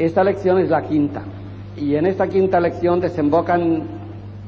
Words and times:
Esta 0.00 0.24
lección 0.24 0.58
es 0.58 0.70
la 0.70 0.80
quinta 0.80 1.20
y 1.76 1.94
en 1.94 2.06
esta 2.06 2.26
quinta 2.26 2.58
lección 2.58 3.00
desembocan 3.00 3.82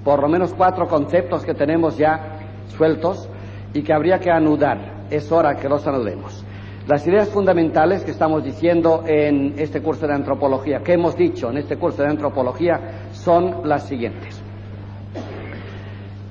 por 0.02 0.22
lo 0.22 0.26
menos 0.26 0.54
cuatro 0.54 0.88
conceptos 0.88 1.44
que 1.44 1.52
tenemos 1.52 1.98
ya 1.98 2.38
sueltos 2.74 3.28
y 3.74 3.82
que 3.82 3.92
habría 3.92 4.18
que 4.18 4.30
anudar. 4.30 5.04
Es 5.10 5.30
hora 5.30 5.54
que 5.56 5.68
los 5.68 5.86
anudemos. 5.86 6.42
Las 6.88 7.06
ideas 7.06 7.28
fundamentales 7.28 8.02
que 8.02 8.12
estamos 8.12 8.42
diciendo 8.42 9.04
en 9.06 9.52
este 9.58 9.82
curso 9.82 10.06
de 10.06 10.14
antropología, 10.14 10.78
que 10.78 10.94
hemos 10.94 11.16
dicho 11.16 11.50
en 11.50 11.58
este 11.58 11.76
curso 11.76 12.02
de 12.02 12.08
antropología, 12.08 13.10
son 13.12 13.68
las 13.68 13.86
siguientes. 13.86 14.40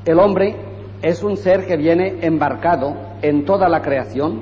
El 0.04 0.18
hombre 0.18 0.56
es 1.04 1.22
un 1.22 1.38
ser 1.38 1.68
que 1.68 1.78
viene 1.78 2.18
embarcado 2.22 2.96
en 3.22 3.46
toda 3.46 3.70
la 3.70 3.84
creación, 3.84 4.42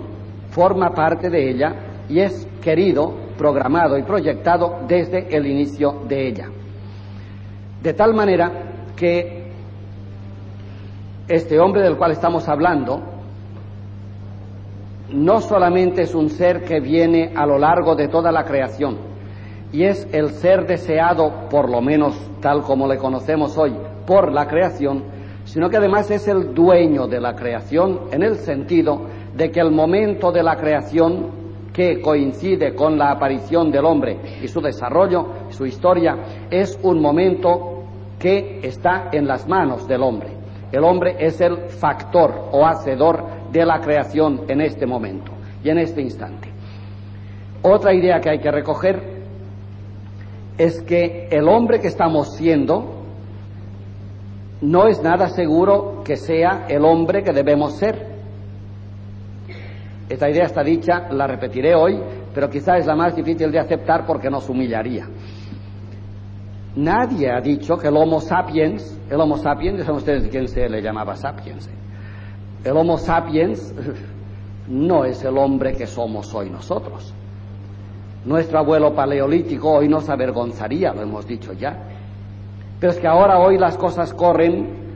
forma 0.52 0.92
parte 0.92 1.30
de 1.30 1.50
ella 1.50 1.76
y 2.08 2.22
es 2.22 2.48
querido, 2.62 3.28
programado 3.40 3.98
y 3.98 4.04
proyectado 4.04 4.80
desde 4.86 5.34
el 5.36 5.48
inicio 5.48 6.02
de 6.10 6.28
ella. 6.28 6.50
De 7.82 7.94
tal 7.94 8.14
manera 8.14 8.52
que 8.98 9.50
este 11.30 11.58
hombre 11.58 11.82
del 11.82 11.96
cual 11.96 12.12
estamos 12.12 12.50
hablando 12.50 13.02
no 15.14 15.40
solamente 15.40 16.02
es 16.02 16.14
un 16.14 16.30
ser 16.30 16.66
que 16.66 16.82
viene 16.82 17.32
a 17.34 17.46
lo 17.46 17.58
largo 17.58 17.96
de 17.96 18.10
toda 18.10 18.30
la 18.32 18.44
creación 18.44 18.98
y 19.72 19.84
es 19.84 20.06
el 20.12 20.32
ser 20.32 20.68
deseado, 20.68 21.48
por 21.50 21.70
lo 21.70 21.82
menos 21.82 22.20
tal 22.42 22.62
como 22.64 22.88
le 22.88 22.98
conocemos 22.98 23.58
hoy, 23.58 23.74
por 24.06 24.34
la 24.34 24.48
creación, 24.48 25.04
sino 25.46 25.70
que 25.70 25.78
además 25.78 26.12
es 26.12 26.28
el 26.28 26.54
dueño 26.54 27.08
de 27.08 27.22
la 27.22 27.36
creación 27.36 28.02
en 28.12 28.22
el 28.22 28.36
sentido 28.36 29.06
de 29.34 29.50
que 29.50 29.62
el 29.62 29.72
momento 29.72 30.32
de 30.32 30.44
la 30.44 30.58
creación 30.58 31.39
que 31.74 32.02
coincide 32.02 32.74
con 32.76 32.98
la 32.98 33.12
aparición 33.12 33.72
del 33.72 33.86
hombre 33.86 34.18
y 34.42 34.48
su 34.48 34.62
desarrollo, 34.62 35.28
su 35.50 35.66
historia, 35.66 36.18
es 36.50 36.80
un 36.84 37.02
momento 37.02 37.84
que 38.18 38.60
está 38.64 39.10
en 39.12 39.28
las 39.28 39.48
manos 39.48 39.88
del 39.88 40.04
hombre. 40.04 40.30
El 40.72 40.84
hombre 40.84 41.16
es 41.20 41.42
el 41.42 41.58
factor 41.70 42.50
o 42.52 42.66
hacedor 42.66 43.24
de 43.52 43.66
la 43.66 43.80
creación 43.80 44.42
en 44.48 44.62
este 44.62 44.86
momento 44.86 45.32
y 45.64 45.70
en 45.70 45.80
este 45.80 46.02
instante. 46.02 46.50
Otra 47.62 47.94
idea 47.94 48.20
que 48.22 48.30
hay 48.30 48.40
que 48.40 48.52
recoger 48.52 49.20
es 50.58 50.82
que 50.82 51.28
el 51.32 51.48
hombre 51.48 51.80
que 51.80 51.88
estamos 51.88 52.36
siendo 52.36 53.00
no 54.62 54.88
es 54.88 55.02
nada 55.02 55.30
seguro 55.30 56.04
que 56.04 56.18
sea 56.18 56.66
el 56.68 56.84
hombre 56.84 57.24
que 57.24 57.32
debemos 57.32 57.78
ser. 57.78 58.09
Esta 60.10 60.28
idea 60.28 60.46
está 60.46 60.64
dicha, 60.64 61.08
la 61.12 61.28
repetiré 61.28 61.76
hoy, 61.76 62.02
pero 62.34 62.50
quizá 62.50 62.78
es 62.78 62.88
la 62.88 62.96
más 62.96 63.16
difícil 63.16 63.52
de 63.52 63.60
aceptar 63.60 64.08
porque 64.08 64.28
nos 64.28 64.50
humillaría. 64.50 65.08
Nadie 66.76 67.32
ha 67.32 67.40
dicho 67.40 67.78
que 67.78 67.90
el 67.90 67.96
Homo 67.96 68.20
sapiens, 68.20 69.00
el 69.08 69.22
Homo 69.22 69.38
sapiens, 69.38 69.82
saben 69.82 69.96
ustedes 69.96 70.24
de 70.24 70.30
quién 70.30 70.48
se 70.48 70.68
le 70.68 70.82
llamaba 70.82 71.16
sapiens. 71.16 71.68
¿eh? 71.68 71.72
El 72.64 72.76
Homo 72.76 72.98
sapiens 72.98 73.74
no 74.68 75.06
es 75.06 75.24
el 75.24 75.38
hombre 75.38 75.74
que 75.74 75.86
somos 75.86 76.34
hoy 76.34 76.50
nosotros. 76.50 77.14
Nuestro 78.26 78.60
abuelo 78.60 78.96
paleolítico 78.96 79.74
hoy 79.74 79.88
nos 79.88 80.10
avergonzaría, 80.10 80.92
lo 80.92 81.04
hemos 81.04 81.28
dicho 81.28 81.54
ya. 81.54 81.78
Pero 82.80 82.94
es 82.94 83.00
que 83.00 83.08
ahora 83.08 83.40
hoy 83.40 83.60
las 83.60 83.78
cosas 83.78 84.14
corren 84.14 84.90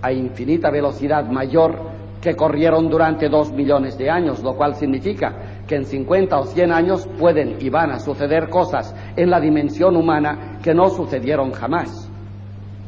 a 0.00 0.10
infinita 0.12 0.70
velocidad 0.70 1.26
mayor 1.26 1.93
que 2.24 2.34
corrieron 2.34 2.88
durante 2.88 3.28
dos 3.28 3.52
millones 3.52 3.98
de 3.98 4.08
años, 4.08 4.42
lo 4.42 4.54
cual 4.54 4.74
significa 4.76 5.60
que 5.66 5.76
en 5.76 5.84
50 5.84 6.38
o 6.38 6.46
100 6.46 6.72
años 6.72 7.06
pueden 7.18 7.58
y 7.60 7.68
van 7.68 7.90
a 7.90 8.00
suceder 8.00 8.48
cosas 8.48 8.94
en 9.14 9.28
la 9.28 9.38
dimensión 9.38 9.94
humana 9.94 10.58
que 10.62 10.72
no 10.72 10.88
sucedieron 10.88 11.52
jamás. 11.52 12.10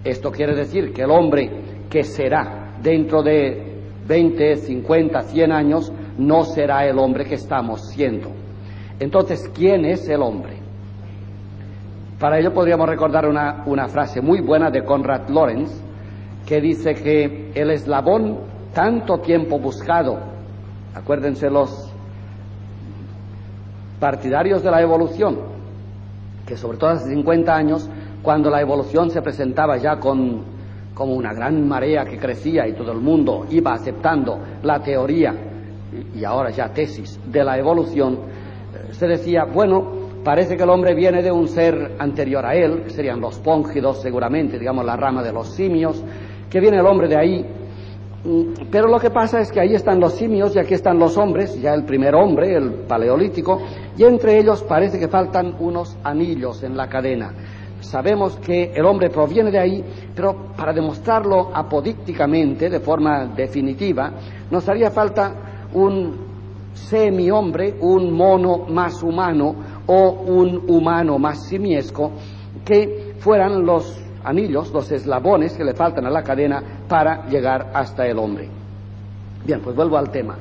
Esto 0.03 0.33
quiere 0.33 0.55
decir 0.55 0.95
que 0.95 1.03
el 1.03 1.11
hombre 1.11 1.51
que 1.91 2.03
será 2.03 2.79
dentro 2.83 3.23
de 3.23 3.77
20, 4.09 4.57
50, 4.57 5.23
100 5.25 5.53
años 5.53 5.93
no 6.17 6.45
será 6.45 6.87
el 6.87 6.99
hombre 6.99 7.27
que 7.27 7.35
estamos 7.35 7.91
siendo. 7.91 8.31
Entonces, 8.99 9.51
¿quién 9.55 9.85
es 9.85 10.09
el 10.09 10.23
hombre? 10.23 10.57
Para 12.19 12.39
ello 12.39 12.55
podríamos 12.55 12.89
recordar 12.89 13.29
una, 13.29 13.89
frase 13.89 14.23
muy 14.23 14.41
buena 14.41 14.71
de 14.71 14.83
Conrad 14.83 15.29
Lorenz, 15.29 15.79
que 16.47 16.59
dice 16.63 16.95
que 16.95 17.51
el 17.55 17.71
eslabón 17.71 18.56
tanto 18.77 19.21
tiempo 19.21 19.59
buscado, 19.59 20.19
acuérdense 20.95 21.49
los 21.49 21.91
partidarios 23.99 24.63
de 24.63 24.71
la 24.71 24.83
evolución, 24.83 25.39
que 26.45 26.59
sobre 26.59 26.77
todo 26.77 26.91
hace 26.91 27.09
50 27.09 27.57
años, 27.57 27.89
cuando 28.21 28.51
la 28.51 28.61
evolución 28.61 29.11
se 29.11 29.23
presentaba 29.23 29.79
ya 29.79 29.99
con, 29.99 30.43
como 30.93 31.15
una 31.15 31.33
gran 31.33 31.67
marea 31.67 32.05
que 32.05 32.19
crecía 32.19 32.69
y 32.69 32.75
todo 32.75 32.93
el 32.93 32.99
mundo 32.99 33.47
iba 33.49 33.73
aceptando 33.73 34.39
la 34.63 34.79
teoría 34.81 35.35
y 36.15 36.23
ahora 36.25 36.51
ya 36.51 36.69
tesis 36.69 37.19
de 37.25 37.45
la 37.45 37.57
evolución, 37.57 38.13
eh, 38.13 38.93
se 38.93 39.07
decía, 39.07 39.45
bueno, 39.45 39.91
parece 40.23 40.55
que 40.55 40.65
el 40.65 40.69
hombre 40.69 40.95
viene 40.95 41.23
de 41.23 41.33
un 41.33 41.49
ser 41.49 41.93
anterior 41.99 42.45
a 42.45 42.55
él, 42.55 42.83
que 42.83 42.91
serían 42.91 43.23
los 43.23 43.39
póngidos 43.39 44.03
seguramente, 44.03 44.59
digamos 44.59 44.85
la 44.85 44.97
rama 44.97 45.23
de 45.23 45.33
los 45.33 45.55
simios, 45.55 46.05
que 46.51 46.61
viene 46.61 46.77
el 46.77 46.85
hombre 46.85 47.09
de 47.09 47.17
ahí, 47.17 47.47
pero 48.71 48.89
lo 48.89 48.99
que 48.99 49.11
pasa 49.11 49.41
es 49.41 49.53
que 49.53 49.61
ahí 49.61 49.75
están 49.75 50.01
los 50.01 50.15
simios 50.15 50.55
y 50.57 50.59
aquí 50.59 50.75
están 50.75 50.99
los 50.99 51.17
hombres, 51.17 51.61
ya 51.61 51.75
el 51.75 51.85
primer 51.85 52.15
hombre, 52.15 52.57
el 52.57 52.71
paleolítico, 52.87 53.61
y 53.97 54.05
entre 54.05 54.39
ellos 54.39 54.63
parece 54.65 54.99
que 54.99 55.09
faltan 55.09 55.55
unos 55.61 55.97
anillos 56.03 56.63
en 56.63 56.77
la 56.77 56.89
cadena. 56.89 57.33
Sabemos 57.81 58.37
que 58.39 58.73
el 58.75 58.85
hombre 58.85 59.11
proviene 59.11 59.51
de 59.51 59.59
ahí, 59.59 59.85
pero 60.15 60.53
para 60.57 60.73
demostrarlo 60.73 61.51
apodícticamente, 61.55 62.69
de 62.69 62.81
forma 62.81 63.27
definitiva, 63.27 64.13
nos 64.51 64.69
haría 64.69 64.91
falta 64.91 65.69
un 65.75 66.27
semi-hombre, 66.73 67.77
un 67.81 68.13
mono 68.13 68.67
más 68.69 69.03
humano 69.03 69.55
o 69.87 70.11
un 70.11 70.65
humano 70.69 71.19
más 71.19 71.47
simiesco, 71.47 72.13
que 72.65 73.15
fueran 73.19 73.65
los 73.65 74.06
anillos, 74.27 74.73
los 74.73 74.91
eslabones 74.91 75.55
que 75.57 75.65
le 75.65 75.75
faltan 75.75 76.05
a 76.05 76.11
la 76.11 76.23
cadena 76.23 76.63
para 76.89 77.27
llegar 77.29 77.71
hasta 77.73 78.07
el 78.07 78.19
hombre. 78.19 78.49
Bien, 79.45 79.61
pues 79.61 79.77
vuelvo 79.77 79.97
al 79.97 80.11
tema. 80.11 80.37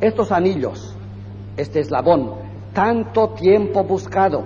Estos 0.00 0.30
anillos, 0.30 0.94
este 1.56 1.80
eslabón, 1.80 2.34
tanto 2.74 3.30
tiempo 3.30 3.82
buscado 3.84 4.44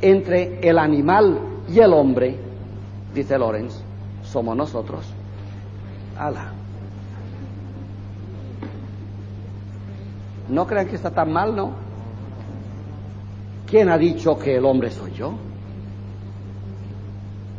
entre 0.00 0.58
el 0.68 0.78
animal 0.78 1.38
y 1.68 1.78
el 1.78 1.92
hombre, 1.92 2.36
dice 3.14 3.38
Lorenz, 3.38 3.80
somos 4.24 4.56
nosotros. 4.56 5.06
Ala. 6.18 6.52
No 10.48 10.66
crean 10.66 10.88
que 10.88 10.96
está 10.96 11.10
tan 11.10 11.32
mal, 11.32 11.54
¿no? 11.54 11.72
¿Quién 13.66 13.90
ha 13.90 13.98
dicho 13.98 14.38
que 14.38 14.56
el 14.56 14.64
hombre 14.64 14.90
soy 14.90 15.12
yo? 15.12 15.34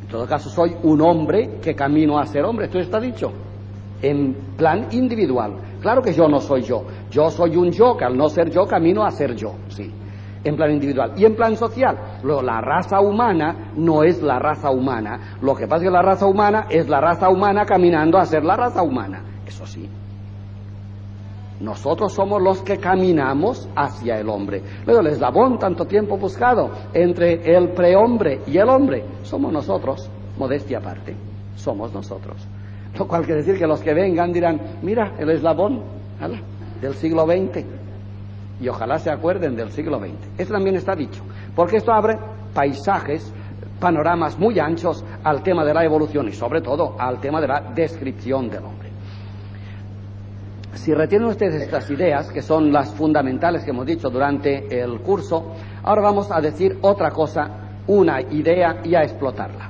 En 0.09 0.13
todo 0.13 0.25
caso, 0.25 0.49
soy 0.49 0.75
un 0.81 1.01
hombre 1.01 1.59
que 1.61 1.75
camino 1.75 2.17
a 2.17 2.25
ser 2.25 2.43
hombre. 2.43 2.65
Esto 2.65 2.79
está 2.79 2.99
dicho 2.99 3.31
en 4.01 4.33
plan 4.57 4.87
individual. 4.89 5.53
Claro 5.79 6.01
que 6.01 6.13
yo 6.13 6.27
no 6.27 6.41
soy 6.41 6.63
yo. 6.63 6.83
Yo 7.11 7.29
soy 7.29 7.55
un 7.55 7.69
yo, 7.69 7.95
que 7.95 8.05
al 8.05 8.17
no 8.17 8.27
ser 8.27 8.49
yo 8.49 8.65
camino 8.65 9.05
a 9.05 9.11
ser 9.11 9.35
yo. 9.35 9.53
Sí 9.67 9.93
en 10.43 10.55
plan 10.55 10.71
individual 10.71 11.11
y 11.15 11.25
en 11.25 11.35
plan 11.35 11.55
social. 11.55 11.95
Luego, 12.23 12.41
la 12.41 12.59
raza 12.59 12.99
humana 13.01 13.73
no 13.75 14.03
es 14.03 14.19
la 14.23 14.39
raza 14.39 14.71
humana. 14.71 15.37
Lo 15.41 15.53
que 15.53 15.67
pasa 15.67 15.83
es 15.83 15.89
que 15.89 15.93
la 15.93 16.01
raza 16.01 16.25
humana 16.25 16.65
es 16.69 16.87
la 16.89 16.99
raza 16.99 17.29
humana 17.29 17.65
caminando 17.65 18.17
a 18.17 18.25
ser 18.25 18.43
la 18.43 18.55
raza 18.55 18.81
humana. 18.81 19.21
Eso 19.45 19.67
sí. 19.67 19.87
Nosotros 21.59 22.13
somos 22.13 22.41
los 22.41 22.61
que 22.61 22.77
caminamos 22.77 23.67
hacia 23.75 24.17
el 24.17 24.29
hombre. 24.29 24.61
Luego, 24.85 25.01
el 25.01 25.07
eslabón 25.07 25.59
tanto 25.59 25.85
tiempo 25.85 26.17
buscado 26.17 26.71
entre 26.93 27.55
el 27.55 27.69
prehombre 27.69 28.41
y 28.47 28.57
el 28.57 28.69
hombre, 28.69 29.03
somos 29.23 29.51
nosotros, 29.51 30.09
modestia 30.37 30.77
aparte, 30.77 31.15
somos 31.55 31.93
nosotros. 31.93 32.47
Lo 32.97 33.07
cual 33.07 33.25
quiere 33.25 33.41
decir 33.41 33.59
que 33.59 33.67
los 33.67 33.81
que 33.81 33.93
vengan 33.93 34.31
dirán, 34.31 34.59
mira, 34.81 35.13
el 35.19 35.29
eslabón 35.31 35.81
del 36.81 36.93
siglo 36.95 37.25
XX 37.25 37.65
y 38.61 38.67
ojalá 38.67 38.97
se 38.99 39.09
acuerden 39.09 39.55
del 39.55 39.71
siglo 39.71 39.99
XX. 39.99 40.11
Eso 40.37 40.53
también 40.53 40.75
está 40.75 40.95
dicho, 40.95 41.23
porque 41.55 41.77
esto 41.77 41.91
abre 41.91 42.17
paisajes, 42.53 43.31
panoramas 43.79 44.37
muy 44.37 44.59
anchos 44.59 45.03
al 45.23 45.43
tema 45.43 45.63
de 45.63 45.73
la 45.73 45.83
evolución 45.83 46.27
y 46.27 46.33
sobre 46.33 46.61
todo 46.61 46.95
al 46.99 47.19
tema 47.19 47.39
de 47.39 47.47
la 47.47 47.61
descripción 47.73 48.49
del 48.49 48.63
hombre. 48.63 48.88
Si 50.73 50.93
retienen 50.93 51.29
ustedes 51.29 51.63
estas 51.63 51.89
ideas, 51.89 52.31
que 52.31 52.41
son 52.41 52.71
las 52.71 52.93
fundamentales 52.93 53.63
que 53.63 53.71
hemos 53.71 53.85
dicho 53.85 54.09
durante 54.09 54.81
el 54.81 55.01
curso, 55.01 55.53
ahora 55.83 56.01
vamos 56.01 56.31
a 56.31 56.39
decir 56.39 56.77
otra 56.81 57.11
cosa, 57.11 57.49
una 57.87 58.21
idea 58.21 58.81
y 58.83 58.95
a 58.95 59.01
explotarla. 59.01 59.69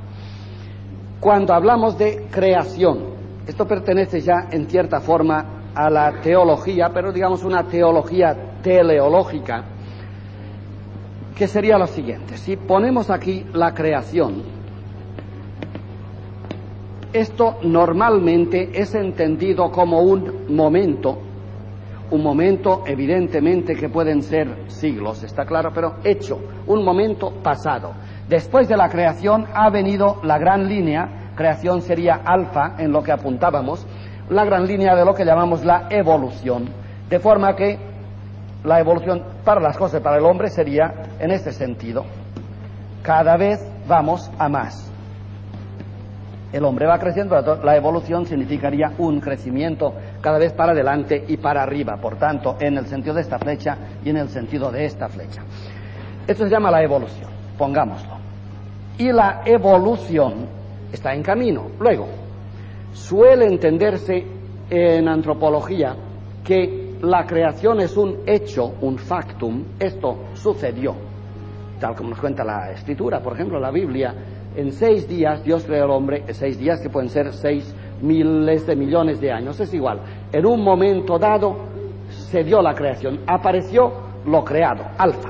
Cuando 1.19 1.53
hablamos 1.53 1.97
de 1.97 2.27
creación, 2.29 3.15
esto 3.47 3.65
pertenece 3.65 4.21
ya 4.21 4.47
en 4.51 4.69
cierta 4.69 4.99
forma 4.99 5.71
a 5.73 5.89
la 5.89 6.21
teología, 6.21 6.89
pero 6.93 7.11
digamos 7.11 7.43
una 7.43 7.63
teología 7.63 8.35
teleológica, 8.61 9.63
que 11.35 11.47
sería 11.47 11.77
lo 11.77 11.87
siguiente. 11.87 12.37
Si 12.37 12.57
ponemos 12.57 13.09
aquí 13.09 13.45
la 13.53 13.73
creación, 13.73 14.43
esto 17.13 17.57
normalmente 17.63 18.69
es 18.73 18.93
entendido 18.93 19.71
como 19.71 20.01
un 20.01 20.45
momento, 20.49 21.17
un 22.11 22.23
momento 22.23 22.83
evidentemente 22.85 23.75
que 23.75 23.89
pueden 23.89 24.21
ser 24.21 24.47
siglos, 24.67 25.23
está 25.23 25.45
claro, 25.45 25.71
pero 25.73 25.95
hecho, 26.03 26.39
un 26.67 26.83
momento 26.83 27.31
pasado. 27.43 27.93
Después 28.27 28.67
de 28.67 28.77
la 28.77 28.89
creación 28.89 29.47
ha 29.53 29.69
venido 29.69 30.19
la 30.23 30.37
gran 30.37 30.67
línea, 30.67 31.31
creación 31.35 31.81
sería 31.81 32.21
alfa 32.23 32.75
en 32.77 32.91
lo 32.91 33.01
que 33.01 33.11
apuntábamos, 33.11 33.85
la 34.29 34.45
gran 34.45 34.67
línea 34.67 34.95
de 34.95 35.05
lo 35.05 35.15
que 35.15 35.25
llamamos 35.25 35.65
la 35.65 35.87
evolución, 35.89 36.69
de 37.09 37.19
forma 37.19 37.55
que 37.55 37.79
la 38.63 38.79
evolución 38.79 39.23
para 39.43 39.61
las 39.61 39.77
cosas, 39.77 40.01
para 40.01 40.17
el 40.17 40.25
hombre, 40.25 40.49
sería 40.49 40.93
en 41.19 41.31
este 41.31 41.51
sentido. 41.51 42.05
Cada 43.01 43.37
vez 43.37 43.65
vamos 43.87 44.29
a 44.37 44.49
más. 44.49 44.91
El 46.51 46.65
hombre 46.65 46.87
va 46.87 46.97
creciendo, 46.97 47.39
la 47.63 47.75
evolución 47.75 48.25
significaría 48.25 48.91
un 48.97 49.19
crecimiento 49.19 49.93
cada 50.19 50.39
vez 50.39 50.51
para 50.53 50.71
adelante 50.71 51.23
y 51.27 51.37
para 51.37 51.61
arriba, 51.61 51.97
por 51.97 52.17
tanto, 52.17 52.57
en 52.59 52.77
el 52.77 52.87
sentido 52.87 53.13
de 53.13 53.21
esta 53.21 53.37
flecha 53.37 53.77
y 54.03 54.09
en 54.09 54.17
el 54.17 54.29
sentido 54.29 54.71
de 54.71 54.85
esta 54.85 55.07
flecha. 55.07 55.43
Esto 56.25 56.45
se 56.45 56.49
llama 56.49 56.71
la 56.71 56.81
evolución, 56.81 57.29
pongámoslo. 57.57 58.17
Y 58.97 59.11
la 59.11 59.41
evolución 59.45 60.47
está 60.91 61.13
en 61.13 61.21
camino. 61.21 61.67
Luego, 61.79 62.07
suele 62.93 63.45
entenderse 63.45 64.25
en 64.69 65.07
antropología 65.07 65.95
que 66.43 66.97
la 67.01 67.25
creación 67.25 67.79
es 67.79 67.95
un 67.95 68.23
hecho, 68.25 68.73
un 68.81 68.97
factum, 68.97 69.63
esto 69.79 70.25
sucedió, 70.33 70.95
tal 71.79 71.95
como 71.95 72.09
nos 72.09 72.19
cuenta 72.19 72.43
la 72.43 72.71
escritura, 72.71 73.21
por 73.21 73.33
ejemplo, 73.33 73.59
la 73.59 73.71
Biblia, 73.71 74.13
en 74.59 74.73
seis 74.73 75.07
días 75.07 75.41
Dios 75.43 75.63
creó 75.63 75.85
al 75.85 75.91
hombre, 75.91 76.23
seis 76.33 76.59
días 76.59 76.81
que 76.81 76.89
pueden 76.89 77.09
ser 77.09 77.31
seis 77.31 77.73
miles 78.01 78.67
de 78.67 78.75
millones 78.75 79.21
de 79.21 79.31
años, 79.31 79.57
es 79.59 79.73
igual, 79.73 79.99
en 80.33 80.45
un 80.45 80.61
momento 80.61 81.17
dado 81.17 81.55
se 82.09 82.43
dio 82.43 82.61
la 82.61 82.75
creación, 82.75 83.21
apareció 83.25 83.91
lo 84.25 84.43
creado, 84.43 84.83
alfa, 84.97 85.29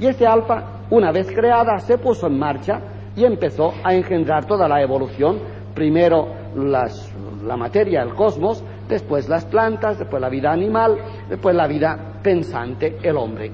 y 0.00 0.06
ese 0.06 0.26
alfa, 0.26 0.84
una 0.90 1.12
vez 1.12 1.30
creada, 1.30 1.78
se 1.80 1.98
puso 1.98 2.26
en 2.26 2.38
marcha 2.38 2.80
y 3.14 3.24
empezó 3.24 3.74
a 3.84 3.94
engendrar 3.94 4.46
toda 4.46 4.66
la 4.66 4.80
evolución, 4.80 5.38
primero 5.74 6.28
la 6.54 7.56
materia, 7.56 8.02
el 8.02 8.14
cosmos, 8.14 8.64
después 8.88 9.28
las 9.28 9.44
plantas, 9.44 9.98
después 9.98 10.20
la 10.20 10.30
vida 10.30 10.50
animal, 10.50 10.96
después 11.28 11.54
la 11.54 11.66
vida 11.66 11.98
pensante, 12.22 12.98
el 13.02 13.16
hombre. 13.16 13.50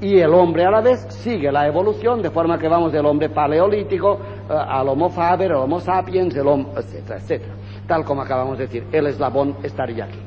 Y 0.00 0.18
el 0.18 0.34
hombre 0.34 0.64
a 0.64 0.70
la 0.70 0.80
vez 0.80 1.06
sigue 1.10 1.52
la 1.52 1.66
evolución, 1.66 2.22
de 2.22 2.30
forma 2.30 2.58
que 2.58 2.66
vamos 2.66 2.92
del 2.92 3.06
hombre 3.06 3.28
paleolítico 3.28 4.18
al 4.48 4.88
homo 4.88 5.08
faber, 5.10 5.52
al 5.52 5.58
homo 5.58 5.80
sapiens, 5.80 6.34
el 6.36 6.46
etcétera, 6.76 7.18
etcétera. 7.18 7.54
Tal 7.86 8.04
como 8.04 8.22
acabamos 8.22 8.58
de 8.58 8.66
decir, 8.66 8.86
el 8.92 9.06
eslabón 9.06 9.56
estaría 9.62 10.04
aquí. 10.04 10.18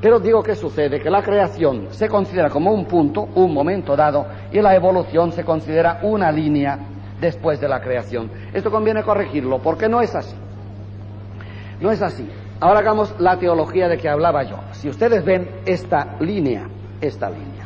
Pero 0.00 0.18
digo 0.18 0.42
que 0.42 0.54
sucede 0.54 1.00
que 1.00 1.10
la 1.10 1.22
creación 1.22 1.88
se 1.90 2.08
considera 2.08 2.48
como 2.48 2.72
un 2.72 2.86
punto, 2.86 3.28
un 3.34 3.52
momento 3.52 3.94
dado, 3.94 4.26
y 4.50 4.60
la 4.60 4.74
evolución 4.74 5.32
se 5.32 5.44
considera 5.44 6.00
una 6.02 6.32
línea 6.32 6.78
después 7.20 7.60
de 7.60 7.68
la 7.68 7.80
creación. 7.80 8.30
Esto 8.54 8.70
conviene 8.70 9.02
corregirlo, 9.02 9.58
porque 9.58 9.88
no 9.88 10.00
es 10.00 10.14
así. 10.14 10.36
No 11.80 11.90
es 11.90 12.00
así. 12.00 12.26
Ahora 12.60 12.80
hagamos 12.80 13.14
la 13.20 13.38
teología 13.38 13.88
de 13.88 13.98
que 13.98 14.08
hablaba 14.08 14.42
yo. 14.42 14.56
Si 14.72 14.88
ustedes 14.88 15.24
ven 15.24 15.48
esta 15.66 16.16
línea, 16.20 16.66
esta 17.00 17.28
línea, 17.28 17.59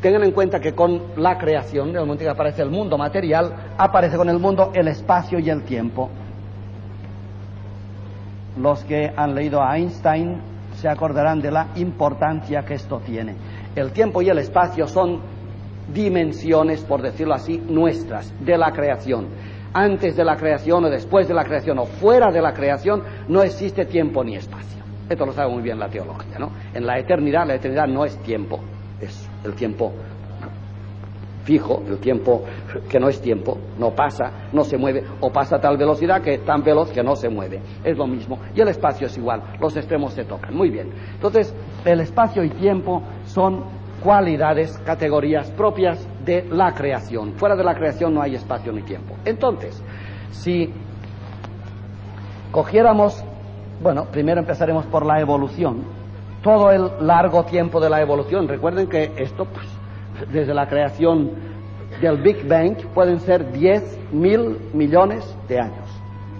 tengan 0.00 0.24
en 0.24 0.32
cuenta 0.32 0.60
que 0.60 0.72
con 0.72 1.00
la 1.16 1.38
creación, 1.38 1.88
el 1.90 2.00
momento 2.00 2.24
que 2.24 2.30
aparece 2.30 2.62
el 2.62 2.70
mundo 2.70 2.98
material, 2.98 3.52
aparece 3.78 4.16
con 4.16 4.28
el 4.28 4.38
mundo 4.38 4.70
el 4.74 4.88
espacio 4.88 5.38
y 5.38 5.50
el 5.50 5.62
tiempo. 5.62 6.10
Los 8.58 8.84
que 8.84 9.12
han 9.14 9.34
leído 9.34 9.62
a 9.62 9.76
Einstein 9.76 10.40
se 10.74 10.88
acordarán 10.88 11.40
de 11.40 11.50
la 11.50 11.68
importancia 11.76 12.64
que 12.64 12.74
esto 12.74 13.00
tiene. 13.04 13.34
El 13.74 13.92
tiempo 13.92 14.22
y 14.22 14.28
el 14.28 14.38
espacio 14.38 14.86
son 14.86 15.20
dimensiones, 15.92 16.82
por 16.82 17.02
decirlo 17.02 17.34
así, 17.34 17.62
nuestras, 17.68 18.32
de 18.44 18.56
la 18.58 18.72
creación 18.72 19.26
antes 19.76 20.16
de 20.16 20.24
la 20.24 20.36
creación 20.36 20.86
o 20.86 20.88
después 20.88 21.28
de 21.28 21.34
la 21.34 21.44
creación 21.44 21.78
o 21.78 21.84
fuera 21.84 22.32
de 22.32 22.40
la 22.40 22.54
creación, 22.54 23.02
no 23.28 23.42
existe 23.42 23.84
tiempo 23.84 24.24
ni 24.24 24.34
espacio. 24.34 24.82
Esto 25.06 25.26
lo 25.26 25.32
sabe 25.32 25.52
muy 25.52 25.62
bien 25.62 25.78
la 25.78 25.88
teología, 25.88 26.38
¿no? 26.38 26.50
En 26.72 26.86
la 26.86 26.98
eternidad, 26.98 27.46
la 27.46 27.56
eternidad 27.56 27.86
no 27.86 28.06
es 28.06 28.16
tiempo, 28.22 28.58
es 29.00 29.28
el 29.46 29.54
tiempo 29.54 29.92
fijo, 31.46 31.80
el 31.88 31.98
tiempo 31.98 32.42
que 32.88 32.98
no 32.98 33.08
es 33.08 33.20
tiempo, 33.20 33.56
no 33.78 33.90
pasa, 33.92 34.48
no 34.52 34.64
se 34.64 34.76
mueve, 34.76 35.04
o 35.20 35.30
pasa 35.32 35.56
a 35.56 35.60
tal 35.60 35.76
velocidad 35.76 36.20
que 36.20 36.34
es 36.34 36.44
tan 36.44 36.62
veloz 36.62 36.90
que 36.90 37.02
no 37.02 37.14
se 37.14 37.28
mueve. 37.28 37.60
Es 37.84 37.96
lo 37.96 38.06
mismo. 38.06 38.38
Y 38.54 38.60
el 38.60 38.68
espacio 38.68 39.06
es 39.06 39.16
igual, 39.16 39.42
los 39.60 39.76
extremos 39.76 40.12
se 40.12 40.24
tocan. 40.24 40.54
Muy 40.54 40.70
bien. 40.70 40.90
Entonces, 41.14 41.54
el 41.84 42.00
espacio 42.00 42.42
y 42.42 42.50
tiempo 42.50 43.02
son 43.26 43.64
cualidades, 44.02 44.76
categorías 44.78 45.50
propias 45.52 46.06
de 46.24 46.44
la 46.50 46.72
creación. 46.74 47.34
Fuera 47.34 47.54
de 47.54 47.64
la 47.64 47.74
creación 47.74 48.12
no 48.12 48.22
hay 48.22 48.34
espacio 48.34 48.72
ni 48.72 48.82
tiempo. 48.82 49.14
Entonces, 49.24 49.80
si 50.32 50.72
cogiéramos, 52.50 53.24
bueno, 53.80 54.06
primero 54.10 54.40
empezaremos 54.40 54.84
por 54.86 55.06
la 55.06 55.20
evolución, 55.20 55.84
todo 56.46 56.70
el 56.70 56.92
largo 57.00 57.42
tiempo 57.42 57.80
de 57.80 57.90
la 57.90 58.00
evolución, 58.00 58.46
recuerden 58.46 58.86
que 58.86 59.10
esto, 59.16 59.46
pues, 59.46 59.66
desde 60.30 60.54
la 60.54 60.68
creación 60.68 61.32
del 62.00 62.18
Big 62.18 62.46
Bang, 62.46 62.76
pueden 62.94 63.18
ser 63.18 63.50
10 63.50 64.12
mil 64.12 64.56
millones 64.72 65.24
de 65.48 65.58
años. 65.58 65.88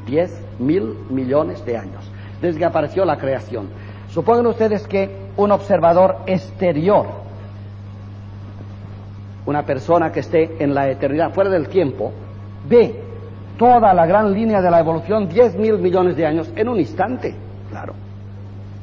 10 0.06 0.44
mil 0.61 0.94
millones 1.11 1.64
de 1.67 1.76
años, 1.76 2.08
desde 2.41 2.61
que 2.61 2.64
apareció 2.64 3.05
la 3.05 3.19
creación. 3.19 3.67
Supongan 4.11 4.47
ustedes 4.47 4.87
que 4.87 5.11
un 5.37 5.50
observador 5.50 6.19
exterior 6.26 7.06
una 9.44 9.67
persona 9.67 10.12
que 10.12 10.20
esté 10.20 10.62
en 10.62 10.73
la 10.73 10.88
eternidad, 10.88 11.32
fuera 11.32 11.50
del 11.50 11.69
tiempo, 11.69 12.12
ve 12.69 12.94
toda 13.59 13.93
la 13.93 14.06
gran 14.06 14.32
línea 14.32 14.62
de 14.62 14.70
la 14.70 14.79
evolución, 14.79 15.29
10 15.29 15.56
mil 15.56 15.79
millones 15.79 16.17
de 16.17 16.26
años, 16.26 16.52
en 16.55 16.69
un 16.69 16.79
instante. 16.79 17.35
Claro, 17.70 17.94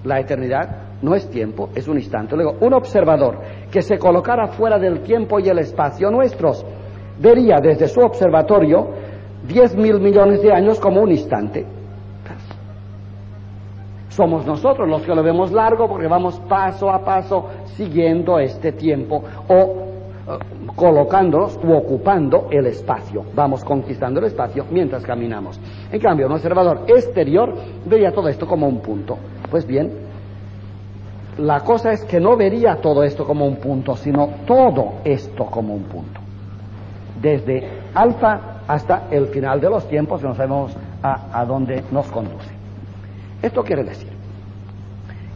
la 0.03 0.19
eternidad 0.19 0.93
no 1.01 1.15
es 1.15 1.29
tiempo, 1.29 1.69
es 1.75 1.87
un 1.87 1.97
instante. 1.97 2.35
Luego, 2.35 2.55
un 2.61 2.73
observador 2.73 3.39
que 3.71 3.81
se 3.81 3.97
colocara 3.97 4.47
fuera 4.47 4.79
del 4.79 5.01
tiempo 5.01 5.39
y 5.39 5.49
el 5.49 5.59
espacio 5.59 6.09
nuestros, 6.09 6.65
vería 7.19 7.59
desde 7.61 7.87
su 7.87 7.99
observatorio 7.99 8.89
10 9.47 9.75
mil 9.75 9.99
millones 9.99 10.41
de 10.41 10.51
años 10.51 10.79
como 10.79 11.01
un 11.01 11.11
instante. 11.11 11.65
Somos 14.09 14.45
nosotros 14.45 14.87
los 14.87 15.01
que 15.01 15.13
lo 15.13 15.23
vemos 15.23 15.51
largo 15.51 15.87
porque 15.87 16.07
vamos 16.07 16.39
paso 16.47 16.89
a 16.89 17.03
paso 17.03 17.47
siguiendo 17.75 18.37
este 18.37 18.71
tiempo 18.71 19.23
o 19.47 19.83
colocándonos 20.83 21.57
u 21.63 21.71
ocupando 21.71 22.49
el 22.51 22.65
espacio. 22.65 23.23
Vamos 23.33 23.63
conquistando 23.63 24.19
el 24.19 24.25
espacio 24.25 24.65
mientras 24.69 25.01
caminamos. 25.05 25.57
En 25.89 25.97
cambio, 26.01 26.27
un 26.27 26.33
observador 26.33 26.81
exterior 26.87 27.55
vería 27.85 28.11
todo 28.11 28.27
esto 28.27 28.45
como 28.45 28.67
un 28.67 28.81
punto. 28.81 29.17
Pues 29.49 29.65
bien, 29.65 29.89
la 31.37 31.61
cosa 31.61 31.93
es 31.93 32.03
que 32.03 32.19
no 32.19 32.35
vería 32.35 32.81
todo 32.81 33.01
esto 33.01 33.25
como 33.25 33.47
un 33.47 33.55
punto, 33.55 33.95
sino 33.95 34.27
todo 34.45 34.95
esto 35.05 35.45
como 35.45 35.73
un 35.73 35.83
punto. 35.83 36.19
Desde 37.21 37.65
alfa 37.93 38.63
hasta 38.67 39.07
el 39.09 39.27
final 39.27 39.61
de 39.61 39.69
los 39.69 39.87
tiempos, 39.87 40.21
no 40.21 40.35
sabemos 40.35 40.75
a, 41.01 41.39
a 41.39 41.45
dónde 41.45 41.81
nos 41.91 42.07
conduce. 42.07 42.51
Esto 43.41 43.63
quiere 43.63 43.85
decir 43.85 44.11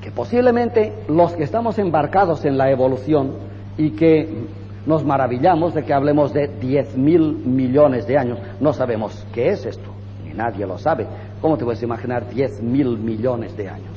que 0.01 0.11
posiblemente 0.11 0.91
los 1.07 1.31
que 1.37 1.43
estamos 1.43 1.79
embarcados 1.79 2.43
en 2.43 2.57
la 2.57 2.69
evolución 2.69 3.31
y 3.77 3.91
que 3.91 4.56
nos 4.87 5.03
maravillamos 5.03 5.73
de 5.73 5.83
que 5.83 5.93
hablemos 5.93 6.33
de 6.33 6.47
10 6.47 6.97
mil 6.97 7.33
millones 7.45 8.07
de 8.07 8.17
años. 8.17 8.39
No 8.61 8.71
sabemos 8.71 9.27
qué 9.33 9.49
es 9.49 9.65
esto, 9.65 9.91
ni 10.25 10.33
nadie 10.33 10.65
lo 10.65 10.77
sabe. 10.77 11.05
¿Cómo 11.41 11.57
te 11.57 11.65
puedes 11.65 11.83
imaginar 11.83 12.29
10 12.29 12.61
mil 12.63 12.97
millones 12.97 13.55
de 13.57 13.67
años? 13.67 13.91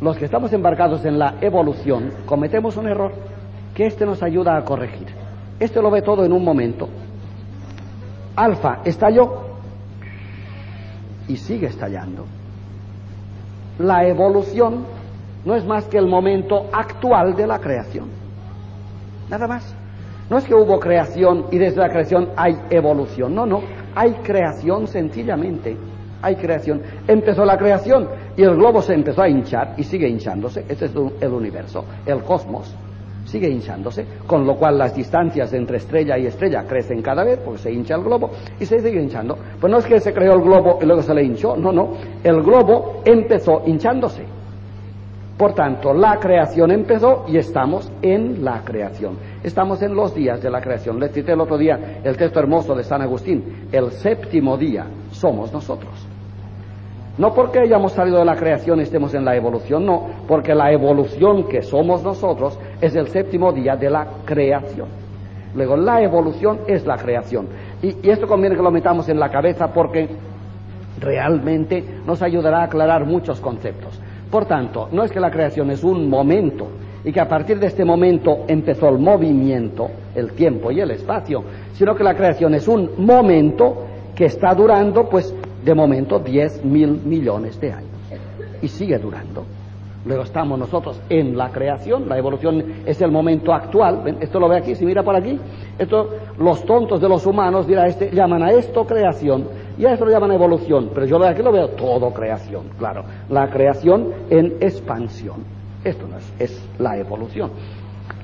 Los 0.00 0.16
que 0.16 0.24
estamos 0.24 0.52
embarcados 0.52 1.04
en 1.04 1.20
la 1.20 1.36
evolución 1.40 2.10
cometemos 2.26 2.76
un 2.76 2.88
error 2.88 3.12
que 3.74 3.86
este 3.86 4.04
nos 4.04 4.24
ayuda 4.24 4.56
a 4.56 4.64
corregir. 4.64 5.06
Este 5.60 5.80
lo 5.80 5.88
ve 5.92 6.02
todo 6.02 6.24
en 6.24 6.32
un 6.32 6.44
momento. 6.44 6.88
Alfa 8.34 8.80
estalló 8.84 9.44
y 11.28 11.36
sigue 11.36 11.68
estallando. 11.68 12.26
La 13.78 14.04
evolución 14.04 14.84
no 15.44 15.54
es 15.54 15.64
más 15.64 15.84
que 15.84 15.98
el 15.98 16.08
momento 16.08 16.68
actual 16.72 17.36
de 17.36 17.46
la 17.46 17.60
creación. 17.60 18.08
Nada 19.30 19.46
más. 19.46 19.75
No 20.28 20.38
es 20.38 20.44
que 20.44 20.54
hubo 20.54 20.80
creación 20.80 21.46
y 21.52 21.58
desde 21.58 21.80
la 21.80 21.88
creación 21.88 22.30
hay 22.36 22.58
evolución. 22.70 23.34
No, 23.34 23.46
no. 23.46 23.62
Hay 23.94 24.12
creación 24.24 24.88
sencillamente. 24.88 25.76
Hay 26.20 26.34
creación. 26.36 26.82
Empezó 27.06 27.44
la 27.44 27.56
creación 27.56 28.08
y 28.36 28.42
el 28.42 28.56
globo 28.56 28.82
se 28.82 28.94
empezó 28.94 29.22
a 29.22 29.28
hinchar 29.28 29.74
y 29.76 29.84
sigue 29.84 30.08
hinchándose. 30.08 30.64
Este 30.68 30.86
es 30.86 30.92
el 31.20 31.32
universo, 31.32 31.84
el 32.04 32.22
cosmos. 32.22 32.74
sigue 33.24 33.48
hinchándose, 33.48 34.06
con 34.26 34.46
lo 34.46 34.56
cual 34.56 34.78
las 34.78 34.94
distancias 34.94 35.52
entre 35.52 35.78
estrella 35.78 36.16
y 36.16 36.26
estrella 36.26 36.64
crecen 36.64 37.02
cada 37.02 37.24
vez 37.24 37.38
porque 37.44 37.60
se 37.60 37.72
hincha 37.72 37.96
el 37.96 38.02
globo 38.02 38.30
y 38.58 38.66
se 38.66 38.80
sigue 38.80 39.02
hinchando. 39.02 39.36
Pues 39.60 39.70
no 39.70 39.78
es 39.78 39.86
que 39.86 40.00
se 40.00 40.12
creó 40.12 40.34
el 40.34 40.42
globo 40.42 40.78
y 40.80 40.86
luego 40.86 41.02
se 41.02 41.12
le 41.12 41.24
hinchó, 41.24 41.56
no, 41.56 41.72
no, 41.72 41.90
el 42.22 42.42
globo 42.42 43.02
empezó 43.04 43.62
hinchándose. 43.66 44.35
Por 45.36 45.52
tanto, 45.52 45.92
la 45.92 46.18
creación 46.18 46.70
empezó 46.70 47.26
y 47.28 47.36
estamos 47.36 47.92
en 48.00 48.42
la 48.42 48.62
creación. 48.64 49.18
Estamos 49.44 49.82
en 49.82 49.94
los 49.94 50.14
días 50.14 50.42
de 50.42 50.50
la 50.50 50.62
creación. 50.62 50.98
Les 50.98 51.12
cité 51.12 51.32
el 51.32 51.40
otro 51.40 51.58
día 51.58 52.00
el 52.02 52.16
texto 52.16 52.40
hermoso 52.40 52.74
de 52.74 52.84
San 52.84 53.02
Agustín. 53.02 53.68
El 53.70 53.90
séptimo 53.90 54.56
día 54.56 54.86
somos 55.10 55.52
nosotros. 55.52 55.92
No 57.18 57.34
porque 57.34 57.58
hayamos 57.58 57.92
salido 57.92 58.18
de 58.18 58.24
la 58.24 58.36
creación 58.36 58.78
y 58.78 58.84
estemos 58.84 59.12
en 59.14 59.24
la 59.24 59.36
evolución, 59.36 59.84
no, 59.84 60.06
porque 60.26 60.54
la 60.54 60.72
evolución 60.72 61.48
que 61.48 61.62
somos 61.62 62.02
nosotros 62.02 62.58
es 62.80 62.94
el 62.94 63.08
séptimo 63.08 63.52
día 63.52 63.76
de 63.76 63.90
la 63.90 64.06
creación. 64.24 64.88
Luego, 65.54 65.76
la 65.76 66.02
evolución 66.02 66.60
es 66.66 66.86
la 66.86 66.96
creación. 66.96 67.46
Y, 67.82 68.06
y 68.06 68.10
esto 68.10 68.26
conviene 68.26 68.56
que 68.56 68.62
lo 68.62 68.70
metamos 68.70 69.08
en 69.08 69.18
la 69.18 69.30
cabeza 69.30 69.68
porque 69.68 70.08
realmente 70.98 71.84
nos 72.06 72.22
ayudará 72.22 72.60
a 72.60 72.64
aclarar 72.64 73.04
muchos 73.04 73.40
conceptos. 73.40 74.00
Por 74.30 74.46
tanto, 74.46 74.88
no 74.92 75.04
es 75.04 75.12
que 75.12 75.20
la 75.20 75.30
creación 75.30 75.70
es 75.70 75.84
un 75.84 76.08
momento 76.08 76.68
y 77.04 77.12
que 77.12 77.20
a 77.20 77.28
partir 77.28 77.60
de 77.60 77.68
este 77.68 77.84
momento 77.84 78.44
empezó 78.48 78.88
el 78.88 78.98
movimiento, 78.98 79.88
el 80.14 80.32
tiempo 80.32 80.72
y 80.72 80.80
el 80.80 80.90
espacio, 80.90 81.44
sino 81.72 81.94
que 81.94 82.02
la 82.02 82.14
creación 82.14 82.54
es 82.54 82.66
un 82.66 82.90
momento 82.98 83.86
que 84.14 84.24
está 84.24 84.54
durando, 84.54 85.08
pues, 85.08 85.32
de 85.64 85.74
momento 85.74 86.18
10 86.18 86.64
mil 86.64 87.00
millones 87.04 87.60
de 87.60 87.72
años. 87.72 87.90
Y 88.60 88.68
sigue 88.68 88.98
durando. 88.98 89.44
Luego 90.06 90.22
estamos 90.22 90.58
nosotros 90.58 91.00
en 91.08 91.36
la 91.36 91.50
creación, 91.50 92.08
la 92.08 92.16
evolución 92.16 92.64
es 92.86 93.00
el 93.02 93.10
momento 93.10 93.52
actual. 93.52 94.16
Esto 94.20 94.38
lo 94.38 94.48
ve 94.48 94.56
aquí, 94.56 94.74
si 94.76 94.86
mira 94.86 95.02
por 95.02 95.16
aquí. 95.16 95.38
Esto, 95.78 96.10
los 96.38 96.64
tontos 96.64 97.00
de 97.00 97.08
los 97.08 97.26
humanos 97.26 97.66
dirá 97.66 97.86
este, 97.86 98.10
llaman 98.12 98.42
a 98.44 98.52
esto 98.52 98.84
creación 98.84 99.48
y 99.78 99.84
a 99.84 99.92
esto 99.92 100.04
lo 100.04 100.10
llaman 100.10 100.32
evolución. 100.32 100.90
Pero 100.94 101.06
yo 101.06 101.24
aquí 101.24 101.42
lo 101.42 101.52
veo 101.52 101.68
todo 101.70 102.12
creación, 102.12 102.64
claro. 102.78 103.04
La 103.28 103.48
creación 103.48 104.12
en 104.30 104.56
expansión. 104.60 105.44
Esto 105.84 106.06
no 106.06 106.16
es, 106.18 106.32
es 106.38 106.68
la 106.78 106.96
evolución. 106.96 107.50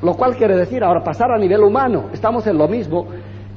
Lo 0.03 0.15
cual 0.15 0.37
quiere 0.37 0.57
decir 0.57 0.83
ahora 0.83 1.03
pasar 1.03 1.31
a 1.31 1.39
nivel 1.39 1.63
humano. 1.63 2.07
Estamos 2.13 2.47
en 2.47 2.59
lo 2.59 2.69
mismo. 2.69 3.07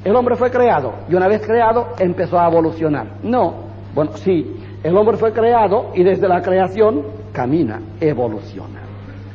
El 0.04 0.16
hombre 0.16 0.36
fue 0.36 0.52
creado 0.52 0.94
y 1.10 1.16
una 1.16 1.28
vez 1.28 1.42
creado 1.46 1.88
empezó 1.98 2.40
a 2.40 2.48
evolucionar. 2.48 3.08
No, 3.24 3.66
bueno, 3.96 4.12
sí, 4.16 4.56
el 4.84 4.96
hombre 4.98 5.18
fue 5.18 5.32
creado 5.32 5.92
y 5.96 6.04
desde 6.04 6.28
la 6.28 6.42
creación 6.42 7.02
camina, 7.32 7.82
evoluciona. 8.00 8.82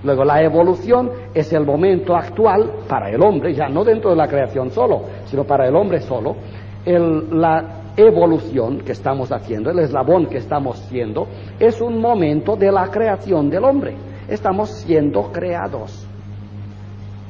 Luego 0.05 0.25
la 0.25 0.43
evolución 0.43 1.11
es 1.35 1.53
el 1.53 1.67
momento 1.67 2.15
actual 2.15 2.71
para 2.89 3.11
el 3.11 3.23
hombre, 3.23 3.53
ya 3.55 3.69
no 3.69 3.85
dentro 3.85 4.11
de 4.11 4.17
la 4.17 4.29
creación 4.29 4.71
solo, 4.71 5.03
sino 5.27 5.45
para 5.45 5.67
el 5.67 5.75
hombre 5.75 6.01
solo. 6.01 6.37
la 6.85 7.80
evolución 8.07 8.81
que 8.81 8.93
estamos 8.93 9.33
haciendo, 9.33 9.71
el 9.71 9.79
eslabón 9.79 10.27
que 10.27 10.39
estamos 10.39 10.79
siendo, 10.89 11.27
es 11.59 11.81
un 11.81 12.01
momento 12.01 12.57
de 12.57 12.73
la 12.73 12.89
creación 12.91 13.51
del 13.51 13.65
hombre. 13.65 13.95
Estamos 14.29 14.71
siendo 14.71 15.33
creados. 15.33 16.07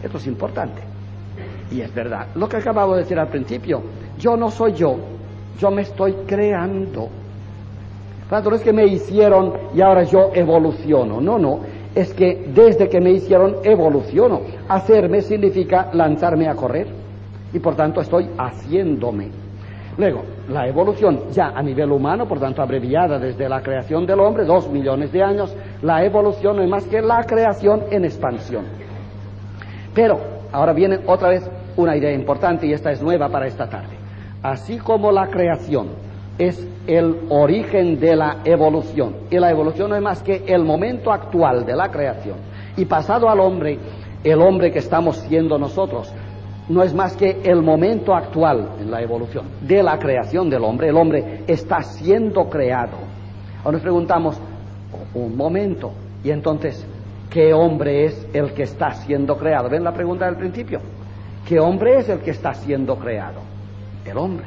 Esto 0.03 0.19
es 0.19 0.27
importante. 0.27 0.83
Y 1.71 1.81
es 1.81 1.95
verdad. 1.95 2.29
Lo 2.35 2.49
que 2.49 2.57
acababa 2.57 2.95
de 2.97 3.03
decir 3.03 3.19
al 3.19 3.29
principio, 3.29 3.83
yo 4.19 4.37
no 4.37 4.50
soy 4.50 4.73
yo, 4.73 4.97
yo 5.59 5.71
me 5.71 5.83
estoy 5.83 6.12
creando. 6.27 7.09
No 8.31 8.55
es 8.55 8.62
que 8.62 8.73
me 8.73 8.87
hicieron 8.87 9.55
y 9.75 9.81
ahora 9.81 10.05
yo 10.05 10.31
evoluciono. 10.33 11.21
No, 11.21 11.39
no. 11.39 11.61
Es 11.95 12.15
que 12.15 12.49
desde 12.55 12.89
que 12.89 13.00
me 13.00 13.11
hicieron 13.11 13.57
evoluciono. 13.65 14.43
Hacerme 14.69 15.21
significa 15.23 15.91
lanzarme 15.93 16.49
a 16.49 16.55
correr. 16.55 16.87
Y 17.53 17.59
por 17.59 17.75
tanto 17.75 18.00
estoy 18.00 18.31
haciéndome. 18.39 19.40
Luego, 19.99 20.23
la 20.49 20.67
evolución 20.67 21.31
ya 21.33 21.49
a 21.49 21.63
nivel 21.63 21.91
humano, 21.93 22.27
por 22.27 22.39
tanto 22.41 22.63
abreviada 22.63 23.19
desde 23.19 23.49
la 23.49 23.61
creación 23.61 24.07
del 24.07 24.21
hombre, 24.21 24.45
dos 24.45 24.69
millones 24.69 25.13
de 25.13 25.23
años, 25.23 25.55
la 25.83 26.05
evolución 26.05 26.57
no 26.57 26.63
es 26.63 26.69
más 26.69 26.85
que 26.85 27.03
la 27.03 27.25
creación 27.25 27.85
en 27.91 28.05
expansión. 28.05 28.65
Pero 29.95 30.19
ahora 30.53 30.73
viene 30.73 31.01
otra 31.07 31.31
vez 31.31 31.51
una 31.77 31.97
idea 31.97 32.13
importante 32.13 32.67
y 32.67 32.73
esta 32.73 32.91
es 32.93 33.03
nueva 33.03 33.29
para 33.29 33.47
esta 33.47 33.69
tarde. 33.69 33.97
Así 34.43 34.79
como 34.79 35.13
la 35.13 35.29
creación 35.29 35.89
es 36.39 36.67
el 36.87 37.17
origen 37.29 38.01
de 38.01 38.17
la 38.17 38.39
evolución. 38.45 39.15
Y 39.31 39.39
la 39.39 39.51
evolución 39.51 39.91
no 39.91 39.97
es 39.97 40.03
más 40.03 40.23
que 40.23 40.45
el 40.47 40.65
momento 40.65 41.13
actual 41.13 41.67
de 41.67 41.77
la 41.77 41.91
creación. 41.91 42.37
Y 42.77 42.87
pasado 42.87 43.29
al 43.29 43.41
hombre, 43.41 43.79
el 44.25 44.41
hombre 44.41 44.73
que 44.73 44.79
estamos 44.79 45.19
siendo 45.19 45.59
nosotros, 45.59 46.13
no 46.71 46.85
es 46.85 46.95
más 46.95 47.17
que 47.17 47.41
el 47.43 47.62
momento 47.62 48.15
actual 48.15 48.77
en 48.81 48.93
la 48.93 49.03
evolución 49.03 49.45
de 49.61 49.83
la 49.83 49.99
creación 49.99 50.49
del 50.49 50.62
hombre. 50.62 50.89
El 50.89 50.97
hombre 50.97 51.43
está 51.49 51.83
siendo 51.83 52.49
creado. 52.49 52.97
Ahora 53.59 53.73
nos 53.73 53.83
preguntamos, 53.83 54.41
un 55.12 55.37
momento, 55.37 55.93
y 56.23 56.31
entonces, 56.31 56.87
¿qué 57.29 57.53
hombre 57.53 58.05
es 58.05 58.27
el 58.33 58.53
que 58.53 58.62
está 58.62 58.93
siendo 58.93 59.37
creado? 59.37 59.69
¿Ven 59.69 59.83
la 59.83 59.93
pregunta 59.93 60.27
del 60.27 60.37
principio? 60.37 60.81
¿Qué 61.47 61.59
hombre 61.59 61.99
es 61.99 62.09
el 62.09 62.21
que 62.21 62.31
está 62.31 62.55
siendo 62.55 62.97
creado? 62.97 63.41
El 64.05 64.17
hombre. 64.17 64.47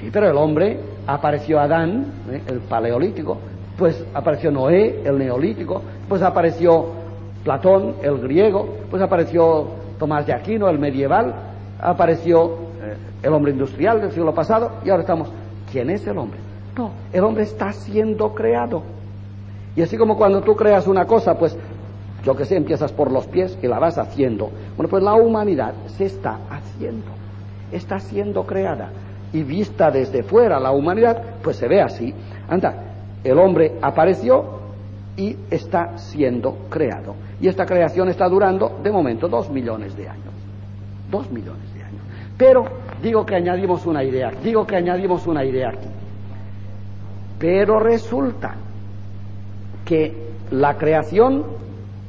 Sí, 0.00 0.10
pero 0.12 0.30
el 0.30 0.36
hombre 0.36 0.80
apareció 1.06 1.60
Adán, 1.60 2.06
¿eh? 2.28 2.42
el 2.48 2.58
paleolítico, 2.58 3.38
pues 3.78 4.04
apareció 4.12 4.50
Noé, 4.50 5.00
el 5.04 5.16
neolítico, 5.16 5.80
pues 6.08 6.22
apareció 6.22 6.86
Platón, 7.44 7.94
el 8.02 8.18
griego, 8.18 8.68
pues 8.90 9.00
apareció 9.00 9.81
Tomás 9.98 10.26
de 10.26 10.32
Aquino, 10.32 10.68
el 10.68 10.78
medieval, 10.78 11.34
apareció 11.80 12.44
eh, 12.82 12.96
el 13.22 13.32
hombre 13.32 13.52
industrial 13.52 14.00
del 14.00 14.12
siglo 14.12 14.34
pasado 14.34 14.72
y 14.84 14.90
ahora 14.90 15.02
estamos, 15.02 15.28
¿quién 15.70 15.90
es 15.90 16.06
el 16.06 16.18
hombre? 16.18 16.38
No, 16.76 16.90
el 17.12 17.24
hombre 17.24 17.44
está 17.44 17.72
siendo 17.72 18.34
creado. 18.34 18.82
Y 19.76 19.82
así 19.82 19.96
como 19.96 20.16
cuando 20.16 20.42
tú 20.42 20.54
creas 20.54 20.86
una 20.86 21.06
cosa, 21.06 21.38
pues 21.38 21.56
yo 22.24 22.36
que 22.36 22.44
sé, 22.44 22.56
empiezas 22.56 22.92
por 22.92 23.10
los 23.10 23.26
pies 23.26 23.58
y 23.62 23.66
la 23.66 23.78
vas 23.78 23.98
haciendo. 23.98 24.50
Bueno, 24.76 24.88
pues 24.88 25.02
la 25.02 25.14
humanidad 25.14 25.74
se 25.96 26.04
está 26.06 26.38
haciendo, 26.50 27.06
está 27.72 27.98
siendo 27.98 28.44
creada 28.44 28.90
y 29.32 29.42
vista 29.42 29.90
desde 29.90 30.22
fuera 30.22 30.60
la 30.60 30.72
humanidad, 30.72 31.22
pues 31.42 31.56
se 31.56 31.68
ve 31.68 31.80
así. 31.80 32.14
Anda, 32.48 32.74
el 33.24 33.38
hombre 33.38 33.78
apareció 33.80 34.61
y 35.16 35.36
está 35.50 35.98
siendo 35.98 36.56
creado. 36.70 37.14
Y 37.40 37.48
esta 37.48 37.66
creación 37.66 38.08
está 38.08 38.28
durando, 38.28 38.80
de 38.82 38.90
momento, 38.90 39.28
dos 39.28 39.50
millones 39.50 39.96
de 39.96 40.08
años. 40.08 40.32
Dos 41.10 41.30
millones 41.30 41.74
de 41.74 41.82
años. 41.82 42.02
Pero 42.38 42.64
digo 43.02 43.26
que 43.26 43.34
añadimos 43.34 43.86
una 43.86 44.02
idea, 44.02 44.30
digo 44.42 44.66
que 44.66 44.76
añadimos 44.76 45.26
una 45.26 45.44
idea 45.44 45.68
aquí. 45.68 45.88
Pero 47.38 47.78
resulta 47.80 48.54
que 49.84 50.32
la 50.50 50.76
creación 50.76 51.44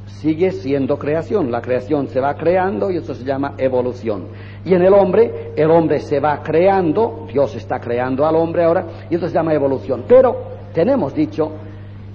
sigue 0.06 0.52
siendo 0.52 0.98
creación. 0.98 1.50
La 1.50 1.60
creación 1.60 2.08
se 2.08 2.20
va 2.20 2.34
creando 2.34 2.90
y 2.90 2.96
eso 2.96 3.14
se 3.14 3.24
llama 3.24 3.54
evolución. 3.58 4.28
Y 4.64 4.72
en 4.72 4.82
el 4.82 4.94
hombre, 4.94 5.52
el 5.56 5.70
hombre 5.70 6.00
se 6.00 6.20
va 6.20 6.42
creando, 6.42 7.26
Dios 7.30 7.54
está 7.56 7.78
creando 7.78 8.26
al 8.26 8.36
hombre 8.36 8.64
ahora, 8.64 8.86
y 9.10 9.16
eso 9.16 9.28
se 9.28 9.34
llama 9.34 9.52
evolución. 9.52 10.04
Pero 10.08 10.36
tenemos 10.72 11.14
dicho 11.14 11.52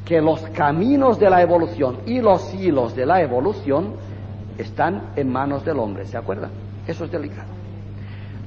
que 0.09 0.19
los 0.19 0.41
caminos 0.49 1.19
de 1.19 1.29
la 1.29 1.39
evolución 1.39 1.99
y 2.07 2.19
los 2.19 2.51
hilos 2.55 2.95
de 2.95 3.05
la 3.05 3.21
evolución 3.21 3.93
están 4.57 5.11
en 5.15 5.31
manos 5.31 5.63
del 5.63 5.77
hombre, 5.77 6.03
¿se 6.07 6.17
acuerdan? 6.17 6.49
Eso 6.87 7.05
es 7.05 7.11
delicado. 7.11 7.49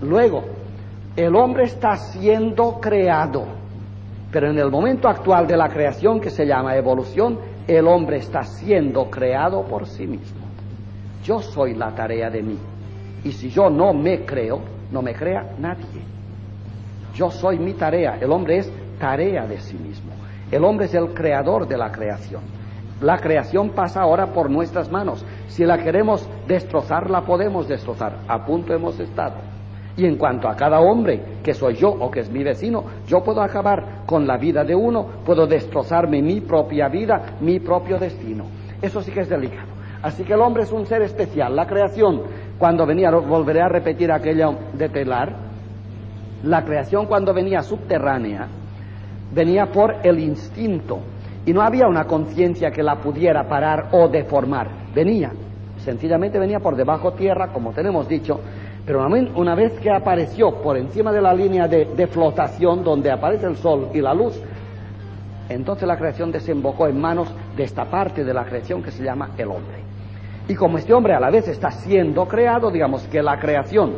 Luego, 0.01 0.43
el 1.15 1.37
hombre 1.37 1.63
está 1.67 1.95
siendo 1.95 2.81
creado, 2.81 3.45
pero 4.33 4.51
en 4.51 4.59
el 4.59 4.73
momento 4.73 5.07
actual 5.07 5.47
de 5.47 5.57
la 5.57 5.69
creación 5.69 6.19
que 6.19 6.31
se 6.31 6.47
llama 6.47 6.75
evolución, 6.75 7.39
el 7.69 7.87
hombre 7.87 8.17
está 8.17 8.43
siendo 8.43 9.09
creado 9.09 9.63
por 9.63 9.87
sí 9.87 10.05
mismo. 10.05 10.41
Yo 11.23 11.39
soy 11.39 11.75
la 11.75 11.95
tarea 11.95 12.29
de 12.29 12.43
mí. 12.43 12.59
Y 13.23 13.31
si 13.31 13.51
yo 13.51 13.71
no 13.71 13.95
me 13.95 14.25
creo, 14.25 14.63
no 14.91 15.01
me 15.01 15.15
crea 15.15 15.55
nadie. 15.61 16.03
Yo 17.15 17.31
soy 17.31 17.61
mi 17.61 17.75
tarea. 17.75 18.19
El 18.21 18.33
hombre 18.33 18.59
es 18.59 18.73
tarea 18.99 19.47
de 19.47 19.61
sí 19.61 19.77
mismo. 19.77 20.22
El 20.53 20.65
hombre 20.65 20.85
es 20.85 20.95
el 20.95 21.15
creador 21.15 21.67
de 21.67 21.79
la 21.79 21.91
creación. 21.91 22.43
La 23.01 23.19
creación 23.19 23.71
pasa 23.71 24.03
ahora 24.03 24.27
por 24.27 24.51
nuestras 24.51 24.91
manos. 24.91 25.25
Si 25.49 25.65
la 25.65 25.79
queremos 25.79 26.29
destrozar, 26.47 27.11
la 27.11 27.23
podemos 27.23 27.67
destrozar. 27.67 28.19
A 28.29 28.45
punto 28.45 28.75
hemos 28.75 29.01
estado. 29.01 29.37
Y 29.97 30.05
en 30.05 30.17
cuanto 30.17 30.49
a 30.49 30.55
cada 30.55 30.81
hombre, 30.81 31.21
que 31.43 31.55
soy 31.55 31.75
yo 31.75 31.89
o 31.89 32.11
que 32.11 32.21
es 32.21 32.31
mi 32.31 32.45
vecino, 32.45 32.85
yo 33.07 33.25
puedo 33.25 33.41
acabar 33.41 34.05
con 34.07 34.27
la 34.27 34.37
vida 34.37 34.63
de 34.63 34.75
uno, 34.75 35.07
puedo 35.25 35.47
destrozarme 35.47 36.21
mi 36.21 36.43
propia 36.43 36.89
vida, 36.89 37.37
mi 37.41 37.59
propio 37.59 37.99
destino. 37.99 38.45
Eso 38.81 39.03
sí 39.03 39.11
que 39.11 39.21
es 39.21 39.29
delicado. 39.31 39.73
Así 40.03 40.23
que 40.23 40.35
el 40.35 40.41
hombre 40.41 40.65
es 40.65 40.73
un 40.73 40.85
ser 40.87 41.01
especial. 41.01 41.57
La 41.57 41.67
creación 41.67 42.23
cuando 42.59 42.85
venía, 42.85 43.11
volveré 43.11 43.63
a 43.63 43.69
repetir 43.69 44.13
aquello 44.13 44.55
de 44.75 44.89
telar, 44.91 45.35
la 46.43 46.63
creación 46.65 47.07
cuando 47.07 47.33
venía 47.33 47.63
subterránea, 47.63 48.49
venía 49.35 49.67
por 49.67 49.97
el 50.03 50.19
instinto 50.19 51.01
y 51.45 51.53
no 51.53 51.63
había 51.63 51.89
una 51.89 52.05
conciencia 52.05 52.71
que 52.71 52.83
la 52.83 53.01
pudiera 53.01 53.49
parar 53.49 53.89
o 53.93 54.09
deformar, 54.09 54.69
venía 54.95 55.33
Sencillamente 55.85 56.39
venía 56.39 56.61
por 56.61 56.77
debajo 56.77 57.13
tierra, 57.13 57.49
como 57.49 57.73
tenemos 57.73 58.09
dicho, 58.09 58.41
pero 58.87 59.05
una 59.35 59.55
vez 59.57 59.73
que 59.81 59.91
apareció 59.91 60.63
por 60.63 60.77
encima 60.77 61.11
de 61.11 61.21
la 61.21 61.35
línea 61.35 61.67
de, 61.67 61.87
de 61.87 62.07
flotación 62.07 62.85
donde 62.85 63.11
aparece 63.11 63.47
el 63.47 63.57
sol 63.57 63.89
y 63.93 64.01
la 64.01 64.15
luz, 64.15 64.41
entonces 65.49 65.87
la 65.89 65.97
creación 65.97 66.31
desembocó 66.31 66.87
en 66.87 67.01
manos 67.01 67.29
de 67.57 67.65
esta 67.65 67.85
parte 67.87 68.25
de 68.25 68.33
la 68.33 68.45
creación 68.45 68.83
que 68.83 68.93
se 68.93 69.03
llama 69.03 69.31
el 69.37 69.49
hombre. 69.49 69.83
Y 70.49 70.55
como 70.55 70.79
este 70.79 70.95
hombre 70.95 71.15
a 71.15 71.21
la 71.21 71.31
vez 71.31 71.49
está 71.49 71.73
siendo 71.73 72.27
creado, 72.27 72.71
digamos 72.71 73.03
que 73.09 73.23
la 73.23 73.39
creación 73.41 73.95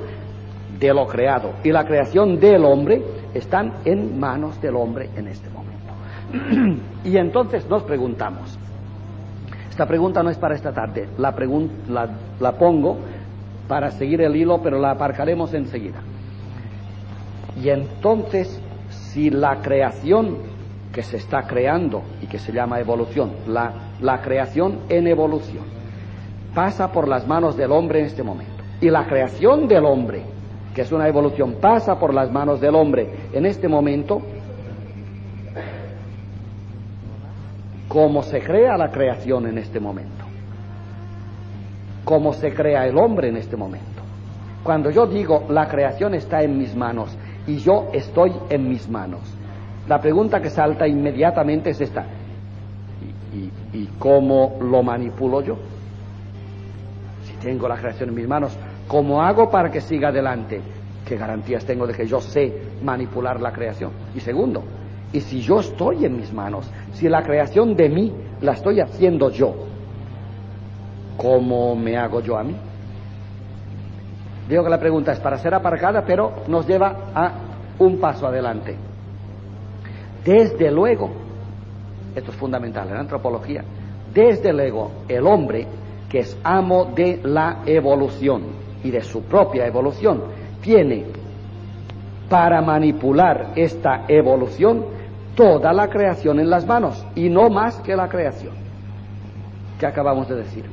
de 0.85 0.95
lo 0.95 1.07
creado 1.07 1.53
y 1.62 1.73
la 1.73 1.85
creación 1.85 2.38
del 2.38 2.64
hombre 2.64 3.03
están 3.33 3.73
en 3.85 4.19
manos 4.19 4.61
del 4.61 4.76
hombre 4.76 5.11
en 5.17 5.29
este 5.29 5.49
momento. 5.49 6.83
y 7.05 7.17
entonces 7.17 7.69
nos 7.69 7.83
preguntamos, 7.85 8.59
esta 9.71 9.87
pregunta 9.87 10.23
no 10.23 10.31
es 10.31 10.38
para 10.38 10.55
esta 10.55 10.73
tarde, 10.73 11.09
la, 11.19 11.35
la, 12.38 12.53
pongo 12.53 12.99
para 13.67 13.91
seguir 13.93 14.21
el 14.21 14.37
hilo, 14.37 14.61
pero 14.62 14.79
la 14.79 14.93
aparcaremos 14.93 15.53
enseguida. 15.55 16.00
Y 17.61 17.71
entonces, 17.71 18.61
si 18.91 19.31
la 19.31 19.62
creación 19.62 20.37
que 20.93 21.03
se 21.03 21.17
está 21.17 21.43
creando 21.47 22.03
y 22.23 22.26
que 22.26 22.38
se 22.38 22.53
llama 22.53 22.79
evolución, 22.79 23.33
la, 23.49 23.73
la 24.00 24.21
creación 24.21 24.81
en 24.88 25.09
evolución, 25.09 25.64
pasa 26.55 26.93
por 26.93 27.09
las 27.09 27.26
manos 27.26 27.57
del 27.57 27.73
hombre 27.73 28.00
en 28.00 28.07
este 28.07 28.23
momento, 28.23 28.62
y 28.81 28.91
la 28.91 29.07
creación 29.07 29.67
del 29.67 29.87
hombre, 29.87 30.34
que 30.75 30.83
es 30.83 30.93
una 30.93 31.07
evolución, 31.07 31.57
pasa 31.61 31.99
por 31.99 32.12
las 32.12 32.31
manos 32.33 32.61
del 32.61 32.75
hombre 32.75 33.09
en 33.33 33.47
este 33.47 33.69
momento, 33.69 34.21
cómo 37.87 38.23
se 38.23 38.40
crea 38.40 38.76
la 38.76 38.90
creación 38.90 39.47
en 39.47 39.59
este 39.59 39.78
momento, 39.78 40.25
cómo 42.04 42.33
se 42.33 42.52
crea 42.52 42.87
el 42.87 42.99
hombre 42.99 43.28
en 43.28 43.37
este 43.37 43.57
momento. 43.57 44.02
Cuando 44.64 44.90
yo 44.90 45.07
digo 45.07 45.45
la 45.49 45.69
creación 45.69 46.14
está 46.14 46.43
en 46.43 46.59
mis 46.59 46.75
manos 46.75 47.16
y 47.47 47.59
yo 47.59 47.90
estoy 47.93 48.33
en 48.50 48.69
mis 48.69 48.88
manos, 48.88 49.21
la 49.87 50.00
pregunta 50.00 50.40
que 50.40 50.50
salta 50.50 50.88
inmediatamente 50.88 51.71
es 51.71 51.81
esta, 51.81 52.04
¿y, 53.33 53.78
y 53.78 53.87
cómo 53.99 54.57
lo 54.61 54.83
manipulo 54.83 55.40
yo? 55.40 55.57
Si 57.23 57.35
tengo 57.35 57.69
la 57.69 57.76
creación 57.76 58.09
en 58.09 58.14
mis 58.16 58.26
manos, 58.26 58.59
¿cómo 58.88 59.23
hago 59.23 59.50
para 59.50 59.71
que 59.71 59.81
siga 59.81 60.09
adelante? 60.09 60.61
¿Qué 61.05 61.17
garantías 61.17 61.64
tengo 61.64 61.87
de 61.87 61.95
que 61.95 62.07
yo 62.07 62.21
sé 62.21 62.53
manipular 62.83 63.41
la 63.41 63.53
creación? 63.53 63.91
Y 64.14 64.21
segundo, 64.21 64.62
y 65.12 65.21
si 65.21 65.41
yo 65.41 65.61
estoy 65.61 66.05
en 66.05 66.17
mis 66.17 66.33
manos, 66.33 66.71
si 66.95 67.09
la 67.09 67.23
creación 67.23 67.76
de 67.76 67.88
mí 67.88 68.12
la 68.41 68.53
estoy 68.53 68.81
haciendo 68.81 69.31
yo, 69.31 69.55
¿cómo 71.17 71.76
me 71.76 71.97
hago 71.97 72.21
yo 72.21 72.37
a 72.37 72.43
mí? 72.43 72.57
Digo 74.49 74.64
que 74.64 74.71
la 74.71 74.81
pregunta 74.81 75.12
es 75.12 75.21
para 75.21 75.38
ser 75.38 75.55
aparcada, 75.55 76.05
pero 76.05 76.43
nos 76.49 76.67
lleva 76.67 77.11
a 77.14 77.33
un 77.79 77.99
paso 77.99 78.26
adelante. 78.26 78.76
Desde 80.25 80.71
luego, 80.71 81.11
esto 82.14 82.31
es 82.31 82.37
fundamental 82.37 82.88
en 82.88 82.97
antropología, 82.97 83.62
desde 84.12 84.53
luego 84.53 84.91
el 85.09 85.26
hombre 85.26 85.67
que 86.09 86.21
es 86.21 86.37
amo 86.45 86.87
de 86.95 87.21
la 87.23 87.62
evolución 87.67 88.63
y 88.85 88.91
de 88.91 89.03
su 89.03 89.23
propia 89.23 89.67
evolución, 89.67 90.23
tiene 90.61 91.05
para 92.29 92.62
manipular 92.62 93.53
esta 93.57 94.05
evolución 94.07 94.85
toda 95.35 95.73
la 95.73 95.88
creación 95.88 96.38
en 96.38 96.49
las 96.49 96.64
manos 96.67 97.05
y 97.14 97.29
no 97.29 97.50
más 97.50 97.81
que 97.81 97.97
la 97.97 98.09
creación 98.09 98.53
que 99.79 99.87
acabamos 99.87 100.29
de 100.29 100.37
decir. 100.37 100.64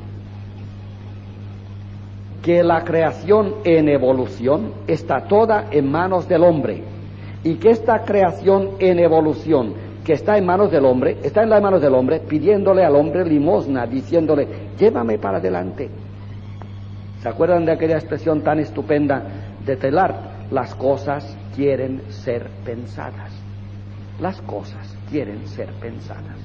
Que 2.44 2.64
la 2.64 2.84
creación 2.84 3.56
en 3.64 3.90
evolución 3.90 4.74
está 4.88 5.22
toda 5.22 5.68
en 5.72 5.92
manos 5.92 6.28
del 6.28 6.44
hombre 6.44 6.84
y 7.44 7.56
que 7.56 7.72
esta 7.72 8.04
creación 8.04 8.72
en 8.80 9.00
evolución 9.00 9.74
que 10.04 10.14
está 10.14 10.38
en 10.38 10.46
manos 10.46 10.72
del 10.72 10.86
hombre, 10.86 11.18
está 11.24 11.44
en 11.44 11.50
las 11.50 11.62
manos 11.62 11.82
del 11.82 11.94
hombre 11.94 12.20
pidiéndole 12.20 12.84
al 12.84 12.96
hombre 12.96 13.24
limosna, 13.24 13.86
diciéndole, 13.86 14.48
llévame 14.78 15.20
para 15.20 15.38
adelante. 15.38 15.90
¿Se 17.22 17.30
acuerdan 17.30 17.66
de 17.66 17.72
aquella 17.72 17.98
expresión 17.98 18.42
tan 18.42 18.60
estupenda 18.60 19.24
de 19.64 19.76
Telar? 19.76 20.48
Las 20.50 20.74
cosas 20.74 21.38
quieren 21.56 22.02
ser 22.10 22.50
pensadas. 22.66 23.32
Las 24.20 24.42
cosas 24.42 24.98
quieren 25.10 25.48
ser 25.48 25.70
pensadas. 25.74 26.38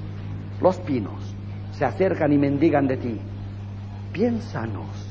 Los 0.61 0.77
pinos 0.79 1.35
se 1.71 1.83
acercan 1.83 2.31
y 2.31 2.37
mendigan 2.37 2.87
de 2.87 2.97
ti. 2.97 3.19
Piénsanos. 4.11 5.07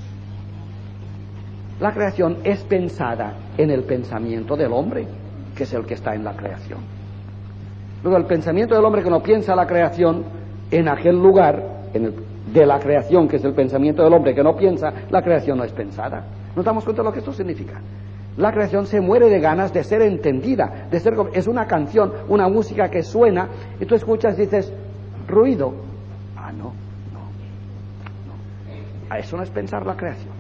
La 1.81 1.93
creación 1.93 2.39
es 2.45 2.63
pensada 2.65 3.35
en 3.59 3.71
el 3.71 3.83
pensamiento 3.83 4.57
del 4.57 4.73
hombre, 4.73 5.07
que 5.55 5.65
es 5.65 5.73
el 5.75 5.85
que 5.85 5.95
está 5.95 6.15
en 6.15 6.25
la 6.25 6.35
creación. 6.35 6.79
Luego, 8.03 8.19
el 8.19 8.27
pensamiento 8.27 8.75
del 8.75 8.85
hombre 8.85 9.03
que 9.03 9.11
no 9.11 9.23
piensa 9.23 9.55
la 9.57 9.67
creación, 9.67 10.25
en 10.71 10.89
aquel 10.89 11.17
lugar 11.17 11.63
de 12.53 12.65
la 12.65 12.79
creación, 12.79 13.29
que 13.29 13.37
es 13.37 13.45
el 13.45 13.55
pensamiento 13.55 14.03
del 14.03 14.13
hombre 14.13 14.35
que 14.35 14.43
no 14.43 14.57
piensa, 14.57 14.93
la 15.11 15.23
creación 15.23 15.59
no 15.59 15.65
es 15.65 15.73
pensada. 15.73 16.25
¿Nos 16.55 16.65
damos 16.65 16.85
cuenta 16.85 17.03
de 17.03 17.09
lo 17.09 17.13
que 17.13 17.19
esto 17.19 17.33
significa? 17.33 17.81
La 18.37 18.53
creación 18.53 18.87
se 18.87 19.01
muere 19.01 19.29
de 19.31 19.41
ganas 19.41 19.73
de 19.73 19.83
ser 19.83 20.03
entendida, 20.03 20.87
de 20.91 21.01
ser 21.01 21.15
es 21.33 21.47
una 21.47 21.67
canción, 21.67 22.13
una 22.29 22.49
música 22.49 22.91
que 22.91 23.03
suena 23.03 23.49
y 23.81 23.87
tú 23.87 23.95
escuchas 23.95 24.39
y 24.39 24.43
dices 24.43 24.73
ruido. 25.27 25.75
Ah, 26.37 26.53
no, 26.53 26.65
no, 27.13 27.21
no. 28.27 29.15
A 29.15 29.19
eso 29.19 29.37
no 29.37 29.43
es 29.43 29.51
pensar 29.51 29.87
la 29.87 29.97
creación. 29.97 30.35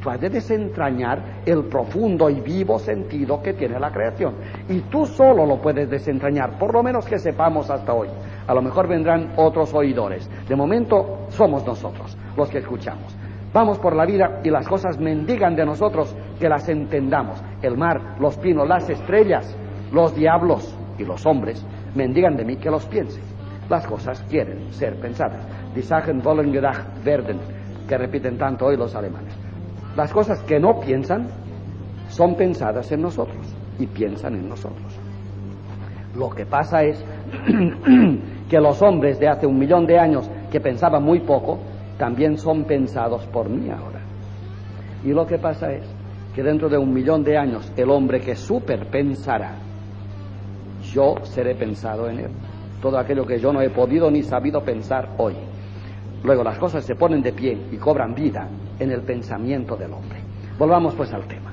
Tú 0.00 0.08
has 0.08 0.20
de 0.20 0.30
desentrañar 0.30 1.42
el 1.44 1.64
profundo 1.64 2.30
y 2.30 2.40
vivo 2.40 2.78
sentido 2.78 3.42
que 3.42 3.52
tiene 3.52 3.78
la 3.78 3.90
creación. 3.90 4.34
Y 4.68 4.80
tú 4.82 5.04
solo 5.04 5.44
lo 5.44 5.60
puedes 5.60 5.90
desentrañar, 5.90 6.58
por 6.58 6.72
lo 6.72 6.82
menos 6.82 7.04
que 7.04 7.18
sepamos 7.18 7.68
hasta 7.68 7.92
hoy. 7.92 8.08
A 8.50 8.54
lo 8.54 8.62
mejor 8.62 8.88
vendrán 8.88 9.34
otros 9.36 9.72
oidores. 9.74 10.28
De 10.48 10.56
momento 10.56 11.28
somos 11.28 11.64
nosotros 11.64 12.18
los 12.36 12.50
que 12.50 12.58
escuchamos. 12.58 13.16
Vamos 13.52 13.78
por 13.78 13.94
la 13.94 14.04
vida 14.04 14.40
y 14.42 14.50
las 14.50 14.66
cosas 14.66 14.98
mendigan 14.98 15.54
de 15.54 15.64
nosotros 15.64 16.16
que 16.40 16.48
las 16.48 16.68
entendamos. 16.68 17.40
El 17.62 17.76
mar, 17.76 18.16
los 18.18 18.36
pinos, 18.38 18.66
las 18.66 18.90
estrellas, 18.90 19.56
los 19.92 20.16
diablos 20.16 20.76
y 20.98 21.04
los 21.04 21.24
hombres 21.26 21.64
mendigan 21.94 22.34
de 22.34 22.44
mí 22.44 22.56
que 22.56 22.72
los 22.72 22.86
piense. 22.86 23.20
Las 23.68 23.86
cosas 23.86 24.20
quieren 24.28 24.72
ser 24.72 24.98
pensadas. 24.98 25.46
Die 25.76 25.82
Sachen 25.84 26.20
wollen 26.20 26.52
gedacht 26.52 27.04
werden, 27.04 27.38
que 27.86 27.96
repiten 27.96 28.36
tanto 28.36 28.66
hoy 28.66 28.76
los 28.76 28.96
alemanes. 28.96 29.32
Las 29.94 30.12
cosas 30.12 30.42
que 30.42 30.58
no 30.58 30.80
piensan 30.80 31.28
son 32.08 32.34
pensadas 32.34 32.90
en 32.90 33.02
nosotros 33.02 33.54
y 33.78 33.86
piensan 33.86 34.34
en 34.34 34.48
nosotros. 34.48 34.98
Lo 36.16 36.30
que 36.30 36.46
pasa 36.46 36.82
es 36.82 37.04
que 38.50 38.60
los 38.60 38.82
hombres 38.82 39.20
de 39.20 39.28
hace 39.28 39.46
un 39.46 39.58
millón 39.58 39.86
de 39.86 39.96
años 39.96 40.28
que 40.50 40.60
pensaban 40.60 41.04
muy 41.04 41.20
poco, 41.20 41.60
también 41.96 42.36
son 42.36 42.64
pensados 42.64 43.24
por 43.26 43.48
mí 43.48 43.70
ahora. 43.70 44.00
Y 45.04 45.12
lo 45.12 45.24
que 45.24 45.38
pasa 45.38 45.72
es 45.72 45.84
que 46.34 46.42
dentro 46.42 46.68
de 46.68 46.76
un 46.76 46.92
millón 46.92 47.22
de 47.22 47.38
años 47.38 47.72
el 47.76 47.88
hombre 47.90 48.20
que 48.20 48.34
superpensará, 48.34 49.52
yo 50.92 51.14
seré 51.22 51.54
pensado 51.54 52.08
en 52.08 52.18
él. 52.18 52.30
Todo 52.82 52.98
aquello 52.98 53.24
que 53.24 53.38
yo 53.38 53.52
no 53.52 53.60
he 53.60 53.70
podido 53.70 54.10
ni 54.10 54.22
sabido 54.22 54.64
pensar 54.64 55.10
hoy. 55.18 55.34
Luego 56.24 56.42
las 56.42 56.58
cosas 56.58 56.84
se 56.84 56.96
ponen 56.96 57.22
de 57.22 57.32
pie 57.32 57.56
y 57.70 57.76
cobran 57.76 58.14
vida 58.14 58.48
en 58.80 58.90
el 58.90 59.02
pensamiento 59.02 59.76
del 59.76 59.92
hombre. 59.92 60.18
Volvamos 60.58 60.94
pues 60.96 61.12
al 61.12 61.26
tema. 61.26 61.49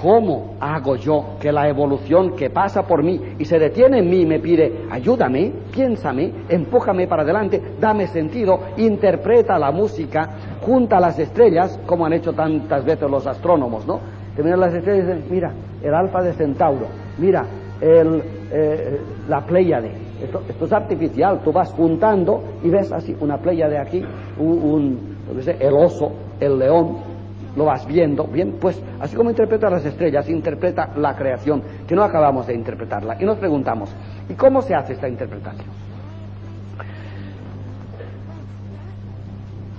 ¿Cómo 0.00 0.54
hago 0.60 0.96
yo 0.96 1.36
que 1.38 1.52
la 1.52 1.68
evolución 1.68 2.34
que 2.34 2.48
pasa 2.48 2.86
por 2.86 3.02
mí 3.02 3.20
y 3.38 3.44
se 3.44 3.58
detiene 3.58 3.98
en 3.98 4.08
mí 4.08 4.24
me 4.24 4.38
pide, 4.38 4.86
ayúdame, 4.90 5.52
piénsame, 5.70 6.32
empújame 6.48 7.06
para 7.06 7.22
adelante, 7.22 7.60
dame 7.78 8.06
sentido, 8.06 8.60
interpreta 8.78 9.58
la 9.58 9.70
música, 9.72 10.30
junta 10.62 10.98
las 11.00 11.18
estrellas, 11.18 11.78
como 11.84 12.06
han 12.06 12.14
hecho 12.14 12.32
tantas 12.32 12.82
veces 12.82 13.10
los 13.10 13.26
astrónomos, 13.26 13.86
¿no? 13.86 14.00
Te 14.34 14.42
las 14.42 14.72
estrellas 14.72 15.04
y 15.04 15.06
dicen, 15.06 15.24
mira, 15.30 15.52
el 15.82 15.94
alfa 15.94 16.22
de 16.22 16.32
Centauro, 16.32 16.86
mira, 17.18 17.44
eh, 17.82 19.00
la 19.28 19.44
Pléyade. 19.44 19.92
Esto, 20.22 20.42
esto, 20.48 20.64
es 20.64 20.72
artificial, 20.72 21.40
tú 21.44 21.52
vas 21.52 21.72
juntando 21.72 22.42
y 22.62 22.70
ves 22.70 22.90
así 22.90 23.14
una 23.20 23.36
Pléyade 23.36 23.78
aquí, 23.78 24.02
un, 24.38 24.48
un 24.48 25.20
el 25.60 25.74
oso, 25.74 26.12
el 26.40 26.58
león, 26.58 27.09
lo 27.56 27.64
vas 27.64 27.86
viendo, 27.86 28.24
bien, 28.24 28.56
pues 28.60 28.80
así 29.00 29.16
como 29.16 29.30
interpreta 29.30 29.68
las 29.70 29.84
estrellas, 29.84 30.28
interpreta 30.28 30.90
la 30.96 31.16
creación, 31.16 31.62
que 31.86 31.94
no 31.94 32.02
acabamos 32.02 32.46
de 32.46 32.54
interpretarla. 32.54 33.16
Y 33.20 33.24
nos 33.24 33.38
preguntamos, 33.38 33.90
¿y 34.28 34.34
cómo 34.34 34.62
se 34.62 34.74
hace 34.74 34.92
esta 34.94 35.08
interpretación? 35.08 35.68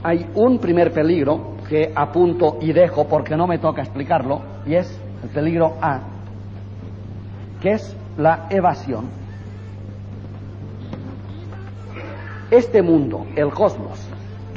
Hay 0.03 0.25
un 0.35 0.57
primer 0.59 0.91
peligro 0.91 1.57
que 1.69 1.91
apunto 1.95 2.57
y 2.59 2.73
dejo 2.73 3.07
porque 3.07 3.35
no 3.35 3.47
me 3.47 3.59
toca 3.59 3.81
explicarlo, 3.81 4.41
y 4.65 4.75
es 4.75 4.99
el 5.23 5.29
peligro 5.29 5.75
A, 5.81 6.01
que 7.61 7.73
es 7.73 7.95
la 8.17 8.47
evasión. 8.49 9.05
Este 12.49 12.81
mundo, 12.81 13.25
el 13.35 13.51
cosmos, 13.51 14.10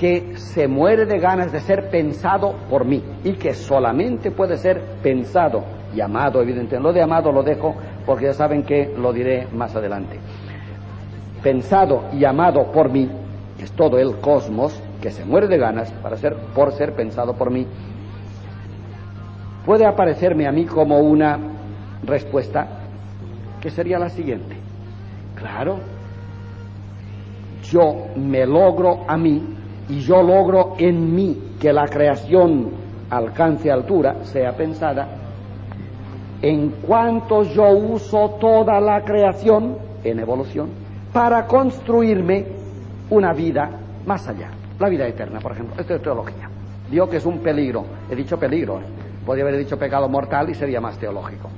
que 0.05 0.37
se 0.37 0.69
muere 0.69 1.07
de 1.07 1.19
ganas 1.19 1.51
de 1.51 1.61
ser 1.61 1.89
pensado 1.89 2.55
por 2.69 2.85
mí 2.85 3.03
y 3.25 3.33
que 3.37 3.55
solamente 3.55 4.31
puede 4.33 4.59
ser 4.59 4.79
pensado 5.03 5.65
y 5.95 6.03
amado, 6.03 6.43
evidentemente. 6.43 6.79
Lo 6.79 6.93
de 6.93 7.01
amado 7.01 7.33
lo 7.33 7.43
dejo 7.43 7.75
porque 8.05 8.27
ya 8.27 8.35
saben 8.35 8.65
que 8.65 8.93
lo 8.99 9.15
diré 9.15 9.49
más 9.55 9.75
adelante. 9.75 10.21
Pensado 11.43 12.11
y 12.13 12.23
amado 12.27 12.71
por 12.71 12.91
mí, 12.91 13.11
es 13.59 13.73
todo 13.73 13.99
el 13.99 14.17
cosmos 14.17 14.79
que 15.01 15.11
se 15.11 15.25
muere 15.25 15.49
de 15.49 15.57
ganas 15.57 15.91
para 16.03 16.19
ser, 16.19 16.37
por 16.55 16.73
ser 16.73 16.93
pensado 16.93 17.33
por 17.33 17.51
mí, 17.51 17.67
puede 19.65 19.87
aparecerme 19.87 20.47
a 20.47 20.53
mí 20.53 20.67
como 20.67 20.99
una 20.99 21.39
respuesta 22.03 22.67
que 23.59 23.71
sería 23.71 23.99
la 23.99 24.11
siguiente. 24.11 24.55
Claro, 25.35 25.79
yo 27.63 28.09
me 28.17 28.45
logro 28.45 29.05
a 29.09 29.17
mí 29.17 29.64
y 29.89 30.01
yo 30.01 30.23
logro 30.23 30.75
en 30.79 31.15
mí 31.15 31.57
que 31.61 31.73
la 31.73 31.87
creación 31.87 32.71
alcance 33.11 33.71
altura, 33.71 34.25
sea 34.25 34.57
pensada, 34.57 35.09
en 36.43 36.71
cuanto 36.87 37.43
yo 37.45 37.71
uso 37.71 38.37
toda 38.41 38.81
la 38.81 39.03
creación 39.03 39.77
en 40.03 40.19
evolución 40.19 40.69
para 41.13 41.47
construirme 41.47 42.47
una 43.11 43.33
vida 43.33 43.71
más 44.07 44.27
allá, 44.29 44.51
la 44.79 44.89
vida 44.89 45.07
eterna, 45.07 45.39
por 45.41 45.53
ejemplo. 45.53 45.77
Esto 45.79 45.95
es 45.95 46.03
teología. 46.03 46.51
Digo 46.91 47.09
que 47.09 47.19
es 47.19 47.27
un 47.27 47.39
peligro, 47.39 47.85
he 48.11 48.17
dicho 48.17 48.39
peligro, 48.39 48.81
¿eh? 48.81 48.85
podría 49.25 49.45
haber 49.45 49.59
dicho 49.59 49.79
pecado 49.79 50.09
mortal 50.09 50.51
y 50.51 50.55
sería 50.55 50.81
más 50.81 50.99
teológico. 50.99 51.49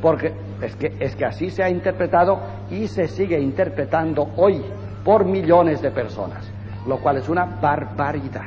Porque 0.00 0.32
es 0.60 0.74
que, 0.74 0.96
es 0.98 1.14
que 1.14 1.24
así 1.24 1.50
se 1.50 1.62
ha 1.62 1.70
interpretado 1.70 2.40
y 2.70 2.88
se 2.88 3.06
sigue 3.06 3.38
interpretando 3.40 4.30
hoy 4.36 4.62
por 5.04 5.24
millones 5.24 5.80
de 5.80 5.90
personas 5.90 6.50
lo 6.86 6.98
cual 6.98 7.18
es 7.18 7.28
una 7.28 7.44
barbaridad. 7.44 8.46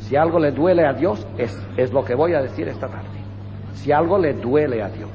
Si 0.00 0.16
algo 0.16 0.38
le 0.38 0.52
duele 0.52 0.86
a 0.86 0.92
Dios, 0.92 1.26
es, 1.36 1.56
es 1.76 1.92
lo 1.92 2.04
que 2.04 2.14
voy 2.14 2.34
a 2.34 2.40
decir 2.40 2.68
esta 2.68 2.88
tarde. 2.88 3.18
Si 3.74 3.92
algo 3.92 4.18
le 4.18 4.34
duele 4.34 4.82
a 4.82 4.88
Dios, 4.88 5.10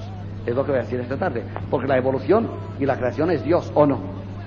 es 0.46 0.56
lo 0.56 0.64
que 0.64 0.72
voy 0.72 0.80
a 0.80 0.84
decir 0.84 1.00
esta 1.00 1.18
tarde. 1.18 1.44
Porque 1.70 1.88
la 1.88 1.98
evolución 1.98 2.50
y 2.80 2.86
la 2.86 2.98
creación 2.98 3.32
es 3.32 3.44
Dios, 3.44 3.72
¿o 3.76 3.86
no? 3.86 4.00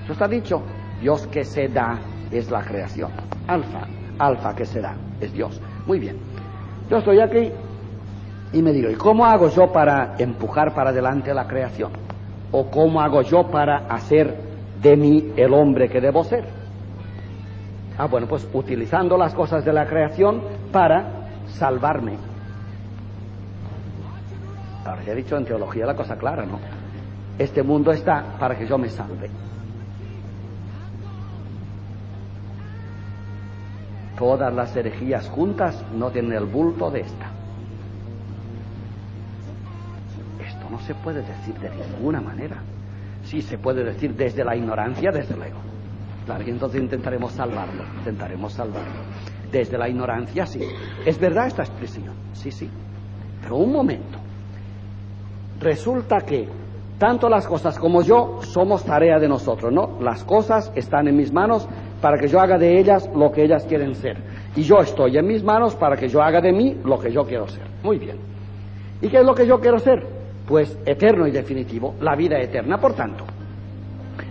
Eso 0.03 0.13
está 0.13 0.27
dicho. 0.27 0.61
Dios 1.01 1.27
que 1.27 1.43
se 1.43 1.67
da 1.67 1.99
es 2.31 2.49
la 2.49 2.63
creación. 2.63 3.11
Alfa, 3.47 3.81
alfa 4.19 4.55
que 4.55 4.65
se 4.65 4.81
da, 4.81 4.95
es 5.19 5.33
Dios. 5.33 5.61
Muy 5.85 5.99
bien. 5.99 6.17
Yo 6.89 6.97
estoy 6.97 7.19
aquí 7.19 7.51
y 8.53 8.61
me 8.61 8.71
digo, 8.71 8.89
¿y 8.89 8.95
cómo 8.95 9.25
hago 9.25 9.49
yo 9.49 9.71
para 9.71 10.15
empujar 10.17 10.73
para 10.73 10.91
adelante 10.91 11.33
la 11.33 11.47
creación? 11.47 11.91
¿O 12.51 12.69
cómo 12.71 13.01
hago 13.01 13.21
yo 13.21 13.47
para 13.47 13.87
hacer 13.89 14.33
de 14.81 14.95
mí 14.95 15.33
el 15.35 15.53
hombre 15.53 15.89
que 15.89 15.99
debo 15.99 16.23
ser? 16.23 16.56
Ah, 17.97 18.05
bueno, 18.05 18.27
pues 18.27 18.47
utilizando 18.53 19.17
las 19.17 19.33
cosas 19.33 19.65
de 19.65 19.73
la 19.73 19.87
creación 19.87 20.41
para 20.71 21.29
salvarme. 21.47 22.17
Ahora 24.85 25.03
ya 25.03 25.13
he 25.13 25.15
dicho 25.15 25.35
en 25.35 25.45
teología 25.45 25.85
la 25.85 25.95
cosa 25.95 26.15
clara, 26.15 26.45
¿no? 26.45 26.59
Este 27.39 27.63
mundo 27.63 27.91
está 27.91 28.37
para 28.39 28.55
que 28.55 28.67
yo 28.67 28.77
me 28.77 28.89
salve. 28.89 29.29
Todas 34.17 34.53
las 34.53 34.75
herejías 34.75 35.27
juntas 35.29 35.83
no 35.93 36.09
tienen 36.09 36.33
el 36.33 36.45
bulto 36.45 36.89
de 36.89 37.01
esta. 37.01 37.27
Esto 40.47 40.69
no 40.69 40.79
se 40.79 40.95
puede 40.95 41.21
decir 41.21 41.55
de 41.59 41.69
ninguna 41.69 42.21
manera. 42.21 42.57
Sí 43.23 43.41
se 43.41 43.57
puede 43.57 43.83
decir 43.83 44.15
desde 44.15 44.43
la 44.43 44.55
ignorancia, 44.55 45.11
desde 45.11 45.35
luego. 45.35 45.57
Claro, 46.27 46.43
y 46.45 46.49
entonces 46.49 46.81
intentaremos 46.81 47.31
salvarlo, 47.31 47.83
intentaremos 47.99 48.51
salvarlo. 48.51 48.99
Desde 49.49 49.77
la 49.77 49.87
ignorancia, 49.87 50.45
sí. 50.45 50.59
¿Es 51.05 51.17
verdad 51.17 51.47
esta 51.47 51.63
expresión? 51.63 52.13
Sí, 52.33 52.51
sí. 52.51 52.69
Pero 53.41 53.55
un 53.55 53.71
momento. 53.71 54.19
Resulta 55.61 56.17
que 56.17 56.49
tanto 56.99 57.29
las 57.29 57.47
cosas 57.47 57.79
como 57.79 58.01
yo 58.01 58.41
somos 58.41 58.83
tarea 58.83 59.19
de 59.19 59.29
nosotros, 59.29 59.71
¿no? 59.71 59.97
Las 60.01 60.25
cosas 60.25 60.69
están 60.75 61.07
en 61.07 61.15
mis 61.15 61.31
manos 61.31 61.65
para 62.01 62.17
que 62.17 62.27
yo 62.27 62.41
haga 62.41 62.57
de 62.57 62.77
ellas 62.77 63.09
lo 63.15 63.31
que 63.31 63.45
ellas 63.45 63.63
quieren 63.63 63.95
ser. 63.95 64.17
Y 64.53 64.63
yo 64.63 64.81
estoy 64.81 65.17
en 65.17 65.27
mis 65.27 65.45
manos 65.45 65.75
para 65.75 65.95
que 65.95 66.09
yo 66.09 66.21
haga 66.21 66.41
de 66.41 66.51
mí 66.51 66.75
lo 66.83 66.99
que 66.99 67.09
yo 67.09 67.23
quiero 67.23 67.47
ser. 67.47 67.63
Muy 67.83 67.99
bien. 67.99 68.17
¿Y 69.01 69.07
qué 69.07 69.19
es 69.19 69.25
lo 69.25 69.33
que 69.33 69.47
yo 69.47 69.61
quiero 69.61 69.79
ser? 69.79 70.05
Pues 70.45 70.77
eterno 70.85 71.25
y 71.25 71.31
definitivo, 71.31 71.95
la 72.01 72.17
vida 72.17 72.37
eterna. 72.37 72.81
Por 72.81 72.95
tanto, 72.95 73.23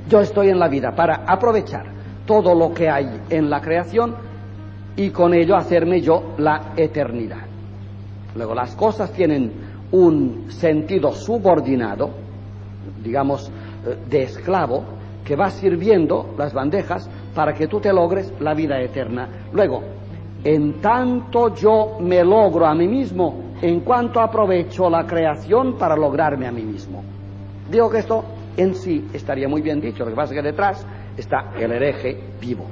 yo 0.08 0.20
estoy 0.20 0.48
en 0.48 0.58
la 0.58 0.68
vida 0.68 0.94
para 0.94 1.24
aprovechar 1.26 1.86
todo 2.26 2.54
lo 2.54 2.74
que 2.74 2.88
hay 2.88 3.20
en 3.30 3.48
la 3.48 3.60
creación 3.60 4.14
y 4.96 5.10
con 5.10 5.34
ello 5.34 5.56
hacerme 5.56 6.00
yo 6.00 6.34
la 6.38 6.72
eternidad. 6.76 7.46
Luego 8.34 8.54
las 8.54 8.74
cosas 8.74 9.12
tienen 9.12 9.52
un 9.92 10.46
sentido 10.48 11.12
subordinado, 11.12 12.10
digamos, 13.02 13.50
eh, 13.86 13.96
de 14.08 14.22
esclavo, 14.24 14.84
que 15.24 15.36
va 15.36 15.50
sirviendo 15.50 16.34
las 16.38 16.52
bandejas 16.52 17.08
para 17.34 17.54
que 17.54 17.66
tú 17.66 17.80
te 17.80 17.92
logres 17.92 18.32
la 18.40 18.54
vida 18.54 18.80
eterna. 18.80 19.28
Luego, 19.52 19.82
en 20.44 20.80
tanto 20.80 21.54
yo 21.54 21.98
me 22.00 22.22
logro 22.22 22.66
a 22.66 22.74
mí 22.74 22.86
mismo, 22.86 23.46
en 23.60 23.80
cuanto 23.80 24.20
aprovecho 24.20 24.88
la 24.88 25.06
creación 25.06 25.76
para 25.76 25.96
lograrme 25.96 26.46
a 26.46 26.52
mí 26.52 26.62
mismo. 26.62 27.02
Digo 27.70 27.90
que 27.90 27.98
esto 27.98 28.24
en 28.56 28.74
sí 28.74 29.08
estaría 29.12 29.48
muy 29.48 29.62
bien 29.62 29.80
dicho. 29.80 30.04
Lo 30.04 30.10
que 30.10 30.16
pasa 30.16 30.34
es 30.34 30.40
que 30.40 30.46
detrás 30.46 30.86
está 31.16 31.52
el 31.58 31.72
hereje 31.72 32.18
vivo. 32.40 32.66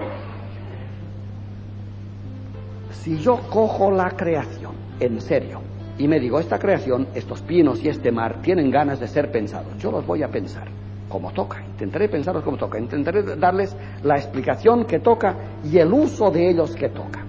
Si 2.90 3.18
yo 3.18 3.38
cojo 3.50 3.90
la 3.90 4.10
creación 4.10 4.72
en 4.98 5.20
serio 5.20 5.60
y 5.98 6.08
me 6.08 6.18
digo, 6.18 6.40
esta 6.40 6.58
creación, 6.58 7.08
estos 7.14 7.42
pinos 7.42 7.82
y 7.84 7.88
este 7.88 8.10
mar 8.10 8.40
tienen 8.40 8.70
ganas 8.70 8.98
de 8.98 9.08
ser 9.08 9.30
pensados, 9.30 9.76
yo 9.78 9.90
los 9.90 10.06
voy 10.06 10.22
a 10.22 10.28
pensar 10.28 10.68
como 11.08 11.30
toca, 11.32 11.62
intentaré 11.62 12.08
pensarlos 12.08 12.42
como 12.42 12.56
toca, 12.56 12.78
intentaré 12.78 13.36
darles 13.36 13.76
la 14.02 14.16
explicación 14.16 14.84
que 14.84 14.98
toca 14.98 15.36
y 15.62 15.78
el 15.78 15.92
uso 15.92 16.30
de 16.30 16.50
ellos 16.50 16.74
que 16.74 16.88
toca. 16.88 17.24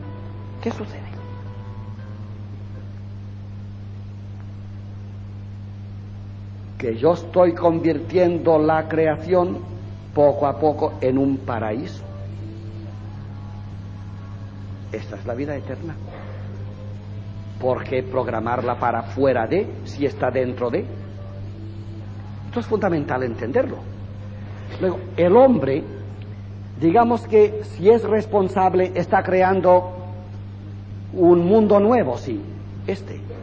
¿Qué 0.62 0.72
sucede? 0.72 1.05
Que 6.78 6.98
yo 6.98 7.14
estoy 7.14 7.54
convirtiendo 7.54 8.58
la 8.58 8.88
creación 8.88 9.60
poco 10.14 10.48
a 10.48 10.60
poco 10.60 10.94
en 11.02 11.18
un 11.18 11.38
paraíso. 11.38 12.04
Esta 14.92 15.16
es 15.18 15.26
la 15.26 15.34
vida 15.34 15.56
eterna. 15.56 15.96
¿Por 17.60 17.84
qué 17.84 18.04
programarla 18.04 18.76
para 18.80 19.04
fuera 19.04 19.48
de 19.48 19.68
si 19.86 20.06
está 20.06 20.30
dentro 20.32 20.70
de? 20.70 20.86
Esto 22.48 22.60
es 22.60 22.66
fundamental 22.66 23.24
entenderlo. 23.24 23.78
Luego, 24.80 25.00
el 25.16 25.36
hombre, 25.36 25.84
digamos 26.80 27.28
que 27.28 27.62
si 27.64 27.90
es 27.90 28.04
responsable, 28.04 28.92
está 28.96 29.24
creando 29.24 29.92
un 31.14 31.46
mundo 31.46 31.80
nuevo, 31.80 32.18
sí, 32.18 32.42
este. 32.88 33.35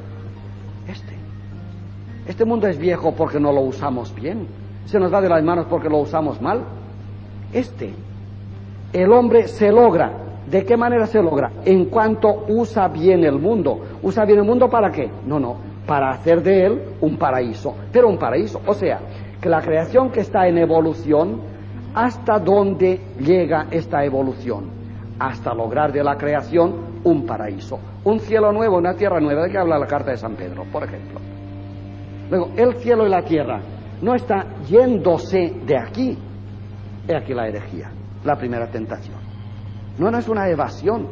Este 2.32 2.46
mundo 2.46 2.66
es 2.66 2.78
viejo 2.78 3.12
porque 3.12 3.38
no 3.38 3.52
lo 3.52 3.60
usamos 3.60 4.14
bien. 4.14 4.46
Se 4.86 4.98
nos 4.98 5.12
va 5.12 5.20
de 5.20 5.28
las 5.28 5.44
manos 5.44 5.66
porque 5.68 5.90
lo 5.90 5.98
usamos 5.98 6.40
mal. 6.40 6.62
Este, 7.52 7.92
el 8.90 9.12
hombre 9.12 9.48
se 9.48 9.70
logra. 9.70 10.12
¿De 10.46 10.64
qué 10.64 10.74
manera 10.74 11.04
se 11.06 11.22
logra? 11.22 11.50
En 11.66 11.84
cuanto 11.90 12.46
usa 12.48 12.88
bien 12.88 13.22
el 13.24 13.38
mundo. 13.38 13.80
¿Usa 14.02 14.24
bien 14.24 14.38
el 14.38 14.46
mundo 14.46 14.70
para 14.70 14.90
qué? 14.90 15.10
No, 15.26 15.38
no, 15.38 15.56
para 15.86 16.08
hacer 16.08 16.42
de 16.42 16.64
él 16.64 16.82
un 17.02 17.18
paraíso. 17.18 17.74
Pero 17.92 18.08
un 18.08 18.16
paraíso. 18.16 18.62
O 18.66 18.72
sea, 18.72 19.00
que 19.38 19.50
la 19.50 19.60
creación 19.60 20.08
que 20.08 20.20
está 20.20 20.48
en 20.48 20.56
evolución, 20.56 21.38
¿hasta 21.94 22.38
dónde 22.38 22.98
llega 23.20 23.66
esta 23.70 24.06
evolución? 24.06 24.70
Hasta 25.18 25.52
lograr 25.52 25.92
de 25.92 26.02
la 26.02 26.16
creación 26.16 26.76
un 27.04 27.26
paraíso. 27.26 27.78
Un 28.04 28.20
cielo 28.20 28.52
nuevo, 28.52 28.78
una 28.78 28.94
tierra 28.94 29.20
nueva. 29.20 29.42
¿De 29.42 29.50
qué 29.50 29.58
habla 29.58 29.78
la 29.78 29.86
carta 29.86 30.12
de 30.12 30.16
San 30.16 30.34
Pedro, 30.34 30.64
por 30.72 30.82
ejemplo? 30.84 31.31
Luego, 32.32 32.50
el 32.56 32.76
cielo 32.76 33.06
y 33.06 33.10
la 33.10 33.20
tierra 33.22 33.60
no 34.00 34.14
está 34.14 34.46
yéndose 34.66 35.52
de 35.66 35.76
aquí. 35.76 36.16
He 37.06 37.14
aquí 37.14 37.34
la 37.34 37.46
herejía, 37.46 37.90
la 38.24 38.36
primera 38.36 38.68
tentación. 38.68 39.18
No, 39.98 40.10
no 40.10 40.16
es 40.16 40.26
una 40.28 40.48
evasión. 40.48 41.08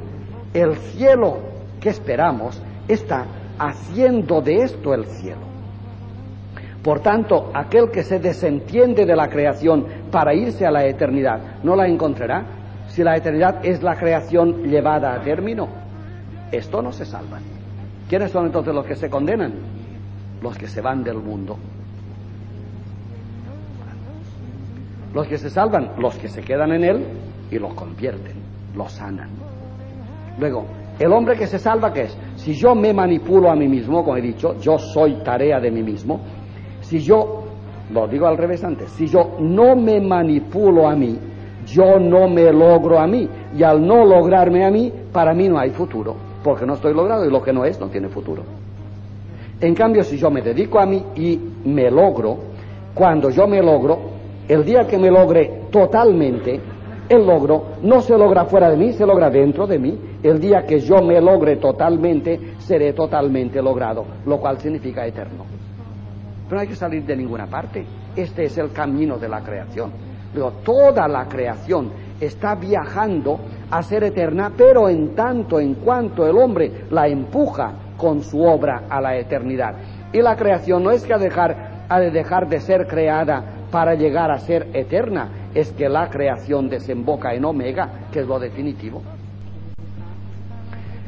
El 0.54 0.76
cielo 0.76 1.40
que 1.78 1.90
esperamos 1.90 2.62
está 2.88 3.26
haciendo 3.58 4.40
de 4.40 4.62
esto 4.62 4.94
el 4.94 5.04
cielo. 5.04 5.42
Por 6.82 7.00
tanto, 7.00 7.50
aquel 7.52 7.90
que 7.90 8.02
se 8.02 8.18
desentiende 8.18 9.04
de 9.04 9.14
la 9.14 9.28
creación 9.28 9.84
para 10.10 10.32
irse 10.32 10.64
a 10.64 10.70
la 10.70 10.86
eternidad, 10.86 11.60
no 11.62 11.76
la 11.76 11.86
encontrará 11.86 12.46
si 12.88 13.04
la 13.04 13.14
eternidad 13.14 13.62
es 13.62 13.82
la 13.82 13.94
creación 13.96 14.62
llevada 14.62 15.12
a 15.12 15.20
término. 15.20 15.68
Esto 16.50 16.80
no 16.80 16.92
se 16.92 17.04
salva. 17.04 17.40
¿Quiénes 18.08 18.30
son 18.30 18.46
entonces 18.46 18.74
los 18.74 18.86
que 18.86 18.96
se 18.96 19.10
condenan? 19.10 19.79
Los 20.42 20.56
que 20.56 20.66
se 20.66 20.80
van 20.80 21.04
del 21.04 21.18
mundo. 21.18 21.56
Los 25.14 25.26
que 25.26 25.38
se 25.38 25.50
salvan, 25.50 25.92
los 25.98 26.16
que 26.16 26.28
se 26.28 26.40
quedan 26.40 26.72
en 26.72 26.84
él 26.84 27.06
y 27.50 27.58
lo 27.58 27.74
convierten, 27.74 28.36
lo 28.76 28.88
sanan. 28.88 29.30
Luego, 30.38 30.66
el 30.98 31.12
hombre 31.12 31.36
que 31.36 31.46
se 31.46 31.58
salva, 31.58 31.92
¿qué 31.92 32.02
es? 32.02 32.16
Si 32.36 32.54
yo 32.54 32.74
me 32.74 32.92
manipulo 32.92 33.50
a 33.50 33.56
mí 33.56 33.66
mismo, 33.66 34.04
como 34.04 34.16
he 34.16 34.22
dicho, 34.22 34.58
yo 34.60 34.78
soy 34.78 35.14
tarea 35.24 35.58
de 35.58 35.70
mí 35.70 35.82
mismo, 35.82 36.20
si 36.80 37.00
yo, 37.00 37.44
lo 37.92 38.06
digo 38.06 38.26
al 38.26 38.36
revés 38.36 38.62
antes, 38.62 38.90
si 38.92 39.06
yo 39.06 39.36
no 39.40 39.74
me 39.74 40.00
manipulo 40.00 40.88
a 40.88 40.94
mí, 40.94 41.18
yo 41.66 41.98
no 41.98 42.28
me 42.28 42.52
logro 42.52 42.98
a 42.98 43.06
mí, 43.06 43.28
y 43.56 43.62
al 43.62 43.84
no 43.84 44.04
lograrme 44.04 44.64
a 44.64 44.70
mí, 44.70 44.92
para 45.12 45.34
mí 45.34 45.48
no 45.48 45.58
hay 45.58 45.70
futuro, 45.70 46.14
porque 46.44 46.64
no 46.64 46.74
estoy 46.74 46.94
logrado 46.94 47.24
y 47.26 47.30
lo 47.30 47.42
que 47.42 47.52
no 47.52 47.64
es 47.64 47.80
no 47.80 47.88
tiene 47.88 48.08
futuro. 48.08 48.44
En 49.60 49.74
cambio, 49.74 50.02
si 50.04 50.16
yo 50.16 50.30
me 50.30 50.40
dedico 50.40 50.78
a 50.78 50.86
mí 50.86 51.04
y 51.16 51.38
me 51.66 51.90
logro, 51.90 52.38
cuando 52.94 53.28
yo 53.28 53.46
me 53.46 53.62
logro, 53.62 53.98
el 54.48 54.64
día 54.64 54.86
que 54.86 54.96
me 54.98 55.10
logre 55.10 55.64
totalmente, 55.70 56.58
el 57.08 57.26
logro 57.26 57.64
no 57.82 58.00
se 58.00 58.16
logra 58.16 58.46
fuera 58.46 58.70
de 58.70 58.76
mí, 58.76 58.92
se 58.94 59.04
logra 59.04 59.28
dentro 59.28 59.66
de 59.66 59.78
mí. 59.78 59.98
El 60.22 60.40
día 60.40 60.64
que 60.64 60.80
yo 60.80 61.02
me 61.02 61.20
logre 61.20 61.56
totalmente, 61.56 62.54
seré 62.58 62.94
totalmente 62.94 63.60
logrado, 63.60 64.04
lo 64.24 64.38
cual 64.38 64.58
significa 64.58 65.06
eterno. 65.06 65.44
Pero 66.44 66.56
no 66.56 66.60
hay 66.62 66.68
que 66.68 66.76
salir 66.76 67.04
de 67.04 67.16
ninguna 67.16 67.46
parte. 67.46 67.84
Este 68.16 68.44
es 68.44 68.56
el 68.56 68.72
camino 68.72 69.18
de 69.18 69.28
la 69.28 69.40
creación. 69.40 69.90
Luego, 70.34 70.52
toda 70.64 71.06
la 71.06 71.26
creación 71.28 71.90
está 72.18 72.54
viajando 72.54 73.38
a 73.70 73.82
ser 73.82 74.04
eterna, 74.04 74.52
pero 74.56 74.88
en 74.88 75.14
tanto 75.14 75.60
en 75.60 75.74
cuanto 75.74 76.26
el 76.26 76.36
hombre 76.38 76.84
la 76.90 77.08
empuja 77.08 77.72
con 78.00 78.22
su 78.22 78.42
obra 78.42 78.84
a 78.88 79.00
la 79.00 79.16
eternidad. 79.16 79.74
Y 80.12 80.22
la 80.22 80.34
creación 80.34 80.82
no 80.82 80.90
es 80.90 81.04
que 81.04 81.16
dejar, 81.18 81.84
ha 81.88 82.00
de 82.00 82.10
dejar 82.10 82.48
de 82.48 82.60
ser 82.60 82.86
creada 82.86 83.44
para 83.70 83.94
llegar 83.94 84.30
a 84.30 84.38
ser 84.38 84.68
eterna, 84.72 85.28
es 85.54 85.70
que 85.72 85.88
la 85.88 86.08
creación 86.08 86.70
desemboca 86.70 87.34
en 87.34 87.44
omega, 87.44 88.08
que 88.10 88.20
es 88.20 88.26
lo 88.26 88.38
definitivo. 88.38 89.02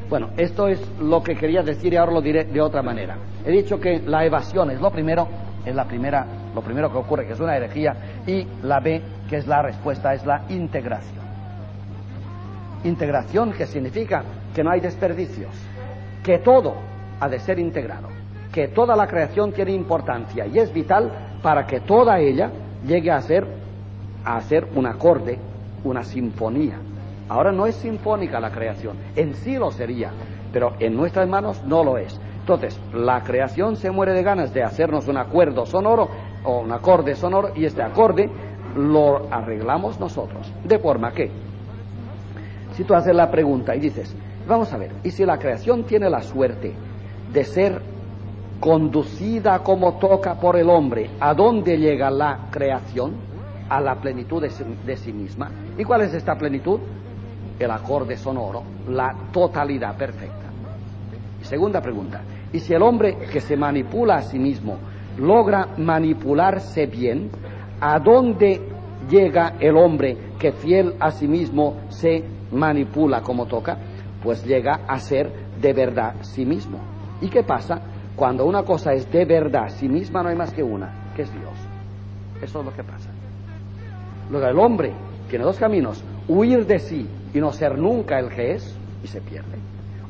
Bueno, 0.09 0.29
esto 0.37 0.69
es 0.69 0.79
lo 1.01 1.23
que 1.23 1.35
quería 1.35 1.63
decir 1.63 1.95
y 1.95 1.97
ahora 1.97 2.13
lo 2.13 2.21
diré 2.21 2.45
de 2.45 2.61
otra 2.61 2.83
manera. 2.83 3.17
He 3.47 3.51
dicho 3.51 3.81
que 3.81 4.01
la 4.01 4.27
evasión 4.27 4.71
es 4.71 4.79
lo 4.79 4.91
primero, 4.91 5.27
es 5.65 5.75
la 5.75 5.85
primera, 5.87 6.27
lo 6.55 6.61
primero 6.61 6.93
que 6.93 6.99
ocurre, 6.99 7.27
que 7.27 7.33
es 7.33 7.41
una 7.41 7.57
herejía, 7.57 7.97
y 8.27 8.47
la 8.63 8.81
B, 8.81 9.01
que 9.31 9.39
es 9.39 9.47
la 9.47 9.63
respuesta, 9.63 10.13
es 10.13 10.27
la 10.27 10.43
integración. 10.51 11.23
Integración 12.85 13.53
que 13.53 13.67
significa 13.67 14.23
que 14.55 14.63
no 14.63 14.71
hay 14.71 14.81
desperdicios, 14.81 15.51
que 16.23 16.39
todo 16.39 16.75
ha 17.21 17.29
de 17.29 17.39
ser 17.39 17.59
integrado, 17.59 18.09
que 18.53 18.69
toda 18.69 18.97
la 18.97 19.07
creación 19.07 19.53
tiene 19.53 19.73
importancia 19.73 20.47
y 20.47 20.59
es 20.59 20.73
vital 20.73 21.11
para 21.43 21.67
que 21.67 21.81
toda 21.81 22.19
ella 22.21 22.51
llegue 22.87 23.11
a 23.11 23.21
ser 23.21 23.47
a 24.25 24.37
hacer 24.37 24.69
un 24.75 24.87
acorde, 24.87 25.39
una 25.85 26.05
sinfonía. 26.05 26.79
Ahora 27.29 27.51
no 27.51 27.67
es 27.67 27.77
sinfónica 27.77 28.41
la 28.41 28.51
creación, 28.51 28.97
en 29.17 29.35
sí 29.35 29.57
lo 29.57 29.71
sería, 29.71 30.11
pero 30.53 30.75
en 30.79 30.95
nuestras 30.97 31.29
manos 31.29 31.63
no 31.65 31.83
lo 31.83 31.99
es. 31.99 32.21
Entonces, 32.41 32.79
la 32.93 33.23
creación 33.23 33.77
se 33.77 33.91
muere 33.91 34.13
de 34.13 34.23
ganas 34.23 34.53
de 34.53 34.63
hacernos 34.63 35.07
un 35.09 35.17
acuerdo 35.17 35.65
sonoro 35.65 36.09
o 36.45 36.61
un 36.61 36.73
acorde 36.73 37.15
sonoro 37.15 37.53
y 37.55 37.65
este 37.65 37.83
acorde 37.83 38.29
lo 38.77 39.33
arreglamos 39.33 40.01
nosotros. 40.01 40.53
De 40.65 40.79
forma 40.79 41.13
que, 41.13 41.31
si 42.73 42.85
tú 42.85 42.95
haces 42.95 43.15
la 43.15 43.31
pregunta 43.31 43.77
y 43.77 43.81
dices, 43.81 44.15
vamos 44.47 44.73
a 44.73 44.79
ver, 44.79 44.93
¿y 45.03 45.11
si 45.11 45.25
la 45.25 45.39
creación 45.39 45.85
tiene 45.85 46.09
la 46.11 46.23
suerte 46.23 46.75
de 47.33 47.45
ser 47.45 47.81
conducida 48.61 49.59
como 49.61 49.95
toca 49.95 50.35
por 50.35 50.57
el 50.57 50.69
hombre, 50.71 51.11
¿a 51.21 51.35
dónde 51.35 51.79
llega 51.79 52.11
la 52.11 52.49
creación? 52.51 53.33
a 53.73 53.81
la 53.81 53.95
plenitud 53.95 54.43
de 54.43 54.97
sí, 54.99 55.13
misma. 55.15 55.51
¿Y 55.79 55.85
cuál 55.85 56.03
es 56.03 56.13
esta 56.13 56.37
plenitud? 56.37 56.79
El 57.59 57.71
acorde 57.71 58.19
sonoro, 58.19 58.63
la 58.89 59.15
totalidad 59.33 59.97
perfecta. 59.97 60.51
segunda 61.41 61.81
pregunta, 61.81 62.21
¿y 62.53 62.61
si 62.61 62.75
el 62.75 62.83
hombre 62.83 63.17
que 63.33 63.41
se 63.41 63.57
manipula 63.57 64.17
a 64.17 64.23
sí 64.23 64.39
mismo 64.39 64.77
logra 65.17 65.69
manipularse 65.79 66.85
bien, 66.87 67.31
¿a 67.81 67.99
dónde 67.99 68.61
llega 69.09 69.55
el 69.59 69.75
hombre 69.79 70.19
que 70.39 70.53
fiel 70.53 70.95
a 71.01 71.11
sí 71.11 71.27
mismo 71.27 71.77
se 71.89 72.23
manipula 72.51 73.23
como 73.23 73.47
toca? 73.47 73.79
Pues 74.23 74.45
llega 74.45 74.81
a 74.87 74.99
ser 74.99 75.31
de 75.61 75.73
verdad 75.73 76.15
sí 76.23 76.45
mismo. 76.45 76.79
¿Y 77.21 77.29
qué 77.29 77.43
pasa? 77.43 77.81
Cuando 78.17 78.45
una 78.45 78.63
cosa 78.63 78.93
es 78.93 79.11
de 79.11 79.25
verdad 79.25 79.69
sí 79.69 79.89
misma 79.89 80.23
no 80.23 80.29
hay 80.29 80.37
más 80.37 80.53
que 80.53 80.63
una, 80.63 81.13
que 81.17 81.23
es 81.23 81.33
Dios. 81.33 81.59
Eso 82.43 82.61
es 82.61 82.65
lo 82.65 82.73
que 82.73 82.83
pasa. 82.83 83.11
Luego 84.31 84.47
el 84.47 84.59
hombre 84.59 84.93
tiene 85.29 85.45
dos 85.45 85.59
caminos, 85.59 86.03
huir 86.29 86.67
de 86.67 86.79
sí 86.79 87.09
y 87.33 87.41
no 87.41 87.53
ser 87.53 87.79
nunca 87.79 88.19
el 88.19 88.29
que 88.29 88.53
es 88.53 88.77
y 89.03 89.07
se 89.07 89.21
pierde, 89.21 89.59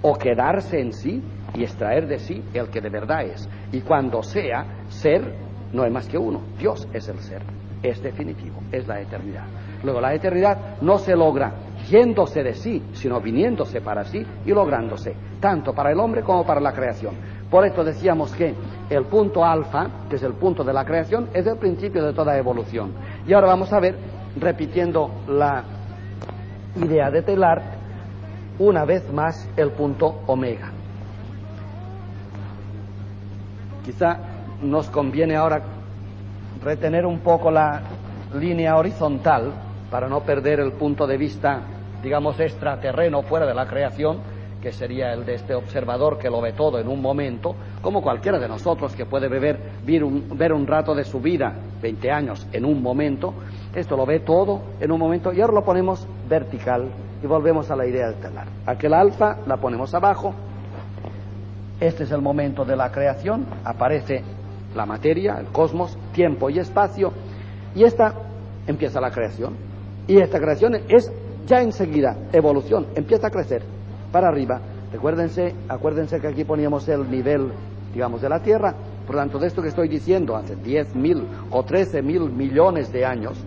o 0.03 0.14
quedarse 0.14 0.81
en 0.81 0.92
sí 0.92 1.22
y 1.55 1.62
extraer 1.62 2.07
de 2.07 2.18
sí 2.18 2.42
el 2.55 2.68
que 2.68 2.81
de 2.81 2.90
verdad 2.90 3.22
es. 3.25 3.48
Y 3.72 3.81
cuando 3.81 4.22
sea 4.22 4.64
ser, 4.88 5.35
no 5.72 5.83
hay 5.83 5.90
más 5.90 6.09
que 6.09 6.18
uno, 6.18 6.40
Dios 6.59 6.88
es 6.92 7.09
el 7.09 7.18
ser, 7.20 7.42
es 7.83 8.03
definitivo, 8.03 8.62
es 8.72 8.87
la 8.87 9.01
eternidad. 9.01 9.44
Luego 9.83 10.01
la 10.01 10.14
eternidad 10.14 10.81
no 10.81 10.98
se 10.98 11.16
logra 11.16 11.53
yéndose 11.92 12.42
de 12.42 12.55
sí, 12.55 12.83
sino 12.94 13.20
viniéndose 13.20 13.83
para 13.83 14.05
sí 14.05 14.24
y 14.46 14.50
lográndose, 14.50 15.14
tanto 15.40 15.74
para 15.74 15.92
el 15.92 16.00
hombre 16.00 16.22
como 16.22 16.44
para 16.46 16.59
la 16.59 16.72
creación. 16.72 17.14
Por 17.50 17.66
esto 17.66 17.85
decíamos 17.85 18.33
que 18.33 18.55
el 18.88 19.05
punto 19.05 19.44
alfa, 19.44 20.07
que 20.09 20.16
es 20.16 20.22
el 20.22 20.33
punto 20.33 20.64
de 20.64 20.72
la 20.72 20.87
creación, 20.87 21.28
es 21.35 21.46
el 21.46 21.59
principio 21.59 22.02
de 22.02 22.14
toda 22.14 22.38
evolución. 22.38 22.92
Y 23.26 23.35
ahora 23.35 23.48
vamos 23.48 23.70
a 23.74 23.78
ver, 23.78 23.94
repitiendo 24.40 25.11
la 25.28 25.64
idea 26.76 27.11
de 27.11 27.20
Teilhard, 27.20 27.62
una 28.59 28.87
vez 28.87 29.12
más 29.12 29.46
el 29.59 29.72
punto 29.72 30.22
omega. 30.26 30.70
Quizá 33.85 34.16
nos 34.62 34.88
conviene 34.88 35.37
ahora 35.37 35.61
retener 36.64 37.05
un 37.05 37.18
poco 37.18 37.50
la 37.50 37.83
línea 38.35 38.76
horizontal 38.76 39.52
para 39.90 40.09
no 40.09 40.20
perder 40.20 40.59
el 40.61 40.72
punto 40.72 41.07
de 41.07 41.18
vista, 41.18 41.61
digamos, 42.02 42.38
extraterreno 42.40 43.22
fuera 43.22 43.46
de 43.46 43.54
la 43.54 43.66
creación, 43.66 44.18
que 44.60 44.72
sería 44.72 45.12
el 45.12 45.26
de 45.26 45.34
este 45.34 45.54
observador 45.54 46.18
que 46.18 46.30
lo 46.30 46.40
ve 46.40 46.52
todo 46.52 46.78
en 46.78 46.88
un 46.88 47.02
momento, 47.02 47.54
como 47.82 48.00
cualquiera 48.00 48.38
de 48.38 48.48
nosotros 48.48 48.94
que 48.94 49.06
puede 49.06 49.28
ver, 49.28 49.58
ver, 49.84 50.04
un, 50.04 50.28
ver 50.36 50.52
un 50.52 50.66
rato 50.66 50.94
de 50.94 51.04
su 51.04 51.20
vida, 51.20 51.52
20 51.82 52.10
años, 52.10 52.46
en 52.52 52.64
un 52.64 52.80
momento, 52.80 53.34
esto 53.74 53.96
lo 53.96 54.06
ve 54.06 54.20
todo 54.20 54.60
en 54.80 54.92
un 54.92 55.00
momento 55.00 55.32
y 55.32 55.40
ahora 55.40 55.54
lo 55.54 55.64
ponemos 55.64 56.06
vertical 56.28 56.88
y 57.22 57.26
volvemos 57.26 57.70
a 57.70 57.76
la 57.76 57.86
idea 57.86 58.06
del 58.06 58.20
telar. 58.20 58.46
Aquel 58.66 58.94
alfa 58.94 59.38
la 59.46 59.56
ponemos 59.56 59.92
abajo, 59.94 60.32
este 61.80 62.04
es 62.04 62.12
el 62.12 62.22
momento 62.22 62.64
de 62.64 62.76
la 62.76 62.92
creación, 62.92 63.44
aparece 63.64 64.22
la 64.76 64.86
materia, 64.86 65.38
el 65.40 65.46
cosmos, 65.46 65.98
tiempo 66.12 66.48
y 66.48 66.60
espacio, 66.60 67.12
y 67.74 67.82
esta 67.82 68.14
empieza 68.68 69.00
la 69.00 69.10
creación. 69.10 69.56
Y 70.06 70.18
esta 70.18 70.38
creación 70.38 70.76
es 70.88 71.12
ya 71.46 71.61
enseguida 71.61 72.16
evolución, 72.33 72.87
empieza 72.94 73.28
a 73.28 73.31
crecer 73.31 73.62
para 74.11 74.28
arriba. 74.28 74.61
Recuérdense, 74.92 75.55
acuérdense 75.68 76.20
que 76.20 76.28
aquí 76.28 76.44
poníamos 76.44 76.88
el 76.88 77.11
nivel, 77.11 77.50
digamos, 77.94 78.20
de 78.20 78.28
la 78.28 78.40
Tierra. 78.40 78.74
Por 79.07 79.16
lo 79.16 79.22
tanto, 79.22 79.38
de 79.38 79.48
esto 79.48 79.62
que 79.62 79.68
estoy 79.68 79.88
diciendo, 79.88 80.37
hace 80.37 80.55
10 80.55 80.94
mil 80.94 81.26
o 81.50 81.62
13 81.62 82.02
mil 82.02 82.31
millones 82.31 82.92
de 82.92 83.05
años, 83.05 83.38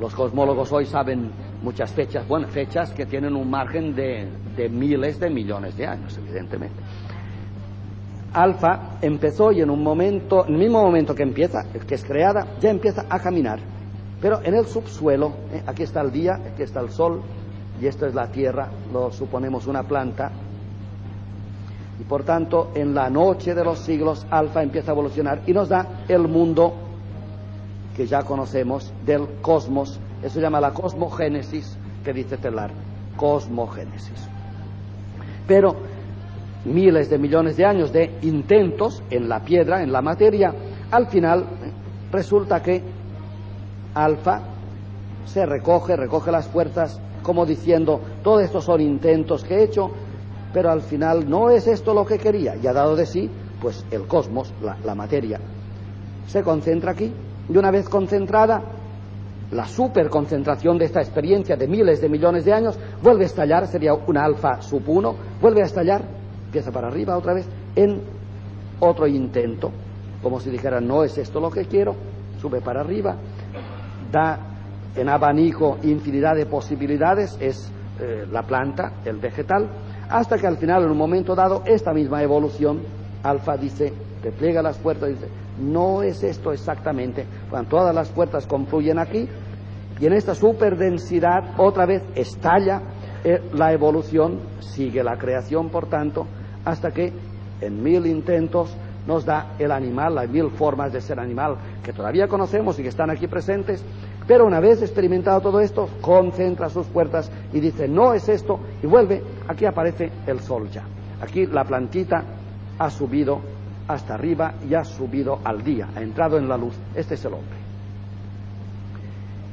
los 0.00 0.14
cosmólogos 0.14 0.72
hoy 0.72 0.86
saben 0.86 1.30
muchas 1.62 1.92
fechas, 1.92 2.26
bueno, 2.26 2.48
fechas 2.48 2.90
que 2.90 3.06
tienen 3.06 3.34
un 3.34 3.48
margen 3.48 3.94
de, 3.94 4.28
de 4.56 4.68
miles 4.68 5.18
de 5.20 5.30
millones 5.30 5.76
de 5.76 5.86
años, 5.86 6.18
evidentemente. 6.18 6.76
Alfa 8.34 8.98
empezó 9.00 9.52
y 9.52 9.60
en 9.60 9.70
un 9.70 9.82
momento, 9.82 10.44
en 10.46 10.54
el 10.54 10.58
mismo 10.58 10.82
momento 10.82 11.14
que 11.14 11.22
empieza, 11.22 11.64
que 11.86 11.94
es 11.94 12.04
creada, 12.04 12.46
ya 12.60 12.68
empieza 12.68 13.06
a 13.08 13.20
caminar. 13.20 13.60
Pero 14.20 14.40
en 14.42 14.54
el 14.54 14.66
subsuelo, 14.66 15.32
eh, 15.52 15.62
aquí 15.66 15.82
está 15.82 16.00
el 16.00 16.10
día, 16.10 16.34
aquí 16.34 16.62
está 16.62 16.80
el 16.80 16.90
sol, 16.90 17.22
y 17.80 17.86
esto 17.86 18.06
es 18.06 18.14
la 18.14 18.28
tierra, 18.28 18.68
lo 18.92 19.12
suponemos 19.12 19.66
una 19.66 19.82
planta, 19.82 20.30
y 21.98 22.04
por 22.04 22.24
tanto 22.24 22.70
en 22.74 22.94
la 22.94 23.08
noche 23.10 23.54
de 23.54 23.64
los 23.64 23.78
siglos 23.80 24.26
Alfa 24.30 24.62
empieza 24.62 24.90
a 24.90 24.94
evolucionar 24.94 25.42
y 25.46 25.52
nos 25.52 25.68
da 25.68 26.04
el 26.08 26.26
mundo 26.26 26.74
que 27.96 28.06
ya 28.06 28.22
conocemos 28.22 28.92
del 29.06 29.26
cosmos, 29.40 30.00
eso 30.22 30.34
se 30.34 30.40
llama 30.40 30.60
la 30.60 30.72
cosmogénesis 30.72 31.78
que 32.04 32.12
dice 32.12 32.36
Telar, 32.36 32.70
cosmogénesis. 33.16 34.28
Pero 35.46 35.76
miles 36.64 37.08
de 37.10 37.18
millones 37.18 37.56
de 37.56 37.64
años 37.64 37.92
de 37.92 38.18
intentos 38.22 39.02
en 39.10 39.28
la 39.28 39.40
piedra, 39.40 39.82
en 39.82 39.92
la 39.92 40.02
materia, 40.02 40.52
al 40.90 41.06
final 41.06 41.44
resulta 42.10 42.62
que 42.62 42.82
Alfa 43.94 44.42
se 45.24 45.46
recoge, 45.46 45.96
recoge 45.96 46.30
las 46.30 46.48
fuerzas 46.48 47.00
como 47.22 47.46
diciendo, 47.46 48.00
todos 48.22 48.42
estos 48.42 48.64
son 48.64 48.80
intentos 48.80 49.42
que 49.42 49.54
he 49.54 49.64
hecho, 49.64 49.90
pero 50.52 50.70
al 50.70 50.82
final 50.82 51.28
no 51.28 51.50
es 51.50 51.66
esto 51.66 51.92
lo 51.92 52.06
que 52.06 52.18
quería. 52.18 52.54
Y 52.54 52.66
ha 52.66 52.72
dado 52.72 52.94
de 52.94 53.06
sí, 53.06 53.28
pues 53.60 53.84
el 53.90 54.06
cosmos, 54.06 54.52
la, 54.62 54.94
materia, 54.94 55.40
se 56.28 56.42
concentra 56.42 56.92
aquí. 56.92 57.12
Y 57.48 57.56
una 57.56 57.70
vez 57.70 57.88
concentrada, 57.88 58.62
la 59.50 59.66
superconcentración 59.66 60.78
de 60.78 60.84
esta 60.84 61.00
experiencia 61.00 61.56
de 61.56 61.66
miles 61.66 62.00
de 62.00 62.08
millones 62.08 62.44
de 62.44 62.52
años, 62.52 62.78
vuelve 63.02 63.24
a 63.24 63.26
estallar, 63.26 63.66
sería 63.66 63.94
una 63.94 64.24
alfa 64.24 64.62
sub 64.62 64.82
1, 64.86 65.16
vuelve 65.40 65.62
a 65.62 65.66
estallar, 65.66 66.02
empieza 66.46 66.70
para 66.70 66.88
arriba 66.88 67.16
otra 67.16 67.34
vez, 67.34 67.48
en 67.74 68.02
otro 68.80 69.06
intento, 69.06 69.70
como 70.22 70.40
si 70.40 70.50
dijera, 70.50 70.80
no 70.80 71.04
es 71.04 71.16
esto 71.18 71.40
lo 71.40 71.50
que 71.50 71.64
quiero, 71.64 71.94
sube 72.40 72.60
para 72.60 72.80
arriba, 72.80 73.16
da 74.10 74.38
en 74.96 75.08
abanico 75.08 75.78
infinidad 75.82 76.36
de 76.36 76.46
posibilidades, 76.46 77.36
es 77.40 77.70
eh, 78.00 78.26
la 78.30 78.42
planta, 78.42 78.92
el 79.04 79.18
vegetal, 79.18 79.68
hasta 80.08 80.38
que 80.38 80.46
al 80.46 80.56
final, 80.56 80.84
en 80.84 80.90
un 80.90 80.98
momento 80.98 81.34
dado, 81.34 81.62
esta 81.66 81.92
misma 81.92 82.22
evolución, 82.22 82.80
alfa 83.22 83.56
dice, 83.56 83.92
repliega 84.22 84.62
las 84.62 84.78
puertas 84.78 85.08
dice, 85.08 85.28
no 85.58 86.02
es 86.02 86.22
esto 86.22 86.52
exactamente, 86.52 87.26
cuando 87.50 87.70
todas 87.70 87.94
las 87.94 88.08
puertas 88.10 88.46
confluyen 88.46 88.98
aquí, 88.98 89.28
y 90.00 90.06
en 90.06 90.12
esta 90.12 90.34
superdensidad 90.34 91.54
otra 91.56 91.86
vez 91.86 92.02
estalla 92.14 92.82
eh, 93.22 93.40
la 93.52 93.72
evolución, 93.72 94.40
sigue 94.60 95.02
la 95.02 95.16
creación, 95.16 95.70
por 95.70 95.86
tanto, 95.86 96.26
hasta 96.64 96.90
que 96.90 97.12
en 97.60 97.82
mil 97.82 98.06
intentos 98.06 98.76
nos 99.06 99.24
da 99.24 99.54
el 99.58 99.70
animal, 99.70 100.14
las 100.14 100.28
mil 100.28 100.50
formas 100.50 100.92
de 100.92 101.00
ser 101.00 101.20
animal 101.20 101.56
que 101.82 101.92
todavía 101.92 102.28
conocemos 102.28 102.78
y 102.78 102.82
que 102.82 102.88
están 102.88 103.10
aquí 103.10 103.26
presentes, 103.26 103.84
pero 104.26 104.46
una 104.46 104.60
vez 104.60 104.80
experimentado 104.80 105.40
todo 105.40 105.60
esto, 105.60 105.88
concentra 106.00 106.70
sus 106.70 106.86
puertas 106.86 107.30
y 107.52 107.60
dice, 107.60 107.86
no 107.86 108.14
es 108.14 108.28
esto, 108.28 108.58
y 108.82 108.86
vuelve, 108.86 109.22
aquí 109.48 109.66
aparece 109.66 110.10
el 110.26 110.40
sol 110.40 110.70
ya. 110.70 110.84
Aquí 111.20 111.46
la 111.46 111.64
plantita 111.64 112.24
ha 112.78 112.90
subido 112.90 113.40
hasta 113.86 114.14
arriba 114.14 114.54
y 114.68 114.74
ha 114.74 114.84
subido 114.84 115.38
al 115.44 115.62
día, 115.62 115.88
ha 115.94 116.00
entrado 116.00 116.38
en 116.38 116.48
la 116.48 116.56
luz. 116.56 116.74
Este 116.94 117.14
es 117.14 117.24
el 117.24 117.34
hombre. 117.34 117.64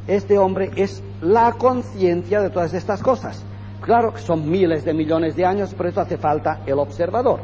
Este 0.07 0.37
hombre 0.37 0.71
es 0.75 1.03
la 1.21 1.53
conciencia 1.53 2.41
de 2.41 2.49
todas 2.49 2.73
estas 2.73 3.01
cosas. 3.01 3.43
Claro 3.81 4.13
que 4.13 4.21
son 4.21 4.49
miles 4.49 4.85
de 4.85 4.93
millones 4.93 5.35
de 5.35 5.45
años, 5.45 5.73
por 5.73 5.87
eso 5.87 6.01
hace 6.01 6.17
falta 6.17 6.61
el 6.65 6.79
observador. 6.79 7.39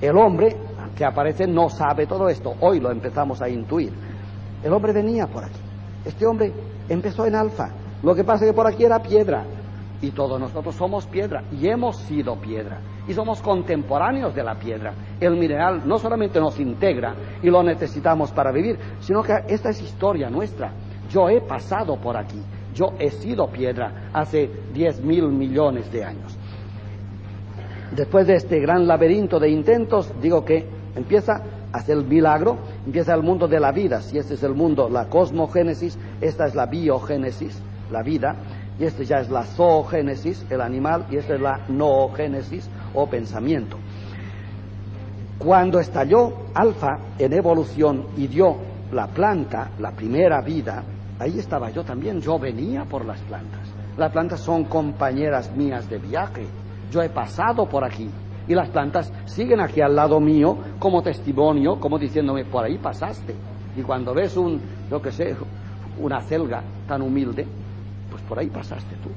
El 0.00 0.16
hombre 0.16 0.56
que 0.96 1.04
aparece 1.04 1.46
no 1.46 1.68
sabe 1.68 2.06
todo 2.06 2.28
esto. 2.28 2.54
Hoy 2.60 2.80
lo 2.80 2.90
empezamos 2.90 3.40
a 3.42 3.48
intuir. 3.48 3.92
El 4.62 4.72
hombre 4.72 4.92
venía 4.92 5.26
por 5.26 5.44
aquí. 5.44 5.60
Este 6.04 6.26
hombre 6.26 6.52
empezó 6.88 7.26
en 7.26 7.34
alfa. 7.34 7.70
Lo 8.02 8.14
que 8.14 8.24
pasa 8.24 8.44
es 8.44 8.50
que 8.50 8.56
por 8.56 8.66
aquí 8.66 8.84
era 8.84 9.00
piedra. 9.00 9.44
Y 10.02 10.12
todos 10.12 10.40
nosotros 10.40 10.74
somos 10.74 11.06
piedra. 11.06 11.42
Y 11.52 11.68
hemos 11.68 11.96
sido 11.98 12.36
piedra. 12.36 12.78
Y 13.06 13.12
somos 13.12 13.42
contemporáneos 13.42 14.34
de 14.34 14.42
la 14.42 14.54
piedra. 14.54 14.94
El 15.20 15.36
mineral 15.36 15.82
no 15.86 15.98
solamente 15.98 16.40
nos 16.40 16.58
integra 16.58 17.14
y 17.42 17.50
lo 17.50 17.62
necesitamos 17.62 18.32
para 18.32 18.52
vivir, 18.52 18.78
sino 19.00 19.22
que 19.22 19.34
esta 19.48 19.70
es 19.70 19.82
historia 19.82 20.30
nuestra. 20.30 20.72
Yo 21.10 21.28
he 21.28 21.40
pasado 21.40 21.96
por 21.96 22.16
aquí. 22.16 22.40
Yo 22.74 22.92
he 22.98 23.10
sido 23.10 23.48
piedra 23.48 24.10
hace 24.12 24.48
diez 24.72 25.02
mil 25.02 25.28
millones 25.28 25.90
de 25.90 26.04
años. 26.04 26.38
Después 27.92 28.26
de 28.26 28.36
este 28.36 28.60
gran 28.60 28.86
laberinto 28.86 29.40
de 29.40 29.50
intentos, 29.50 30.12
digo 30.22 30.44
que 30.44 30.79
empieza 30.94 31.42
a 31.72 31.78
hacer 31.78 31.98
el 31.98 32.04
milagro, 32.04 32.58
empieza 32.84 33.14
el 33.14 33.22
mundo 33.22 33.46
de 33.46 33.60
la 33.60 33.72
vida. 33.72 34.00
Si 34.02 34.18
este 34.18 34.34
es 34.34 34.42
el 34.42 34.54
mundo, 34.54 34.88
la 34.88 35.06
cosmogénesis, 35.06 35.98
esta 36.20 36.46
es 36.46 36.54
la 36.54 36.66
biogénesis, 36.66 37.60
la 37.90 38.02
vida, 38.02 38.36
y 38.78 38.84
este 38.84 39.04
ya 39.04 39.20
es 39.20 39.30
la 39.30 39.44
zoogénesis, 39.44 40.46
el 40.50 40.60
animal, 40.60 41.06
y 41.10 41.16
esta 41.16 41.34
es 41.34 41.40
la 41.40 41.60
noogénesis 41.68 42.68
o 42.94 43.06
pensamiento. 43.06 43.76
Cuando 45.38 45.80
estalló 45.80 46.32
alfa 46.54 46.98
en 47.18 47.32
evolución 47.32 48.06
y 48.16 48.26
dio 48.26 48.56
la 48.92 49.06
planta, 49.06 49.70
la 49.78 49.92
primera 49.92 50.40
vida, 50.42 50.82
ahí 51.18 51.38
estaba 51.38 51.70
yo 51.70 51.84
también, 51.84 52.20
yo 52.20 52.38
venía 52.38 52.84
por 52.84 53.04
las 53.04 53.20
plantas. 53.20 53.60
Las 53.96 54.12
plantas 54.12 54.40
son 54.40 54.64
compañeras 54.64 55.54
mías 55.54 55.88
de 55.88 55.98
viaje, 55.98 56.46
yo 56.90 57.02
he 57.02 57.08
pasado 57.08 57.68
por 57.68 57.84
aquí 57.84 58.10
y 58.50 58.54
las 58.56 58.68
plantas 58.68 59.12
siguen 59.26 59.60
aquí 59.60 59.80
al 59.80 59.94
lado 59.94 60.18
mío 60.18 60.58
como 60.80 61.02
testimonio, 61.02 61.78
como 61.78 62.00
diciéndome, 62.00 62.44
por 62.44 62.64
ahí 62.64 62.78
pasaste. 62.78 63.32
Y 63.76 63.82
cuando 63.82 64.12
ves 64.12 64.36
un, 64.36 64.60
yo 64.90 65.00
qué 65.00 65.12
sé, 65.12 65.36
una 66.00 66.20
celga 66.20 66.60
tan 66.88 67.00
humilde, 67.00 67.46
pues 68.10 68.20
por 68.24 68.40
ahí 68.40 68.48
pasaste 68.48 68.96
tú, 69.04 69.10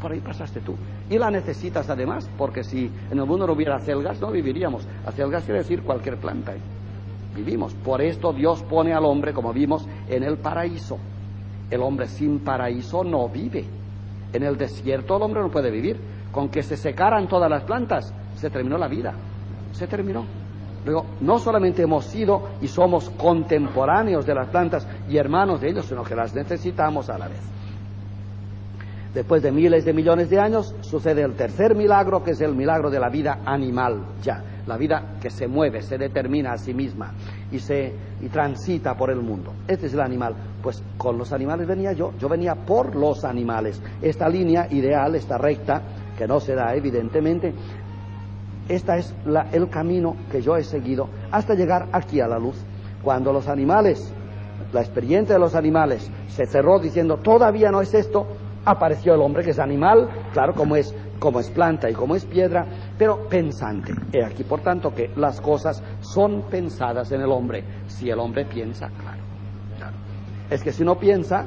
por 0.00 0.12
ahí 0.12 0.20
pasaste 0.20 0.60
tú. 0.60 0.76
Y 1.10 1.18
la 1.18 1.28
necesitas 1.28 1.90
además, 1.90 2.30
porque 2.38 2.62
si 2.62 2.88
en 3.10 3.18
el 3.18 3.26
mundo 3.26 3.48
no 3.48 3.54
hubiera 3.54 3.80
celgas, 3.80 4.20
no 4.20 4.30
viviríamos. 4.30 4.86
Acelgas 5.04 5.42
quiere 5.42 5.58
decir 5.58 5.82
cualquier 5.82 6.18
planta. 6.18 6.54
¿eh? 6.54 6.60
Vivimos. 7.34 7.74
Por 7.74 8.00
esto 8.00 8.32
Dios 8.32 8.62
pone 8.62 8.92
al 8.92 9.04
hombre, 9.04 9.32
como 9.32 9.52
vimos, 9.52 9.88
en 10.08 10.22
el 10.22 10.38
paraíso. 10.38 10.98
El 11.68 11.82
hombre 11.82 12.06
sin 12.06 12.38
paraíso 12.38 13.02
no 13.02 13.28
vive. 13.28 13.64
En 14.32 14.44
el 14.44 14.56
desierto 14.56 15.16
el 15.16 15.22
hombre 15.24 15.42
no 15.42 15.50
puede 15.50 15.72
vivir. 15.72 15.98
Con 16.30 16.48
que 16.48 16.62
se 16.62 16.78
secaran 16.78 17.28
todas 17.28 17.50
las 17.50 17.64
plantas, 17.64 18.14
se 18.42 18.50
terminó 18.50 18.76
la 18.76 18.88
vida. 18.88 19.14
Se 19.70 19.86
terminó. 19.86 20.26
Luego, 20.84 21.06
no 21.20 21.38
solamente 21.38 21.82
hemos 21.82 22.06
sido 22.06 22.48
y 22.60 22.66
somos 22.66 23.08
contemporáneos 23.10 24.26
de 24.26 24.34
las 24.34 24.48
plantas 24.48 24.84
y 25.08 25.16
hermanos 25.16 25.60
de 25.60 25.70
ellos, 25.70 25.86
sino 25.86 26.02
que 26.02 26.16
las 26.16 26.34
necesitamos 26.34 27.08
a 27.08 27.18
la 27.18 27.28
vez. 27.28 27.40
Después 29.14 29.42
de 29.42 29.52
miles 29.52 29.84
de 29.84 29.92
millones 29.92 30.28
de 30.28 30.40
años 30.40 30.74
sucede 30.80 31.22
el 31.22 31.34
tercer 31.34 31.76
milagro, 31.76 32.24
que 32.24 32.32
es 32.32 32.40
el 32.40 32.56
milagro 32.56 32.90
de 32.90 32.98
la 32.98 33.10
vida 33.10 33.42
animal, 33.44 34.06
ya, 34.22 34.42
la 34.66 34.76
vida 34.76 35.18
que 35.20 35.30
se 35.30 35.46
mueve, 35.46 35.82
se 35.82 35.96
determina 35.96 36.52
a 36.52 36.58
sí 36.58 36.74
misma 36.74 37.12
y 37.52 37.60
se 37.60 37.94
y 38.20 38.28
transita 38.28 38.96
por 38.96 39.10
el 39.10 39.20
mundo. 39.20 39.52
Este 39.68 39.86
es 39.86 39.94
el 39.94 40.00
animal. 40.00 40.34
Pues 40.62 40.82
con 40.96 41.16
los 41.16 41.32
animales 41.32 41.68
venía 41.68 41.92
yo, 41.92 42.12
yo 42.18 42.28
venía 42.28 42.54
por 42.54 42.96
los 42.96 43.24
animales. 43.24 43.80
Esta 44.00 44.28
línea 44.28 44.66
ideal, 44.70 45.14
esta 45.14 45.38
recta, 45.38 45.82
que 46.16 46.26
no 46.26 46.40
se 46.40 46.54
da 46.54 46.74
evidentemente, 46.74 47.52
esta 48.68 48.96
es 48.96 49.14
la, 49.24 49.48
el 49.52 49.68
camino 49.68 50.16
que 50.30 50.42
yo 50.42 50.56
he 50.56 50.64
seguido 50.64 51.08
hasta 51.30 51.54
llegar 51.54 51.88
aquí 51.92 52.20
a 52.20 52.28
la 52.28 52.38
luz. 52.38 52.56
Cuando 53.02 53.32
los 53.32 53.48
animales, 53.48 54.12
la 54.72 54.80
experiencia 54.80 55.34
de 55.34 55.40
los 55.40 55.54
animales 55.54 56.10
se 56.28 56.46
cerró 56.46 56.78
diciendo 56.78 57.18
todavía 57.18 57.70
no 57.70 57.80
es 57.80 57.92
esto, 57.94 58.26
apareció 58.64 59.14
el 59.14 59.20
hombre 59.20 59.42
que 59.42 59.50
es 59.50 59.58
animal, 59.58 60.08
claro, 60.32 60.54
como 60.54 60.76
es, 60.76 60.94
como 61.18 61.40
es 61.40 61.50
planta 61.50 61.90
y 61.90 61.94
como 61.94 62.14
es 62.14 62.24
piedra, 62.24 62.66
pero 62.96 63.28
pensante. 63.28 63.92
He 64.12 64.24
aquí, 64.24 64.44
por 64.44 64.60
tanto, 64.60 64.94
que 64.94 65.10
las 65.16 65.40
cosas 65.40 65.82
son 66.00 66.42
pensadas 66.42 67.10
en 67.12 67.20
el 67.20 67.30
hombre. 67.30 67.64
Si 67.88 68.08
el 68.08 68.18
hombre 68.18 68.44
piensa, 68.44 68.88
claro. 68.88 69.22
Es 70.50 70.62
que 70.62 70.72
si 70.72 70.84
no 70.84 70.98
piensa, 70.98 71.46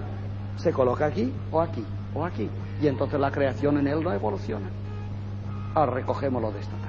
se 0.58 0.72
coloca 0.72 1.06
aquí 1.06 1.32
o 1.52 1.62
aquí 1.62 1.86
o 2.14 2.26
aquí. 2.26 2.50
Y 2.82 2.88
entonces 2.88 3.20
la 3.20 3.32
creación 3.32 3.78
en 3.78 3.88
él 3.88 4.04
no 4.04 4.12
evoluciona. 4.12 4.68
Ahora 5.76 5.92
recogémoslo 5.92 6.52
de 6.52 6.60
esta. 6.60 6.85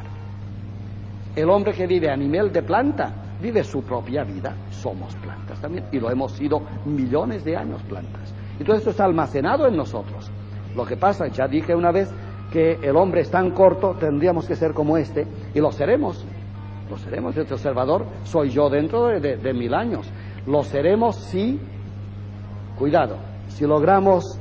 El 1.37 1.51
hombre 1.51 1.75
que 1.75 1.87
vive 1.87 2.11
a 2.11 2.17
nivel 2.17 2.51
de 2.51 2.63
planta 2.63 3.13
vive 3.43 3.63
su 3.63 3.83
propia 3.83 4.25
vida. 4.25 4.57
Somos 4.71 5.15
plantas 5.17 5.61
también. 5.61 5.85
Y 5.93 6.01
lo 6.01 6.11
hemos 6.11 6.33
sido 6.33 6.63
millones 6.87 7.45
de 7.45 7.57
años 7.57 7.83
plantas. 7.83 8.35
Y 8.59 8.65
todo 8.65 8.77
esto 8.77 8.91
está 8.91 9.05
almacenado 9.05 9.67
en 9.67 9.77
nosotros. 9.77 10.31
Lo 10.75 10.87
que 10.87 10.97
pasa, 10.97 11.29
ya 11.29 11.47
dije 11.47 11.75
una 11.75 11.93
vez, 11.93 12.11
que 12.51 12.79
el 12.83 12.97
hombre 12.97 13.21
es 13.21 13.31
tan 13.31 13.51
corto, 13.51 13.97
tendríamos 13.99 14.47
que 14.47 14.57
ser 14.57 14.73
como 14.73 14.97
este, 14.97 15.27
y 15.55 15.61
lo 15.61 15.73
seremos. 15.73 16.25
Lo 16.89 16.97
seremos. 16.97 17.37
Este 17.37 17.53
observador 17.53 18.07
soy 18.25 18.51
yo 18.51 18.71
dentro 18.71 19.09
de, 19.09 19.53
mil 19.53 19.75
años. 19.75 20.09
Lo 20.47 20.63
seremos 20.65 21.17
si, 21.17 21.61
cuidado, 22.79 23.17
si 23.49 23.67
logramos, 23.67 24.39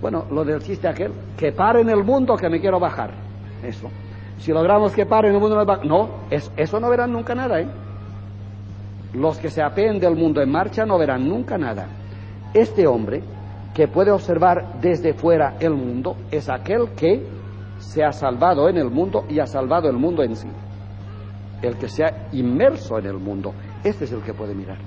bueno, 0.00 0.24
lo 0.30 0.44
del 0.44 0.60
chiste 0.62 0.88
aquel, 0.88 1.12
que 1.36 1.52
pare 1.52 1.82
en 1.82 1.90
el 1.90 2.02
mundo 2.02 2.36
que 2.36 2.48
me 2.48 2.60
quiero 2.60 2.80
bajar. 2.80 3.12
Eso. 3.62 3.88
Si 4.42 4.50
logramos 4.50 4.92
que 4.92 5.06
pare 5.06 5.28
en 5.28 5.36
el 5.36 5.40
mundo, 5.40 5.64
no, 5.84 6.08
es, 6.28 6.50
eso 6.56 6.80
no 6.80 6.90
verán 6.90 7.12
nunca 7.12 7.32
nada, 7.32 7.60
¿eh? 7.60 7.68
Los 9.14 9.38
que 9.38 9.50
se 9.50 9.62
apeen 9.62 10.00
del 10.00 10.16
mundo 10.16 10.42
en 10.42 10.50
marcha 10.50 10.84
no 10.84 10.98
verán 10.98 11.28
nunca 11.28 11.56
nada. 11.56 11.86
Este 12.52 12.88
hombre 12.88 13.22
que 13.72 13.86
puede 13.86 14.10
observar 14.10 14.80
desde 14.80 15.14
fuera 15.14 15.54
el 15.60 15.74
mundo 15.74 16.16
es 16.32 16.48
aquel 16.48 16.88
que 16.96 17.24
se 17.78 18.02
ha 18.02 18.10
salvado 18.10 18.68
en 18.68 18.78
el 18.78 18.90
mundo 18.90 19.26
y 19.28 19.38
ha 19.38 19.46
salvado 19.46 19.88
el 19.88 19.96
mundo 19.96 20.24
en 20.24 20.34
sí. 20.34 20.48
El 21.62 21.76
que 21.76 21.88
se 21.88 22.04
ha 22.04 22.26
inmerso 22.32 22.98
en 22.98 23.06
el 23.06 23.18
mundo, 23.18 23.54
este 23.84 24.06
es 24.06 24.12
el 24.12 24.22
que 24.22 24.34
puede 24.34 24.56
mirar. 24.56 24.78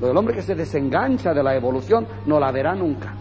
Lo 0.00 0.06
del 0.06 0.16
hombre 0.16 0.34
que 0.34 0.42
se 0.42 0.54
desengancha 0.54 1.34
de 1.34 1.42
la 1.42 1.54
evolución 1.54 2.06
no 2.24 2.40
la 2.40 2.50
verá 2.50 2.74
nunca. 2.74 3.12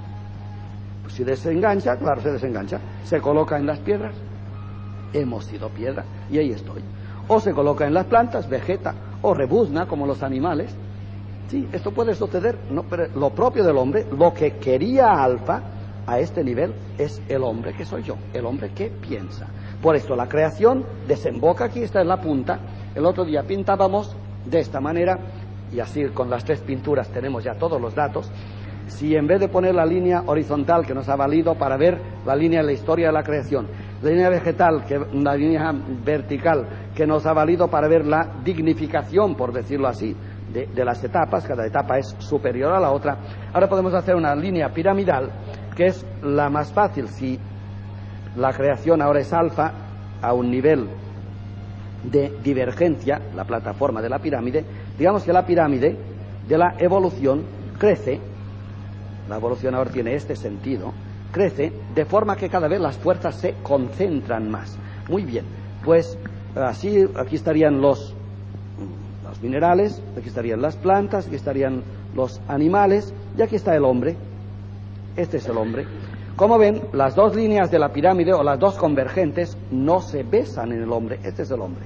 Pues 1.01 1.15
si 1.15 1.26
desengancha, 1.26 1.97
claro, 1.97 2.21
se 2.21 2.32
desengancha, 2.32 2.80
se 3.03 3.19
coloca 3.19 3.57
en 3.57 3.65
las 3.65 3.80
piedras. 3.80 4.15
Hemos 5.16 5.45
sido 5.45 5.70
piedra 5.70 6.03
y 6.30 6.38
ahí 6.38 6.51
estoy. 6.51 6.84
O 7.28 7.39
se 7.39 7.53
coloca 7.53 7.88
en 7.88 7.93
las 7.93 8.05
plantas, 8.05 8.47
vegeta, 8.47 8.93
o 9.22 9.34
rebuzna 9.34 9.88
como 9.88 10.05
los 10.05 10.22
animales, 10.22 10.76
Sí, 11.47 11.68
esto 11.72 11.91
puede 11.91 12.16
suceder, 12.16 12.57
no, 12.72 12.84
pero 12.84 13.07
lo 13.16 13.30
propio 13.30 13.63
del 13.63 13.78
hombre, 13.78 14.05
lo 14.18 14.34
que 14.34 14.53
quería 14.53 15.11
Alfa 15.24 15.61
a 16.07 16.20
este 16.20 16.43
nivel 16.43 16.74
es 16.97 17.22
el 17.30 17.43
hombre 17.43 17.74
que 17.74 17.86
soy 17.86 18.01
yo, 18.01 18.16
el 18.34 18.45
hombre 18.45 18.72
que 18.72 18.88
piensa. 18.88 19.47
Por 19.82 19.95
esto 19.95 20.16
la 20.16 20.28
creación 20.28 20.84
desemboca 21.07 21.66
aquí, 21.66 21.84
esta 21.84 22.01
es 22.01 22.07
la 22.07 22.20
punta. 22.20 22.59
El 22.95 23.05
otro 23.05 23.26
día 23.26 23.43
pintábamos 23.43 24.16
de 24.45 24.59
esta 24.59 24.82
manera, 24.82 25.20
y 25.72 25.80
así 25.80 26.05
con 26.05 26.32
las 26.32 26.43
tres 26.45 26.61
pinturas 26.61 27.09
tenemos 27.09 27.43
ya 27.43 27.53
todos 27.55 27.80
los 27.80 27.93
datos. 27.93 28.32
si 28.88 29.16
en 29.16 29.26
vez 29.26 29.39
de 29.39 29.47
poner 29.47 29.74
la 29.74 29.86
línea 29.86 30.24
horizontal 30.28 30.86
que 30.86 30.93
nos 30.93 31.09
ha 31.09 31.16
valido 31.16 31.55
para 31.55 31.76
ver 31.76 31.99
la 32.24 32.36
línea 32.36 32.61
de 32.61 32.68
la 32.68 32.72
historia 32.72 33.07
de 33.07 33.13
la 33.13 33.24
creación, 33.24 33.68
línea 34.11 34.29
vegetal, 34.29 34.85
que, 34.85 34.99
la 35.13 35.35
línea 35.35 35.73
vertical 36.03 36.67
que 36.95 37.05
nos 37.05 37.25
ha 37.25 37.33
valido 37.33 37.67
para 37.69 37.87
ver 37.87 38.05
la 38.05 38.29
dignificación, 38.43 39.35
por 39.35 39.51
decirlo 39.51 39.87
así, 39.87 40.15
de 40.53 40.85
las 40.85 41.03
etapas, 41.03 41.45
cada 41.45 41.65
etapa 41.65 41.97
es 41.97 42.15
superior 42.19 42.71
a 42.71 42.79
la 42.79 42.91
otra, 42.91 43.17
ahora 43.51 43.67
podemos 43.67 43.93
hacer 43.93 44.15
una 44.15 44.33
línea 44.33 44.69
piramidal 44.69 45.29
que 45.75 45.87
es 45.87 46.05
la 46.23 46.49
más 46.49 46.71
fácil. 46.71 47.09
Si 47.09 47.37
la 48.37 48.53
creación 48.53 49.01
ahora 49.01 49.19
es 49.19 49.33
alfa 49.33 49.71
a 50.21 50.33
un 50.33 50.49
nivel 50.49 50.87
de 52.03 52.37
divergencia, 52.43 53.19
la 53.35 53.43
plataforma 53.43 54.01
de 54.01 54.09
la 54.09 54.19
pirámide, 54.19 54.63
digamos 54.97 55.23
que 55.23 55.33
la 55.33 55.45
pirámide 55.45 55.97
de 56.47 56.57
la 56.57 56.75
evolución 56.77 57.43
crece, 57.77 58.19
la 59.27 59.37
evolución 59.37 59.75
ahora 59.75 59.91
tiene 59.91 60.15
este 60.15 60.35
sentido, 60.35 60.93
crece 61.36 61.73
de 61.93 62.05
forma 62.05 62.38
que 62.38 62.47
cada 62.47 62.69
vez 62.69 62.79
las 62.79 62.95
fuerzas 62.95 63.36
se 63.36 63.55
concentran 63.61 64.49
más. 64.49 64.77
Muy 65.09 65.25
bien, 65.25 65.43
pues 65.83 66.17
así 66.55 67.05
aquí 67.17 67.36
estarían 67.36 67.81
los, 67.81 68.15
los 69.27 69.41
minerales, 69.41 70.01
aquí 70.17 70.29
estarían 70.29 70.61
las 70.61 70.77
plantas, 70.77 71.27
aquí 71.27 71.36
estarían 71.36 71.83
los 72.15 72.39
animales 72.47 73.13
y 73.38 73.41
aquí 73.41 73.57
está 73.57 73.75
el 73.75 73.83
hombre. 73.83 74.15
Este 75.17 75.38
es 75.38 75.47
el 75.49 75.57
hombre. 75.57 75.86
Como 76.38 76.57
ven, 76.57 76.81
las 76.93 77.15
dos 77.15 77.36
líneas 77.36 77.69
de 77.69 77.79
la 77.79 77.89
pirámide 77.91 78.33
o 78.33 78.41
las 78.41 78.57
dos 78.57 78.75
convergentes 78.75 79.57
no 79.71 79.99
se 79.99 80.23
besan 80.23 80.71
en 80.71 80.83
el 80.83 80.91
hombre. 80.91 81.19
Este 81.21 81.41
es 81.43 81.51
el 81.51 81.59
hombre. 81.59 81.83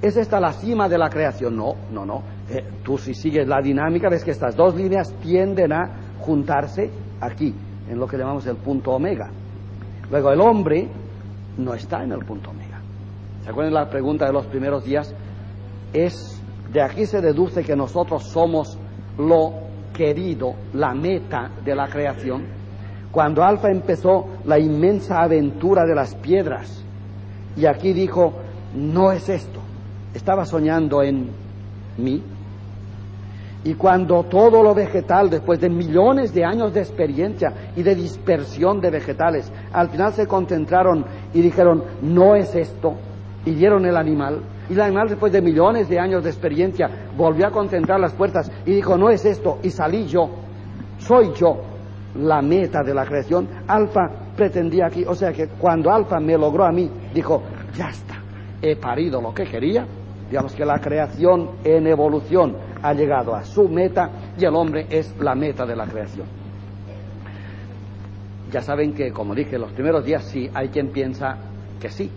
¿Es 0.00 0.16
esta 0.16 0.40
la 0.40 0.54
cima 0.54 0.88
de 0.88 0.96
la 0.96 1.10
creación? 1.10 1.54
No, 1.54 1.74
no, 1.92 2.06
no. 2.06 2.22
Eh, 2.48 2.64
tú 2.82 2.96
si 2.96 3.12
sigues 3.12 3.46
la 3.46 3.60
dinámica 3.60 4.08
ves 4.08 4.24
que 4.24 4.30
estas 4.30 4.56
dos 4.56 4.74
líneas 4.74 5.12
tienden 5.22 5.72
a 5.74 5.90
juntarse 6.20 6.90
aquí, 7.20 7.54
en 7.88 7.98
lo 7.98 8.06
que 8.06 8.16
llamamos 8.16 8.46
el 8.46 8.56
punto 8.56 8.92
omega. 8.92 9.30
Luego 10.10 10.30
el 10.30 10.40
hombre 10.40 10.88
no 11.58 11.74
está 11.74 12.02
en 12.02 12.12
el 12.12 12.24
punto 12.24 12.50
omega. 12.50 12.80
¿Se 13.42 13.50
acuerdan 13.50 13.74
la 13.74 13.88
pregunta 13.88 14.26
de 14.26 14.32
los 14.32 14.46
primeros 14.46 14.84
días? 14.84 15.14
Es 15.92 16.40
de 16.72 16.82
aquí 16.82 17.06
se 17.06 17.20
deduce 17.20 17.62
que 17.62 17.76
nosotros 17.76 18.24
somos 18.24 18.76
lo 19.18 19.52
querido, 19.94 20.54
la 20.72 20.92
meta 20.92 21.50
de 21.64 21.74
la 21.74 21.88
creación. 21.88 22.42
Cuando 23.12 23.44
Alfa 23.44 23.70
empezó 23.70 24.26
la 24.44 24.58
inmensa 24.58 25.22
aventura 25.22 25.84
de 25.84 25.94
las 25.94 26.16
piedras 26.16 26.82
y 27.56 27.66
aquí 27.66 27.92
dijo, 27.92 28.32
no 28.74 29.12
es 29.12 29.28
esto, 29.28 29.60
estaba 30.12 30.44
soñando 30.44 31.02
en 31.02 31.30
mí. 31.96 32.20
Y 33.64 33.74
cuando 33.74 34.24
todo 34.24 34.62
lo 34.62 34.74
vegetal, 34.74 35.30
después 35.30 35.58
de 35.58 35.70
millones 35.70 36.34
de 36.34 36.44
años 36.44 36.74
de 36.74 36.80
experiencia 36.80 37.70
y 37.74 37.82
de 37.82 37.94
dispersión 37.94 38.78
de 38.78 38.90
vegetales, 38.90 39.50
al 39.72 39.88
final 39.88 40.12
se 40.12 40.26
concentraron 40.26 41.06
y 41.32 41.40
dijeron, 41.40 41.82
no 42.02 42.36
es 42.36 42.54
esto, 42.54 42.94
y 43.46 43.52
dieron 43.52 43.86
el 43.86 43.96
animal, 43.96 44.42
y 44.68 44.74
el 44.74 44.80
animal 44.82 45.08
después 45.08 45.32
de 45.32 45.40
millones 45.40 45.88
de 45.88 45.98
años 45.98 46.22
de 46.24 46.30
experiencia 46.30 46.90
volvió 47.16 47.46
a 47.46 47.50
concentrar 47.50 47.98
las 48.00 48.12
puertas 48.12 48.50
y 48.66 48.72
dijo, 48.72 48.98
no 48.98 49.08
es 49.08 49.24
esto, 49.24 49.58
y 49.62 49.70
salí 49.70 50.06
yo, 50.06 50.28
soy 50.98 51.32
yo 51.34 51.56
la 52.16 52.42
meta 52.42 52.82
de 52.82 52.94
la 52.94 53.06
creación. 53.06 53.48
Alfa 53.66 54.10
pretendía 54.36 54.86
aquí, 54.86 55.04
o 55.06 55.14
sea 55.14 55.32
que 55.32 55.48
cuando 55.48 55.90
Alfa 55.90 56.20
me 56.20 56.36
logró 56.36 56.64
a 56.64 56.70
mí, 56.70 56.90
dijo, 57.14 57.42
ya 57.74 57.88
está, 57.88 58.16
he 58.60 58.76
parido 58.76 59.22
lo 59.22 59.32
que 59.32 59.44
quería, 59.44 59.86
digamos 60.28 60.54
que 60.54 60.66
la 60.66 60.78
creación 60.80 61.50
en 61.64 61.86
evolución 61.86 62.73
ha 62.84 62.92
llegado 62.92 63.34
a 63.34 63.44
su 63.44 63.66
meta 63.66 64.10
y 64.38 64.44
el 64.44 64.54
hombre 64.54 64.86
es 64.90 65.16
la 65.18 65.34
meta 65.34 65.64
de 65.64 65.74
la 65.74 65.86
creación. 65.86 66.26
Ya 68.52 68.60
saben 68.60 68.92
que, 68.92 69.10
como 69.10 69.34
dije, 69.34 69.58
los 69.58 69.72
primeros 69.72 70.04
días 70.04 70.24
sí 70.24 70.50
hay 70.52 70.68
quien 70.68 70.88
piensa 70.88 71.38
que 71.80 71.88
sí, 71.88 72.10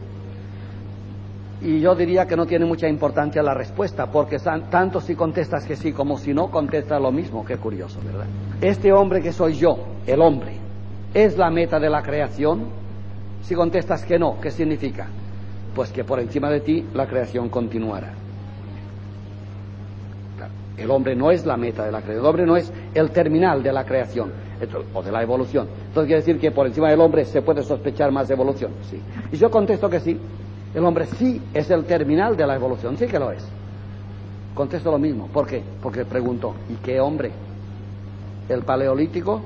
y 1.61 1.79
yo 1.79 1.95
diría 1.95 2.27
que 2.27 2.35
no 2.35 2.45
tiene 2.45 2.65
mucha 2.65 2.87
importancia 2.87 3.41
la 3.41 3.53
respuesta, 3.53 4.07
porque 4.11 4.37
tanto 4.37 5.01
si 5.01 5.15
contestas 5.15 5.65
que 5.65 5.75
sí 5.75 5.91
como 5.91 6.17
si 6.17 6.33
no 6.33 6.51
contestas 6.51 7.01
lo 7.01 7.11
mismo. 7.11 7.43
Qué 7.43 7.57
curioso, 7.57 7.99
¿verdad? 8.05 8.27
Este 8.61 8.91
hombre 8.91 9.21
que 9.21 9.31
soy 9.31 9.53
yo, 9.53 9.77
el 10.05 10.21
hombre, 10.21 10.57
¿es 11.13 11.37
la 11.37 11.49
meta 11.49 11.79
de 11.79 11.89
la 11.89 12.03
creación? 12.03 12.65
Si 13.41 13.55
contestas 13.55 14.05
que 14.05 14.19
no, 14.19 14.39
¿qué 14.39 14.51
significa? 14.51 15.07
Pues 15.73 15.91
que 15.91 16.03
por 16.03 16.19
encima 16.19 16.49
de 16.51 16.59
ti 16.59 16.85
la 16.93 17.07
creación 17.07 17.49
continuará. 17.49 18.26
El 20.77 20.91
hombre 20.91 21.15
no 21.15 21.31
es 21.31 21.45
la 21.45 21.57
meta 21.57 21.83
de 21.85 21.91
la 21.91 22.01
creación, 22.01 22.23
el 22.23 22.29
hombre 22.29 22.45
no 22.45 22.55
es 22.55 22.71
el 22.93 23.09
terminal 23.09 23.63
de 23.63 23.73
la 23.73 23.83
creación 23.83 24.31
o 24.93 25.01
de 25.01 25.11
la 25.11 25.23
evolución. 25.23 25.67
Entonces 25.87 26.07
quiere 26.07 26.21
decir 26.21 26.39
que 26.39 26.51
por 26.51 26.67
encima 26.67 26.89
del 26.89 27.01
hombre 27.01 27.25
se 27.25 27.41
puede 27.41 27.63
sospechar 27.63 28.11
más 28.11 28.29
evolución. 28.29 28.71
Sí. 28.89 29.01
Y 29.31 29.37
yo 29.37 29.49
contesto 29.49 29.89
que 29.89 29.99
sí, 29.99 30.19
el 30.75 30.85
hombre 30.85 31.07
sí 31.17 31.41
es 31.53 31.69
el 31.71 31.85
terminal 31.85 32.37
de 32.37 32.45
la 32.45 32.55
evolución, 32.55 32.95
sí 32.97 33.07
que 33.07 33.17
lo 33.17 33.31
es. 33.31 33.43
Contesto 34.53 34.91
lo 34.91 34.99
mismo. 34.99 35.27
¿Por 35.27 35.47
qué? 35.47 35.63
Porque 35.81 36.05
pregunto, 36.05 36.53
¿y 36.69 36.75
qué 36.75 36.99
hombre? 36.99 37.31
¿El 38.49 38.63
paleolítico? 38.63 39.41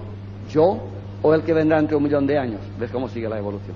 ¿Yo? 0.49 0.77
¿O 1.21 1.33
el 1.33 1.43
que 1.43 1.53
vendrá 1.53 1.79
entre 1.79 1.95
un 1.95 2.03
millón 2.03 2.25
de 2.25 2.37
años? 2.37 2.61
¿Ves 2.79 2.91
cómo 2.91 3.07
sigue 3.07 3.29
la 3.29 3.37
evolución? 3.37 3.75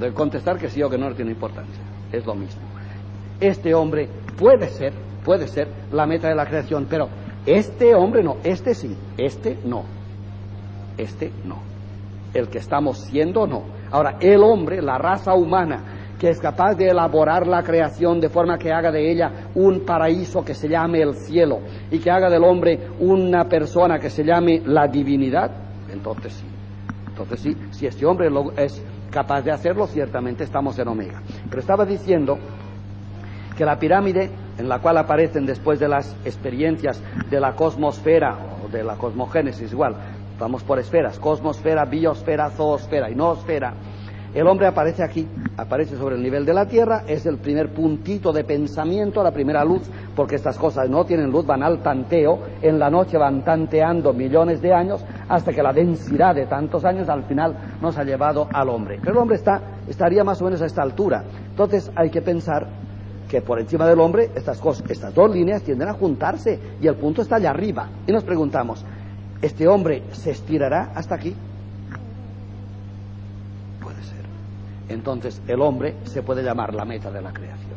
De 0.00 0.12
contestar 0.12 0.58
que 0.58 0.68
sí 0.68 0.82
o 0.82 0.90
que 0.90 0.98
no, 0.98 1.08
no 1.08 1.14
tiene 1.14 1.32
importancia. 1.32 1.82
Es 2.10 2.24
lo 2.26 2.34
mismo. 2.34 2.62
Este 3.40 3.74
hombre 3.74 4.08
puede 4.38 4.68
ser, 4.68 4.92
puede 5.24 5.48
ser 5.48 5.68
la 5.92 6.06
meta 6.06 6.28
de 6.28 6.34
la 6.34 6.46
creación, 6.46 6.86
pero 6.88 7.08
este 7.46 7.94
hombre 7.94 8.22
no, 8.22 8.36
este 8.44 8.74
sí, 8.74 8.96
este 9.16 9.58
no. 9.64 9.84
Este 10.96 11.32
no. 11.44 11.62
El 12.32 12.48
que 12.48 12.58
estamos 12.58 12.98
siendo 12.98 13.46
no. 13.46 13.62
Ahora, 13.90 14.16
el 14.20 14.42
hombre, 14.42 14.80
la 14.82 14.98
raza 14.98 15.34
humana, 15.34 15.82
que 16.18 16.30
es 16.30 16.40
capaz 16.40 16.74
de 16.74 16.88
elaborar 16.88 17.46
la 17.46 17.62
creación 17.62 18.20
de 18.20 18.28
forma 18.28 18.58
que 18.58 18.72
haga 18.72 18.90
de 18.90 19.10
ella 19.10 19.30
un 19.54 19.80
paraíso 19.80 20.44
que 20.44 20.54
se 20.54 20.68
llame 20.68 21.02
el 21.02 21.14
cielo 21.14 21.60
y 21.90 21.98
que 21.98 22.10
haga 22.10 22.30
del 22.30 22.44
hombre 22.44 22.88
una 23.00 23.44
persona 23.44 23.98
que 23.98 24.10
se 24.10 24.24
llame 24.24 24.62
la 24.64 24.86
divinidad, 24.86 25.50
entonces 25.92 26.32
sí. 26.32 26.46
Entonces 27.08 27.40
sí, 27.40 27.56
si 27.70 27.86
este 27.86 28.06
hombre 28.06 28.28
es 28.56 28.82
capaz 29.10 29.42
de 29.42 29.52
hacerlo, 29.52 29.86
ciertamente 29.86 30.44
estamos 30.44 30.78
en 30.78 30.88
Omega. 30.88 31.22
Pero 31.48 31.60
estaba 31.60 31.84
diciendo 31.84 32.38
que 33.56 33.64
la 33.64 33.78
pirámide 33.78 34.30
en 34.58 34.68
la 34.68 34.80
cual 34.80 34.98
aparecen 34.98 35.46
después 35.46 35.80
de 35.80 35.88
las 35.88 36.14
experiencias 36.24 37.02
de 37.30 37.40
la 37.40 37.54
cosmosfera 37.54 38.36
o 38.64 38.68
de 38.68 38.84
la 38.84 38.96
cosmogénesis 38.96 39.72
igual, 39.72 39.96
vamos 40.38 40.62
por 40.62 40.78
esferas, 40.78 41.18
cosmosfera, 41.18 41.84
biosfera, 41.84 42.50
zoosfera 42.50 43.10
y 43.10 43.14
noosfera, 43.14 43.74
el 44.34 44.48
hombre 44.48 44.66
aparece 44.66 45.04
aquí, 45.04 45.28
aparece 45.56 45.96
sobre 45.96 46.16
el 46.16 46.22
nivel 46.22 46.44
de 46.44 46.52
la 46.52 46.66
Tierra, 46.66 47.04
es 47.06 47.24
el 47.24 47.38
primer 47.38 47.72
puntito 47.72 48.32
de 48.32 48.42
pensamiento, 48.42 49.22
la 49.22 49.30
primera 49.30 49.64
luz, 49.64 49.82
porque 50.16 50.34
estas 50.34 50.58
cosas 50.58 50.90
no 50.90 51.04
tienen 51.04 51.30
luz, 51.30 51.46
van 51.46 51.62
al 51.62 51.80
tanteo, 51.84 52.40
en 52.60 52.80
la 52.80 52.90
noche 52.90 53.16
van 53.16 53.44
tanteando 53.44 54.12
millones 54.12 54.60
de 54.60 54.74
años, 54.74 55.04
hasta 55.28 55.52
que 55.52 55.62
la 55.62 55.72
densidad 55.72 56.34
de 56.34 56.46
tantos 56.46 56.84
años 56.84 57.08
al 57.08 57.22
final 57.22 57.76
nos 57.80 57.96
ha 57.96 58.02
llevado 58.02 58.48
al 58.52 58.70
hombre. 58.70 58.98
Pero 59.00 59.12
el 59.12 59.18
hombre 59.18 59.36
está, 59.36 59.62
estaría 59.86 60.24
más 60.24 60.42
o 60.42 60.46
menos 60.46 60.60
a 60.62 60.66
esta 60.66 60.82
altura. 60.82 61.22
Entonces 61.50 61.92
hay 61.94 62.10
que 62.10 62.20
pensar 62.20 62.66
que 63.34 63.42
por 63.42 63.58
encima 63.58 63.84
del 63.84 63.98
hombre 63.98 64.30
estas, 64.36 64.60
cosas, 64.60 64.88
estas 64.88 65.12
dos 65.12 65.28
líneas 65.28 65.60
tienden 65.64 65.88
a 65.88 65.94
juntarse 65.94 66.56
y 66.80 66.86
el 66.86 66.94
punto 66.94 67.20
está 67.20 67.34
allá 67.34 67.50
arriba. 67.50 67.88
Y 68.06 68.12
nos 68.12 68.22
preguntamos, 68.22 68.84
¿este 69.42 69.66
hombre 69.66 70.04
se 70.12 70.30
estirará 70.30 70.92
hasta 70.94 71.16
aquí? 71.16 71.34
entonces 74.86 75.42
el 75.48 75.60
hombre 75.62 75.96
se 76.04 76.22
puede 76.22 76.44
llamar 76.44 76.72
la 76.74 76.84
meta 76.84 77.10
de 77.10 77.20
la 77.20 77.32
creación. 77.32 77.74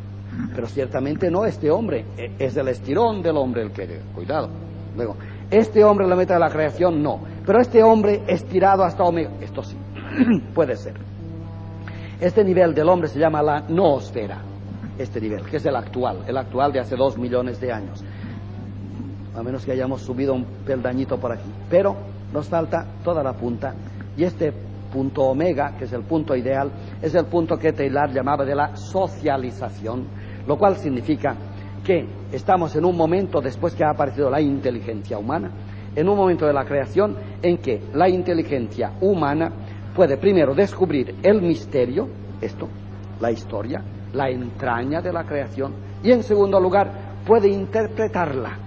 Pero 0.53 0.67
ciertamente 0.67 1.31
no 1.31 1.45
este 1.45 1.71
hombre, 1.71 2.05
e, 2.15 2.33
es 2.37 2.55
el 2.55 2.67
estirón 2.67 3.23
del 3.23 3.37
hombre 3.37 3.63
el 3.63 3.71
que... 3.71 4.01
Cuidado. 4.13 4.49
Luego, 4.95 5.15
este 5.49 5.83
hombre 5.83 6.05
la 6.05 6.15
meta 6.15 6.35
de 6.35 6.39
la 6.41 6.49
creación, 6.49 7.01
no. 7.01 7.21
Pero 7.43 7.59
este 7.59 7.81
hombre 7.81 8.21
estirado 8.27 8.83
hasta 8.83 9.03
omega, 9.03 9.31
esto 9.41 9.63
sí, 9.63 9.75
puede 10.53 10.75
ser. 10.75 10.93
Este 12.19 12.43
nivel 12.43 12.75
del 12.75 12.87
hombre 12.89 13.07
se 13.07 13.17
llama 13.17 13.41
la 13.41 13.61
noosfera, 13.61 14.41
este 14.97 15.21
nivel, 15.21 15.43
que 15.43 15.57
es 15.57 15.65
el 15.65 15.75
actual, 15.75 16.23
el 16.27 16.37
actual 16.37 16.71
de 16.71 16.79
hace 16.79 16.95
dos 16.95 17.17
millones 17.17 17.59
de 17.59 17.71
años. 17.71 18.03
A 19.35 19.43
menos 19.43 19.65
que 19.65 19.71
hayamos 19.71 20.01
subido 20.01 20.33
un 20.33 20.45
peldañito 20.65 21.17
por 21.19 21.31
aquí. 21.31 21.49
Pero 21.69 21.95
nos 22.33 22.47
falta 22.47 22.85
toda 23.03 23.23
la 23.23 23.33
punta 23.33 23.73
y 24.15 24.23
este 24.23 24.51
punto 24.91 25.23
omega, 25.23 25.75
que 25.77 25.85
es 25.85 25.93
el 25.93 26.03
punto 26.03 26.35
ideal, 26.35 26.71
es 27.01 27.13
el 27.13 27.25
punto 27.25 27.57
que 27.57 27.73
Taylor 27.73 28.11
llamaba 28.11 28.45
de 28.45 28.55
la 28.55 28.75
socialización, 28.75 30.05
lo 30.47 30.57
cual 30.57 30.77
significa 30.77 31.35
que 31.83 32.05
estamos 32.31 32.75
en 32.75 32.85
un 32.85 32.97
momento, 32.97 33.39
después 33.39 33.75
que 33.75 33.83
ha 33.83 33.91
aparecido 33.91 34.29
la 34.29 34.41
inteligencia 34.41 35.17
humana, 35.17 35.51
en 35.95 36.09
un 36.09 36.17
momento 36.17 36.45
de 36.45 36.53
la 36.53 36.65
creación 36.65 37.15
en 37.41 37.57
que 37.57 37.81
la 37.93 38.09
inteligencia 38.09 38.93
humana 39.01 39.51
puede 39.95 40.17
primero 40.17 40.53
descubrir 40.53 41.15
el 41.23 41.41
misterio, 41.41 42.07
esto, 42.41 42.67
la 43.19 43.31
historia, 43.31 43.83
la 44.17 44.29
entraña 44.29 45.01
de 45.01 45.13
la 45.13 45.23
creación, 45.23 45.73
y 46.03 46.11
en 46.11 46.23
segundo 46.23 46.59
lugar 46.59 46.91
puede 47.25 47.49
interpretarla 47.49 48.57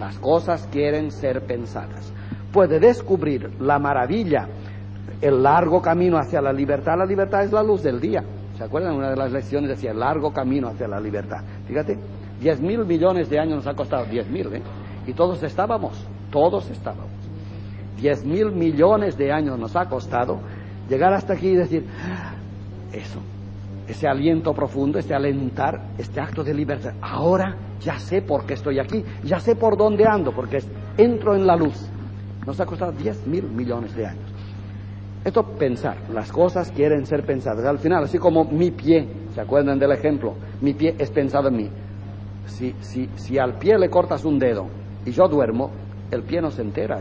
Las 0.00 0.18
cosas 0.18 0.68
quieren 0.70 1.10
ser 1.10 1.42
pensadas. 1.42 2.12
Puede 2.52 2.78
descubrir 2.78 3.50
la 3.60 3.78
maravilla, 3.78 4.48
el 5.20 5.42
largo 5.42 5.82
camino 5.82 6.16
hacia 6.18 6.40
la 6.40 6.52
libertad. 6.52 6.96
La 6.96 7.04
libertad 7.04 7.42
es 7.42 7.52
la 7.52 7.62
luz 7.64 7.82
del 7.82 8.00
día. 8.00 8.22
¿Se 8.56 8.64
acuerdan? 8.64 8.94
Una 8.94 9.10
de 9.10 9.16
las 9.16 9.32
lecciones 9.32 9.70
decía 9.70 9.90
el 9.90 9.98
largo 9.98 10.32
camino 10.32 10.68
hacia 10.68 10.86
la 10.86 11.00
libertad. 11.00 11.42
Fíjate, 11.66 11.98
diez 12.40 12.60
mil 12.60 12.84
millones 12.84 13.28
de 13.28 13.40
años 13.40 13.56
nos 13.56 13.66
ha 13.66 13.74
costado, 13.74 14.04
diez 14.04 14.28
mil, 14.28 14.46
¿eh? 14.54 14.62
Y 15.06 15.12
todos 15.12 15.42
estábamos, 15.42 16.06
todos 16.30 16.70
estábamos. 16.70 17.10
Diez 18.00 18.24
mil 18.24 18.52
millones 18.52 19.18
de 19.18 19.32
años 19.32 19.58
nos 19.58 19.74
ha 19.74 19.88
costado 19.88 20.38
llegar 20.88 21.12
hasta 21.12 21.32
aquí 21.34 21.48
y 21.48 21.56
decir, 21.56 21.86
ah, 22.04 22.32
eso, 22.92 23.18
ese 23.88 24.06
aliento 24.06 24.52
profundo, 24.52 24.98
este 24.98 25.14
alentar, 25.14 25.92
este 25.96 26.20
acto 26.20 26.44
de 26.44 26.52
libertad. 26.52 26.92
Ahora 27.00 27.56
ya 27.80 27.98
sé 27.98 28.22
por 28.22 28.44
qué 28.44 28.54
estoy 28.54 28.78
aquí, 28.78 29.02
ya 29.24 29.40
sé 29.40 29.56
por 29.56 29.76
dónde 29.76 30.06
ando, 30.06 30.32
porque 30.32 30.58
entro 30.96 31.34
en 31.34 31.46
la 31.46 31.56
luz. 31.56 31.88
Nos 32.46 32.60
ha 32.60 32.66
costado 32.66 32.92
diez 32.92 33.26
mil 33.26 33.44
millones 33.44 33.94
de 33.96 34.06
años. 34.06 34.30
Esto 35.24 35.42
pensar, 35.42 35.96
las 36.12 36.30
cosas 36.30 36.70
quieren 36.70 37.06
ser 37.06 37.24
pensadas. 37.24 37.64
Al 37.64 37.78
final, 37.78 38.04
así 38.04 38.18
como 38.18 38.44
mi 38.44 38.70
pie, 38.70 39.08
¿se 39.34 39.40
acuerdan 39.40 39.78
del 39.78 39.92
ejemplo? 39.92 40.34
Mi 40.60 40.74
pie 40.74 40.94
es 40.98 41.10
pensado 41.10 41.48
en 41.48 41.56
mí. 41.56 41.68
Si, 42.46 42.74
si, 42.80 43.08
si 43.16 43.38
al 43.38 43.58
pie 43.58 43.78
le 43.78 43.90
cortas 43.90 44.24
un 44.24 44.38
dedo 44.38 44.66
y 45.04 45.10
yo 45.10 45.28
duermo, 45.28 45.70
el 46.10 46.22
pie 46.22 46.40
no 46.40 46.50
se 46.50 46.62
entera. 46.62 46.98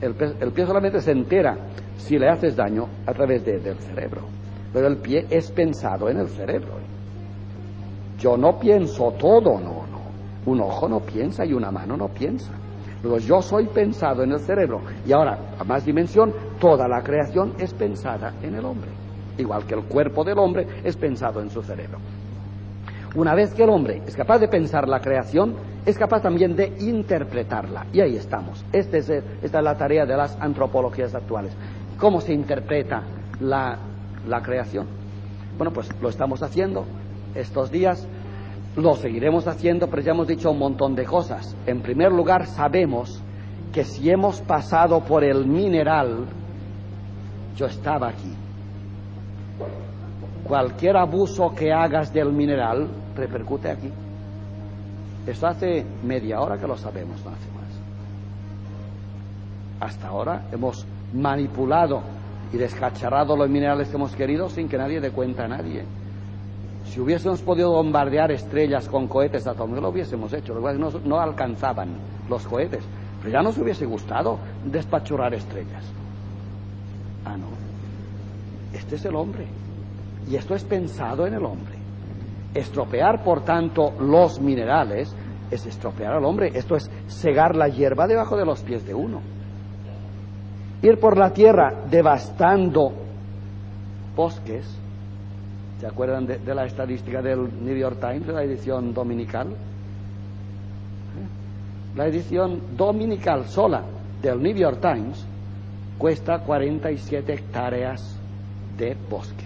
El 0.00 0.14
pie, 0.14 0.32
el, 0.40 0.52
pie 0.52 0.66
solamente 0.66 1.00
se 1.00 1.12
entera 1.12 1.56
si 1.96 2.18
le 2.18 2.28
haces 2.28 2.56
daño 2.56 2.88
a 3.06 3.12
través 3.12 3.44
de, 3.44 3.58
del 3.58 3.76
cerebro. 3.78 4.37
Pero 4.72 4.86
el 4.86 4.98
pie 4.98 5.26
es 5.30 5.50
pensado 5.50 6.08
en 6.08 6.18
el 6.18 6.28
cerebro. 6.28 6.74
Yo 8.18 8.36
no 8.36 8.58
pienso 8.58 9.12
todo, 9.12 9.60
no, 9.60 9.86
no. 9.86 9.98
Un 10.46 10.60
ojo 10.60 10.88
no 10.88 11.00
piensa 11.00 11.44
y 11.44 11.52
una 11.52 11.70
mano 11.70 11.96
no 11.96 12.08
piensa. 12.08 12.52
Luego 13.02 13.18
yo 13.18 13.40
soy 13.40 13.66
pensado 13.66 14.24
en 14.24 14.32
el 14.32 14.40
cerebro. 14.40 14.80
Y 15.06 15.12
ahora, 15.12 15.38
a 15.58 15.64
más 15.64 15.84
dimensión, 15.84 16.32
toda 16.58 16.88
la 16.88 17.02
creación 17.02 17.54
es 17.58 17.72
pensada 17.72 18.34
en 18.42 18.54
el 18.56 18.64
hombre. 18.64 18.90
Igual 19.36 19.66
que 19.66 19.74
el 19.74 19.84
cuerpo 19.84 20.24
del 20.24 20.38
hombre 20.38 20.66
es 20.82 20.96
pensado 20.96 21.40
en 21.40 21.50
su 21.50 21.62
cerebro. 21.62 21.98
Una 23.14 23.34
vez 23.34 23.54
que 23.54 23.62
el 23.62 23.70
hombre 23.70 24.02
es 24.06 24.16
capaz 24.16 24.38
de 24.38 24.48
pensar 24.48 24.88
la 24.88 25.00
creación, 25.00 25.54
es 25.86 25.96
capaz 25.96 26.20
también 26.20 26.56
de 26.56 26.74
interpretarla. 26.80 27.86
Y 27.92 28.00
ahí 28.00 28.16
estamos. 28.16 28.64
Este 28.72 28.98
es, 28.98 29.08
esta 29.08 29.58
es 29.58 29.64
la 29.64 29.76
tarea 29.76 30.04
de 30.04 30.16
las 30.16 30.36
antropologías 30.40 31.14
actuales. 31.14 31.56
¿Cómo 31.98 32.20
se 32.20 32.32
interpreta 32.32 33.02
la, 33.40 33.78
la 34.26 34.42
creación? 34.42 34.86
Bueno, 35.56 35.72
pues 35.72 35.88
lo 36.00 36.08
estamos 36.08 36.42
haciendo 36.42 36.84
estos 37.34 37.70
días, 37.70 38.06
lo 38.76 38.96
seguiremos 38.96 39.46
haciendo, 39.46 39.88
pero 39.88 40.02
ya 40.02 40.12
hemos 40.12 40.28
dicho 40.28 40.50
un 40.50 40.58
montón 40.58 40.94
de 40.94 41.04
cosas. 41.04 41.56
En 41.66 41.82
primer 41.82 42.12
lugar, 42.12 42.46
sabemos 42.46 43.20
que 43.72 43.84
si 43.84 44.10
hemos 44.10 44.40
pasado 44.40 45.00
por 45.00 45.24
el 45.24 45.46
mineral, 45.46 46.26
yo 47.56 47.66
estaba 47.66 48.08
aquí. 48.08 48.32
Cualquier 50.44 50.96
abuso 50.96 51.52
que 51.54 51.72
hagas 51.72 52.12
del 52.12 52.32
mineral 52.32 52.88
repercute 53.16 53.70
aquí. 53.70 53.90
Esto 55.26 55.46
hace 55.46 55.84
media 56.04 56.40
hora 56.40 56.56
que 56.56 56.66
lo 56.66 56.76
sabemos, 56.76 57.22
no 57.24 57.30
hace 57.30 57.50
más. 57.50 57.68
Hasta 59.80 60.08
ahora 60.08 60.46
hemos 60.52 60.86
manipulado 61.12 62.00
y 62.52 62.56
descacharrado 62.56 63.36
los 63.36 63.48
minerales 63.48 63.88
que 63.88 63.96
hemos 63.96 64.14
querido 64.14 64.48
sin 64.48 64.68
que 64.68 64.78
nadie 64.78 65.00
dé 65.00 65.10
cuenta 65.10 65.44
a 65.44 65.48
nadie. 65.48 65.84
Si 66.86 67.00
hubiésemos 67.00 67.42
podido 67.42 67.72
bombardear 67.72 68.32
estrellas 68.32 68.88
con 68.88 69.08
cohetes 69.08 69.46
atómicos, 69.46 69.82
lo 69.82 69.90
hubiésemos 69.90 70.32
hecho. 70.32 70.54
No, 70.54 70.90
no 71.04 71.20
alcanzaban 71.20 71.90
los 72.28 72.46
cohetes. 72.46 72.82
Pero 73.20 73.32
ya 73.32 73.42
nos 73.42 73.58
hubiese 73.58 73.84
gustado 73.84 74.38
despachurrar 74.64 75.34
estrellas. 75.34 75.84
Ah, 77.24 77.36
no. 77.36 77.48
Este 78.72 78.96
es 78.96 79.04
el 79.04 79.16
hombre. 79.16 79.46
Y 80.28 80.36
esto 80.36 80.54
es 80.54 80.64
pensado 80.64 81.26
en 81.26 81.34
el 81.34 81.44
hombre. 81.44 81.74
Estropear, 82.54 83.22
por 83.22 83.44
tanto, 83.44 83.92
los 84.00 84.40
minerales 84.40 85.14
es 85.50 85.66
estropear 85.66 86.14
al 86.14 86.24
hombre. 86.24 86.52
Esto 86.54 86.76
es 86.76 86.90
cegar 87.08 87.54
la 87.54 87.68
hierba 87.68 88.06
debajo 88.06 88.36
de 88.36 88.46
los 88.46 88.62
pies 88.62 88.86
de 88.86 88.94
uno. 88.94 89.20
Ir 90.82 90.98
por 91.00 91.16
la 91.16 91.32
tierra 91.32 91.74
devastando 91.90 92.92
bosques. 94.14 94.64
¿Se 95.80 95.86
acuerdan 95.86 96.26
de, 96.26 96.54
la 96.54 96.64
estadística 96.64 97.22
del 97.22 97.48
New 97.64 97.76
York 97.76 97.98
Times, 98.00 98.26
de 98.26 98.32
la 98.32 98.42
edición 98.42 98.92
dominical? 98.92 99.48
La 101.96 102.06
edición 102.06 102.76
dominical 102.76 103.46
sola 103.46 103.82
del 104.22 104.42
New 104.42 104.54
York 104.54 104.80
Times 104.80 105.24
cuesta 105.98 106.40
47 106.40 107.32
hectáreas 107.32 108.16
de 108.76 108.96
bosque. 109.08 109.44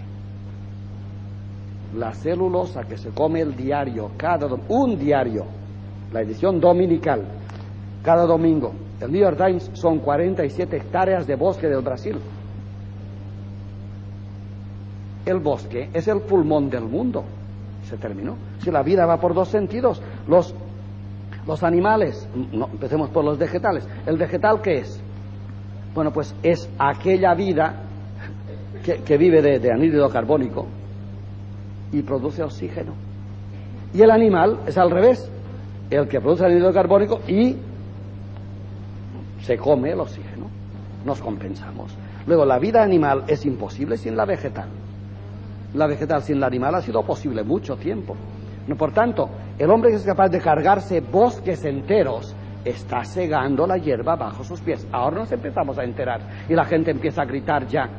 La 1.95 2.13
celulosa 2.13 2.83
que 2.83 2.97
se 2.97 3.09
come 3.09 3.41
el 3.41 3.55
diario, 3.55 4.11
cada 4.17 4.47
un 4.67 4.97
diario, 4.97 5.45
la 6.11 6.21
edición 6.21 6.59
dominical, 6.59 7.23
cada 8.03 8.25
domingo, 8.25 8.73
el 9.03 9.11
New 9.11 9.21
York 9.21 9.37
Times 9.37 9.69
son 9.73 9.99
47 9.99 10.77
hectáreas 10.77 11.27
de 11.27 11.35
bosque 11.35 11.67
del 11.67 11.81
Brasil. 11.81 12.17
El 15.25 15.39
bosque 15.39 15.89
es 15.93 16.07
el 16.07 16.21
pulmón 16.21 16.69
del 16.69 16.83
mundo. 16.83 17.25
Se 17.89 17.97
terminó. 17.97 18.37
Si 18.59 18.71
la 18.71 18.81
vida 18.81 19.05
va 19.05 19.19
por 19.19 19.33
dos 19.33 19.49
sentidos, 19.49 20.01
los, 20.27 20.55
los 21.45 21.63
animales, 21.63 22.29
no, 22.53 22.69
empecemos 22.71 23.09
por 23.09 23.25
los 23.25 23.37
vegetales. 23.37 23.85
¿El 24.05 24.17
vegetal 24.17 24.61
qué 24.61 24.77
es? 24.77 25.01
Bueno, 25.93 26.11
pues 26.11 26.33
es 26.41 26.69
aquella 26.79 27.33
vida 27.33 27.81
que, 29.05 29.17
vive 29.17 29.41
de, 29.41 29.59
de 29.59 29.71
anhídrido 29.71 30.09
carbónico 30.09 30.65
y 31.91 32.01
produce 32.03 32.41
oxígeno. 32.41 32.93
Y 33.93 34.01
el 34.01 34.11
animal 34.11 34.61
es 34.65 34.77
al 34.77 34.89
revés, 34.89 35.29
el 35.89 36.07
que 36.07 36.21
produce 36.21 36.45
anhídrido 36.45 36.71
carbónico 36.71 37.19
y 37.27 37.57
se 39.43 39.57
come 39.57 39.91
el 39.91 39.99
oxígeno. 39.99 40.47
Nos 41.05 41.21
compensamos. 41.21 41.95
Luego, 42.25 42.45
la 42.45 42.59
vida 42.59 42.81
animal 42.81 43.25
es 43.27 43.45
imposible 43.45 43.97
sin 43.97 44.15
la 44.15 44.25
vegetal. 44.25 44.69
La 45.73 45.87
vegetal 45.87 46.23
sin 46.23 46.39
la 46.39 46.47
animal 46.47 46.75
ha 46.75 46.81
sido 46.81 47.03
posible 47.03 47.43
mucho 47.43 47.75
tiempo. 47.75 48.15
Por 48.77 48.93
tanto, 48.93 49.29
el 49.59 49.69
hombre 49.69 49.89
que 49.91 49.97
es 49.97 50.05
capaz 50.05 50.29
de 50.29 50.39
cargarse 50.39 51.01
bosques 51.01 51.65
enteros 51.65 52.33
está 52.63 53.03
segando 53.03 53.67
la 53.67 53.77
hierba 53.77 54.15
bajo 54.15 54.43
sus 54.43 54.61
pies. 54.61 54.87
Ahora 54.91 55.19
nos 55.19 55.31
empezamos 55.33 55.77
a 55.77 55.83
enterar 55.83 56.21
y 56.47 56.53
la 56.53 56.63
gente 56.63 56.91
empieza 56.91 57.23
a 57.23 57.25
gritar 57.25 57.67
ya, 57.67 57.89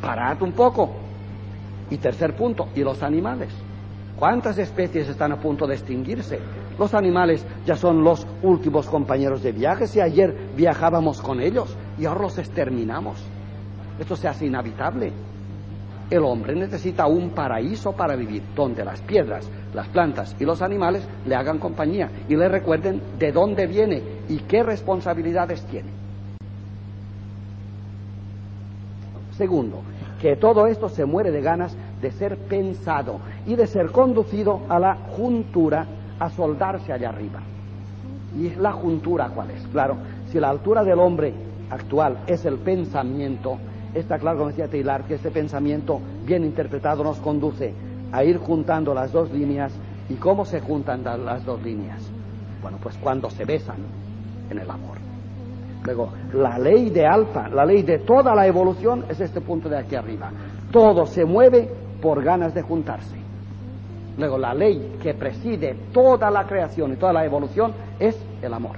parad 0.00 0.42
un 0.42 0.52
poco. 0.52 0.90
Y 1.90 1.98
tercer 1.98 2.34
punto, 2.34 2.68
¿y 2.74 2.80
los 2.80 3.02
animales? 3.02 3.50
¿Cuántas 4.22 4.56
especies 4.56 5.08
están 5.08 5.32
a 5.32 5.40
punto 5.40 5.66
de 5.66 5.74
extinguirse? 5.74 6.38
Los 6.78 6.94
animales 6.94 7.44
ya 7.66 7.74
son 7.74 8.04
los 8.04 8.24
últimos 8.44 8.86
compañeros 8.86 9.42
de 9.42 9.50
viaje. 9.50 9.88
Si 9.88 10.00
ayer 10.00 10.32
viajábamos 10.54 11.20
con 11.20 11.40
ellos 11.40 11.76
y 11.98 12.04
ahora 12.04 12.22
los 12.22 12.38
exterminamos. 12.38 13.18
Esto 13.98 14.14
se 14.14 14.28
hace 14.28 14.46
inhabitable. 14.46 15.12
El 16.08 16.22
hombre 16.22 16.54
necesita 16.54 17.08
un 17.08 17.30
paraíso 17.30 17.94
para 17.94 18.14
vivir, 18.14 18.44
donde 18.54 18.84
las 18.84 19.00
piedras, 19.00 19.50
las 19.74 19.88
plantas 19.88 20.36
y 20.38 20.44
los 20.44 20.62
animales 20.62 21.04
le 21.26 21.34
hagan 21.34 21.58
compañía 21.58 22.08
y 22.28 22.36
le 22.36 22.48
recuerden 22.48 23.02
de 23.18 23.32
dónde 23.32 23.66
viene 23.66 24.04
y 24.28 24.38
qué 24.38 24.62
responsabilidades 24.62 25.66
tiene. 25.66 25.90
Segundo, 29.32 29.82
que 30.20 30.36
todo 30.36 30.68
esto 30.68 30.88
se 30.88 31.06
muere 31.06 31.32
de 31.32 31.40
ganas 31.40 31.76
de 32.00 32.12
ser 32.12 32.38
pensado 32.38 33.18
y 33.46 33.56
de 33.56 33.66
ser 33.66 33.90
conducido 33.90 34.60
a 34.68 34.78
la 34.78 34.94
juntura, 34.94 35.86
a 36.18 36.30
soldarse 36.30 36.92
allá 36.92 37.08
arriba. 37.08 37.40
¿Y 38.36 38.50
la 38.56 38.72
juntura 38.72 39.30
cuál 39.34 39.50
es? 39.50 39.66
Claro, 39.68 39.96
si 40.30 40.40
la 40.40 40.50
altura 40.50 40.84
del 40.84 40.98
hombre 40.98 41.34
actual 41.70 42.18
es 42.26 42.44
el 42.44 42.58
pensamiento, 42.58 43.58
está 43.94 44.18
claro, 44.18 44.38
como 44.38 44.50
decía 44.50 44.68
Taylor, 44.68 45.02
que 45.04 45.14
este 45.14 45.30
pensamiento 45.30 46.00
bien 46.24 46.44
interpretado 46.44 47.04
nos 47.04 47.18
conduce 47.18 47.74
a 48.12 48.24
ir 48.24 48.38
juntando 48.38 48.94
las 48.94 49.12
dos 49.12 49.30
líneas. 49.32 49.72
¿Y 50.08 50.14
cómo 50.14 50.44
se 50.44 50.60
juntan 50.60 51.02
las 51.04 51.44
dos 51.44 51.62
líneas? 51.62 52.02
Bueno, 52.60 52.78
pues 52.82 52.96
cuando 52.98 53.30
se 53.30 53.44
besan 53.44 53.78
en 54.50 54.58
el 54.58 54.70
amor. 54.70 54.98
Luego, 55.84 56.12
la 56.34 56.58
ley 56.58 56.90
de 56.90 57.06
alfa, 57.06 57.48
la 57.48 57.64
ley 57.64 57.82
de 57.82 57.98
toda 58.00 58.34
la 58.34 58.46
evolución 58.46 59.04
es 59.08 59.20
este 59.20 59.40
punto 59.40 59.68
de 59.68 59.78
aquí 59.78 59.96
arriba. 59.96 60.30
Todo 60.70 61.06
se 61.06 61.24
mueve 61.24 61.68
por 62.00 62.22
ganas 62.22 62.54
de 62.54 62.62
juntarse. 62.62 63.21
Luego, 64.18 64.38
la 64.38 64.52
ley 64.52 64.98
que 65.02 65.14
preside 65.14 65.74
toda 65.92 66.30
la 66.30 66.44
creación 66.46 66.92
y 66.92 66.96
toda 66.96 67.12
la 67.12 67.24
evolución 67.24 67.72
es 67.98 68.16
el 68.42 68.52
amor. 68.52 68.76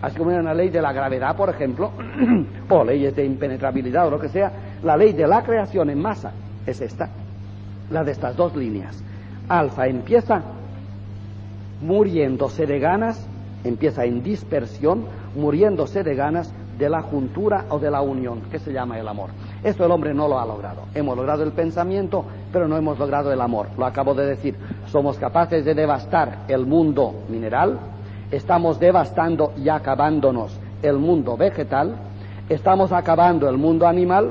Así 0.00 0.16
como 0.16 0.30
en 0.30 0.44
la 0.44 0.54
ley 0.54 0.68
de 0.68 0.80
la 0.80 0.92
gravedad, 0.92 1.36
por 1.36 1.48
ejemplo, 1.48 1.90
o 2.68 2.84
leyes 2.84 3.16
de 3.16 3.24
impenetrabilidad 3.24 4.06
o 4.06 4.10
lo 4.10 4.20
que 4.20 4.28
sea, 4.28 4.52
la 4.82 4.96
ley 4.96 5.12
de 5.12 5.26
la 5.26 5.42
creación 5.42 5.90
en 5.90 6.00
masa 6.00 6.32
es 6.66 6.80
esta, 6.80 7.08
la 7.90 8.04
de 8.04 8.12
estas 8.12 8.36
dos 8.36 8.54
líneas. 8.54 9.02
Alfa 9.48 9.86
empieza 9.86 10.42
muriéndose 11.80 12.66
de 12.66 12.78
ganas, 12.78 13.26
empieza 13.64 14.04
en 14.04 14.22
dispersión, 14.22 15.06
muriéndose 15.34 16.02
de 16.02 16.14
ganas 16.14 16.52
de 16.78 16.88
la 16.88 17.02
juntura 17.02 17.64
o 17.70 17.78
de 17.78 17.90
la 17.90 18.02
unión, 18.02 18.42
que 18.50 18.58
se 18.58 18.72
llama 18.72 18.98
el 18.98 19.08
amor. 19.08 19.30
Esto 19.62 19.84
el 19.84 19.90
hombre 19.90 20.14
no 20.14 20.28
lo 20.28 20.38
ha 20.38 20.46
logrado. 20.46 20.82
Hemos 20.94 21.16
logrado 21.16 21.42
el 21.42 21.52
pensamiento, 21.52 22.24
pero 22.52 22.68
no 22.68 22.76
hemos 22.76 22.98
logrado 22.98 23.32
el 23.32 23.40
amor. 23.40 23.68
Lo 23.76 23.86
acabo 23.86 24.14
de 24.14 24.26
decir. 24.26 24.56
Somos 24.86 25.18
capaces 25.18 25.64
de 25.64 25.74
devastar 25.74 26.44
el 26.48 26.64
mundo 26.64 27.14
mineral, 27.28 27.78
estamos 28.30 28.78
devastando 28.78 29.52
y 29.56 29.68
acabándonos 29.68 30.56
el 30.82 30.98
mundo 30.98 31.36
vegetal, 31.36 31.96
estamos 32.48 32.92
acabando 32.92 33.48
el 33.48 33.58
mundo 33.58 33.86
animal, 33.86 34.30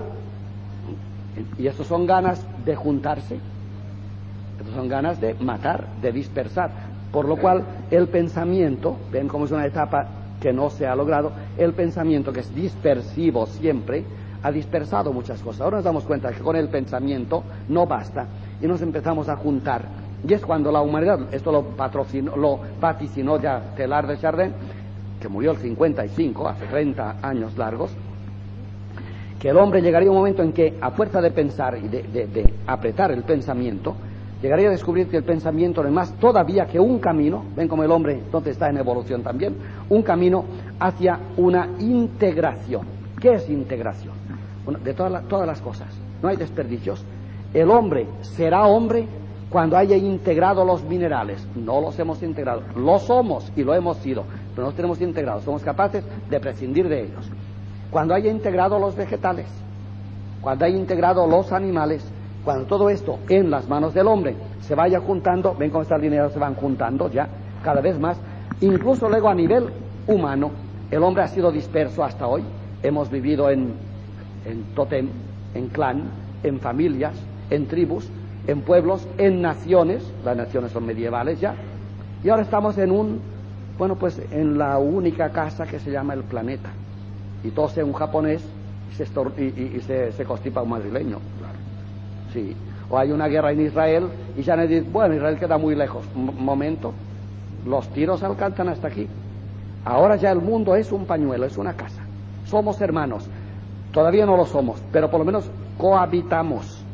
y 1.58 1.68
eso 1.68 1.84
son 1.84 2.06
ganas 2.08 2.44
de 2.66 2.76
juntarse, 2.76 3.36
eso 4.62 4.72
son 4.74 4.88
ganas 4.88 5.20
de 5.20 5.34
matar, 5.36 5.86
de 6.02 6.12
dispersar. 6.12 6.72
Por 7.12 7.28
lo 7.28 7.38
cual 7.38 7.64
el 7.92 8.08
pensamiento, 8.08 8.98
ven 9.12 9.28
cómo 9.28 9.46
es 9.46 9.52
una 9.52 9.66
etapa 9.66 10.08
que 10.42 10.54
no 10.54 10.70
se 10.70 10.86
ha 10.86 10.96
logrado, 10.96 11.32
el 11.58 11.74
pensamiento 11.74 12.32
que 12.32 12.42
es 12.42 12.54
dispersivo 12.54 13.46
siempre, 13.48 14.04
ha 14.48 14.52
dispersado 14.52 15.12
muchas 15.12 15.42
cosas. 15.42 15.62
Ahora 15.62 15.78
nos 15.78 15.84
damos 15.84 16.06
cuenta 16.06 16.32
que 16.32 16.40
con 16.40 16.56
el 16.56 16.70
pensamiento 16.70 17.44
no 17.68 17.86
basta 17.86 18.26
y 18.62 18.66
nos 18.66 18.82
empezamos 18.82 19.28
a 19.28 19.36
juntar. 19.36 19.82
Y 20.26 20.34
es 20.34 20.46
cuando 20.46 20.72
la 20.72 20.82
humanidad, 20.82 21.20
esto 21.34 21.52
lo, 21.52 21.64
patrocinó, 21.64 22.36
lo 22.38 22.60
vaticinó 22.80 23.40
ya 23.42 23.74
Telar 23.76 24.08
de 24.08 24.18
Chardin, 24.18 24.54
que 25.20 25.28
murió 25.28 25.52
el 25.52 25.58
55, 25.58 26.48
hace 26.48 26.66
30 26.66 27.18
años 27.22 27.58
largos, 27.58 27.92
que 29.38 29.50
el 29.50 29.58
hombre 29.58 29.82
llegaría 29.82 30.08
a 30.08 30.12
un 30.12 30.18
momento 30.18 30.42
en 30.42 30.54
que, 30.54 30.78
a 30.80 30.92
fuerza 30.92 31.20
de 31.20 31.32
pensar 31.32 31.78
y 31.78 31.90
de, 31.90 32.04
de 32.04 32.54
apretar 32.66 33.12
el 33.12 33.24
pensamiento, 33.24 33.96
llegaría 34.42 34.70
a 34.70 34.72
descubrir 34.72 35.08
que 35.08 35.18
el 35.18 35.24
pensamiento 35.24 35.82
no 35.84 35.90
es 35.90 35.94
más 35.94 36.14
todavía 36.14 36.68
que 36.68 36.80
un 36.80 37.00
camino, 37.00 37.44
ven 37.54 37.68
como 37.68 37.84
el 37.84 37.92
hombre 37.92 38.14
entonces 38.14 38.54
está 38.54 38.70
en 38.70 38.78
evolución 38.78 39.24
también, 39.24 39.56
un 39.90 40.04
camino 40.04 40.46
hacia 40.80 41.20
una 41.36 41.68
integración. 41.80 42.88
¿Qué 43.20 43.34
es 43.34 43.50
integración? 43.50 44.17
De 44.84 44.94
todas, 44.94 45.48
las 45.48 45.62
cosas, 45.62 45.88
no 46.22 46.30
hay 46.30 46.36
desperdicios. 46.36 47.04
El 47.54 47.72
hombre 47.72 48.08
será 48.22 48.66
hombre 48.66 49.08
cuando 49.50 49.78
haya 49.78 49.96
integrado 49.96 50.66
los 50.66 50.84
minerales. 50.84 51.46
No 51.56 51.80
los 51.80 51.98
hemos 52.00 52.22
integrado, 52.22 52.64
lo 52.76 53.00
somos 53.00 53.52
y 53.56 53.64
lo 53.64 53.74
hemos 53.74 53.98
sido, 53.98 54.24
pero 54.52 54.64
no 54.64 54.68
los 54.68 54.76
tenemos 54.76 55.02
integrados, 55.02 55.44
somos 55.44 55.64
capaces 55.64 56.04
de 56.30 56.40
prescindir 56.40 56.90
de 56.90 57.04
ellos. 57.04 57.30
Cuando 57.92 58.14
haya 58.14 58.30
integrado 58.30 58.78
los 58.80 58.96
vegetales, 58.96 59.48
cuando 60.42 60.66
haya 60.66 60.78
integrado 60.78 61.26
los 61.26 61.52
animales, 61.54 62.06
cuando 62.44 62.66
todo 62.66 62.90
esto 62.90 63.20
en 63.30 63.50
las 63.50 63.68
manos 63.68 63.94
del 63.94 64.08
hombre 64.08 64.36
se 64.62 64.76
vaya 64.76 65.00
juntando, 65.00 65.56
ven 65.56 65.70
cómo 65.70 65.84
estas 65.84 66.02
líneas 66.02 66.34
se 66.34 66.40
van 66.40 66.56
juntando 66.56 67.10
ya 67.10 67.28
cada 67.64 67.82
vez 67.82 67.98
más, 68.00 68.18
incluso 68.62 69.10
luego 69.10 69.30
a 69.30 69.36
nivel 69.36 69.70
humano, 70.08 70.52
el 70.92 71.04
hombre 71.04 71.24
ha 71.24 71.28
sido 71.28 71.52
disperso 71.52 72.04
hasta 72.04 72.28
hoy, 72.28 72.44
hemos 72.84 73.10
vivido 73.10 73.50
en, 73.50 73.74
en 74.48 74.64
totem, 74.76 75.10
en 75.54 75.68
clan, 75.68 76.04
en 76.44 76.60
familias, 76.60 77.16
en 77.50 77.68
tribus, 77.68 78.10
en 78.48 78.62
pueblos, 78.62 79.08
en 79.18 79.42
naciones, 79.42 80.04
las 80.24 80.38
naciones 80.38 80.72
son 80.72 80.86
medievales 80.86 81.40
ya, 81.40 81.56
y 82.24 82.30
ahora 82.30 82.44
estamos 82.44 82.78
en 82.78 82.92
un, 82.92 83.20
bueno, 83.78 83.96
pues 83.96 84.22
en 84.32 84.58
la 84.58 84.78
única 84.78 85.30
casa 85.30 85.68
que 85.68 85.80
se 85.80 85.92
llama 85.92 86.14
el 86.14 86.24
planeta, 86.24 86.70
y 87.44 87.50
tose 87.50 87.84
un 87.84 87.94
japonés 87.94 88.42
y 88.92 88.96
se, 88.96 89.04
y, 89.42 89.82
se, 89.82 90.12
se 90.12 90.26
constipa 90.26 90.62
un 90.62 90.70
madrileño. 90.70 91.20
Sí. 92.34 92.56
O 92.90 92.98
hay 92.98 93.12
una 93.12 93.28
guerra 93.28 93.52
en 93.52 93.62
Israel 93.62 94.08
y 94.38 94.44
ya 94.44 94.56
dice, 94.56 94.86
bueno, 94.90 95.14
Israel 95.14 95.38
queda 95.38 95.58
muy 95.58 95.76
lejos. 95.76 96.06
Un 96.16 96.44
momento, 96.44 96.94
los 97.66 97.88
tiros 97.90 98.24
alcanzan 98.24 98.70
hasta 98.70 98.88
aquí. 98.88 99.08
Ahora 99.84 100.16
ya 100.16 100.32
el 100.32 100.40
mundo 100.40 100.76
es 100.76 100.92
un 100.92 101.06
pañuelo, 101.06 101.46
es 101.46 101.58
una 101.58 101.74
casa. 101.74 102.02
Somos 102.46 102.80
hermanos. 102.82 103.30
Todavía 103.98 104.28
no 104.28 104.38
lo 104.38 104.46
somos, 104.46 104.80
pero 104.92 105.10
por 105.10 105.22
lo 105.22 105.26
menos 105.26 105.50
cohabitamos. 105.76 106.86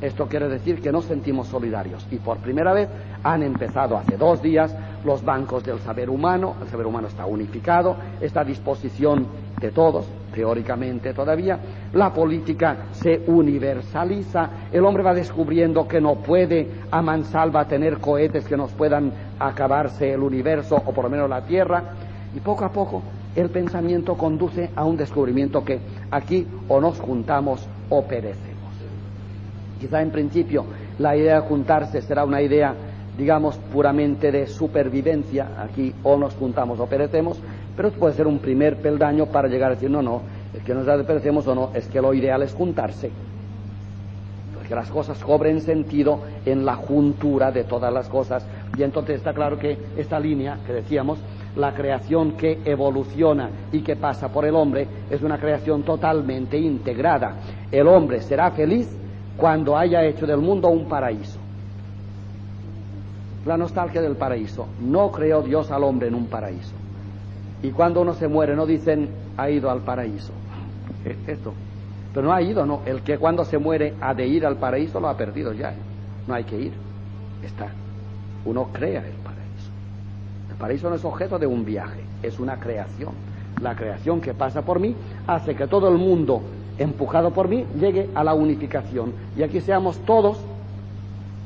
Esto 0.00 0.26
quiere 0.26 0.48
decir 0.48 0.80
que 0.80 0.90
nos 0.90 1.04
sentimos 1.04 1.48
solidarios. 1.48 2.06
Y 2.10 2.16
por 2.16 2.38
primera 2.38 2.72
vez 2.72 2.88
han 3.22 3.42
empezado 3.42 3.94
hace 3.94 4.16
dos 4.16 4.40
días 4.40 4.74
los 5.04 5.22
bancos 5.22 5.64
del 5.64 5.80
saber 5.80 6.08
humano. 6.08 6.54
El 6.62 6.68
saber 6.68 6.86
humano 6.86 7.08
está 7.08 7.26
unificado, 7.26 7.94
está 8.22 8.40
a 8.40 8.44
disposición 8.44 9.26
de 9.60 9.70
todos 9.70 10.06
teóricamente 10.32 11.12
todavía, 11.12 11.58
la 11.92 12.12
política 12.12 12.86
se 12.92 13.24
universaliza, 13.26 14.50
el 14.70 14.84
hombre 14.84 15.02
va 15.02 15.12
descubriendo 15.12 15.88
que 15.88 16.00
no 16.00 16.14
puede 16.16 16.70
a 16.90 17.02
mansalva 17.02 17.66
tener 17.66 17.98
cohetes 17.98 18.46
que 18.46 18.56
nos 18.56 18.72
puedan 18.72 19.12
acabarse 19.38 20.12
el 20.12 20.22
universo 20.22 20.76
o 20.76 20.92
por 20.92 21.04
lo 21.04 21.10
menos 21.10 21.28
la 21.28 21.42
Tierra, 21.42 21.82
y 22.36 22.40
poco 22.40 22.64
a 22.64 22.70
poco 22.70 23.02
el 23.38 23.50
pensamiento 23.50 24.16
conduce 24.16 24.70
a 24.74 24.84
un 24.84 24.96
descubrimiento 24.96 25.64
que 25.64 25.78
aquí 26.10 26.46
o 26.68 26.80
nos 26.80 26.98
juntamos 26.98 27.66
o 27.88 28.02
perecemos. 28.02 28.48
Quizá 29.80 30.02
en 30.02 30.10
principio 30.10 30.64
la 30.98 31.16
idea 31.16 31.40
de 31.40 31.48
juntarse 31.48 32.02
será 32.02 32.24
una 32.24 32.42
idea, 32.42 32.74
digamos, 33.16 33.56
puramente 33.72 34.32
de 34.32 34.46
supervivencia, 34.46 35.48
aquí 35.58 35.94
o 36.02 36.16
nos 36.16 36.34
juntamos 36.34 36.80
o 36.80 36.86
perecemos, 36.86 37.38
pero 37.76 37.90
puede 37.92 38.14
ser 38.14 38.26
un 38.26 38.38
primer 38.38 38.76
peldaño 38.76 39.26
para 39.26 39.48
llegar 39.48 39.70
a 39.70 39.74
decir, 39.74 39.90
no, 39.90 40.02
no, 40.02 40.22
es 40.54 40.62
que 40.62 40.74
nos 40.74 40.86
perecemos 41.04 41.46
o 41.46 41.54
no, 41.54 41.70
es 41.74 41.86
que 41.86 42.00
lo 42.00 42.12
ideal 42.14 42.42
es 42.42 42.52
juntarse. 42.52 43.10
Que 44.66 44.74
las 44.74 44.90
cosas 44.90 45.18
cobren 45.24 45.62
sentido 45.62 46.20
en 46.44 46.66
la 46.66 46.74
juntura 46.74 47.50
de 47.50 47.64
todas 47.64 47.90
las 47.90 48.06
cosas. 48.10 48.44
Y 48.76 48.82
entonces 48.82 49.16
está 49.16 49.32
claro 49.32 49.58
que 49.58 49.78
esta 49.96 50.20
línea 50.20 50.58
que 50.66 50.74
decíamos, 50.74 51.18
la 51.56 51.74
creación 51.74 52.32
que 52.32 52.60
evoluciona 52.64 53.50
y 53.72 53.80
que 53.80 53.96
pasa 53.96 54.28
por 54.28 54.44
el 54.44 54.54
hombre, 54.54 54.86
es 55.10 55.22
una 55.22 55.38
creación 55.38 55.82
totalmente 55.82 56.58
integrada. 56.58 57.36
El 57.70 57.88
hombre 57.88 58.20
será 58.22 58.50
feliz 58.52 58.88
cuando 59.36 59.76
haya 59.76 60.04
hecho 60.04 60.26
del 60.26 60.38
mundo 60.38 60.68
un 60.68 60.88
paraíso. 60.88 61.38
La 63.46 63.56
nostalgia 63.56 64.02
del 64.02 64.16
paraíso. 64.16 64.66
No 64.80 65.10
creó 65.10 65.42
Dios 65.42 65.70
al 65.70 65.84
hombre 65.84 66.08
en 66.08 66.14
un 66.14 66.26
paraíso. 66.26 66.74
Y 67.62 67.70
cuando 67.70 68.02
uno 68.02 68.14
se 68.14 68.28
muere 68.28 68.54
no 68.54 68.66
dicen 68.66 69.08
ha 69.36 69.48
ido 69.48 69.70
al 69.70 69.80
paraíso. 69.80 70.32
Esto. 71.26 71.54
Pero 72.12 72.26
no 72.26 72.32
ha 72.32 72.42
ido, 72.42 72.66
no. 72.66 72.82
El 72.84 73.02
que 73.02 73.18
cuando 73.18 73.44
se 73.44 73.58
muere 73.58 73.94
ha 74.00 74.14
de 74.14 74.26
ir 74.26 74.44
al 74.44 74.56
paraíso 74.56 75.00
lo 75.00 75.08
ha 75.08 75.16
perdido 75.16 75.52
ya. 75.52 75.74
No 76.26 76.34
hay 76.34 76.44
que 76.44 76.60
ir. 76.60 76.72
Está. 77.42 77.68
Uno 78.44 78.68
crea 78.72 79.00
el 79.06 79.12
paraíso. 79.12 79.27
Paraíso 80.58 80.90
no 80.90 80.96
es 80.96 81.04
objeto 81.04 81.38
de 81.38 81.46
un 81.46 81.64
viaje, 81.64 82.00
es 82.22 82.38
una 82.38 82.58
creación. 82.58 83.12
La 83.62 83.74
creación 83.76 84.20
que 84.20 84.34
pasa 84.34 84.62
por 84.62 84.80
mí 84.80 84.94
hace 85.26 85.54
que 85.54 85.66
todo 85.66 85.88
el 85.88 85.98
mundo, 85.98 86.42
empujado 86.78 87.32
por 87.32 87.48
mí, 87.48 87.64
llegue 87.78 88.10
a 88.14 88.24
la 88.24 88.34
unificación. 88.34 89.12
Y 89.36 89.42
aquí 89.42 89.60
seamos 89.60 89.98
todos 90.00 90.38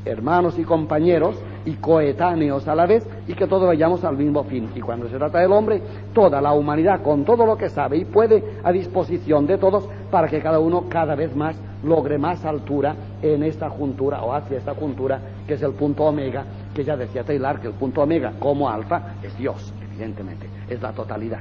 hermanos 0.04 0.58
y 0.58 0.64
compañeros 0.64 1.36
y 1.64 1.74
coetáneos 1.74 2.66
a 2.66 2.74
la 2.74 2.86
vez 2.86 3.06
y 3.28 3.34
que 3.34 3.46
todos 3.46 3.66
vayamos 3.66 4.02
al 4.04 4.16
mismo 4.16 4.42
fin. 4.44 4.68
Y 4.74 4.80
cuando 4.80 5.08
se 5.08 5.16
trata 5.16 5.38
del 5.38 5.52
hombre, 5.52 5.80
toda 6.12 6.40
la 6.40 6.52
humanidad 6.52 7.02
con 7.02 7.24
todo 7.24 7.46
lo 7.46 7.56
que 7.56 7.68
sabe 7.68 7.98
y 7.98 8.04
puede 8.04 8.42
a 8.64 8.72
disposición 8.72 9.46
de 9.46 9.58
todos 9.58 9.88
para 10.10 10.28
que 10.28 10.40
cada 10.40 10.58
uno 10.58 10.86
cada 10.88 11.14
vez 11.14 11.34
más 11.36 11.56
logre 11.84 12.18
más 12.18 12.44
altura 12.44 12.94
en 13.22 13.42
esta 13.42 13.68
juntura 13.68 14.22
o 14.22 14.32
hacia 14.32 14.58
esta 14.58 14.74
juntura 14.74 15.20
que 15.46 15.54
es 15.54 15.62
el 15.62 15.72
punto 15.72 16.04
omega, 16.04 16.44
que 16.74 16.84
ya 16.84 16.96
decía 16.96 17.24
Taylor 17.24 17.60
que 17.60 17.68
el 17.68 17.74
punto 17.74 18.02
omega 18.02 18.32
como 18.38 18.68
alfa 18.68 19.14
es 19.22 19.36
Dios, 19.36 19.72
evidentemente, 19.82 20.48
es 20.68 20.80
la 20.80 20.92
totalidad. 20.92 21.40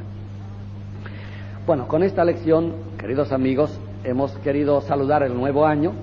Bueno, 1.66 1.88
con 1.88 2.04
esta 2.04 2.26
lección, 2.26 2.74
queridos 2.98 3.32
amigos, 3.32 3.80
hemos 4.04 4.32
querido 4.40 4.82
saludar 4.82 5.24
el 5.24 5.36
nuevo 5.36 5.66
año 5.66 5.94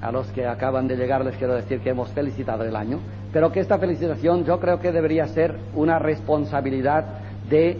a 0.00 0.10
los 0.10 0.26
que 0.32 0.46
acaban 0.46 0.88
de 0.88 0.96
llegar 0.96 1.24
les 1.24 1.36
quiero 1.36 1.54
decir 1.54 1.80
que 1.80 1.90
hemos 1.90 2.10
felicitado 2.10 2.64
el 2.64 2.74
año, 2.74 2.98
pero 3.32 3.52
que 3.52 3.60
esta 3.60 3.78
felicitación 3.78 4.44
yo 4.44 4.58
creo 4.60 4.80
que 4.80 4.92
debería 4.92 5.26
ser 5.28 5.56
una 5.74 5.98
responsabilidad 5.98 7.04
de 7.48 7.78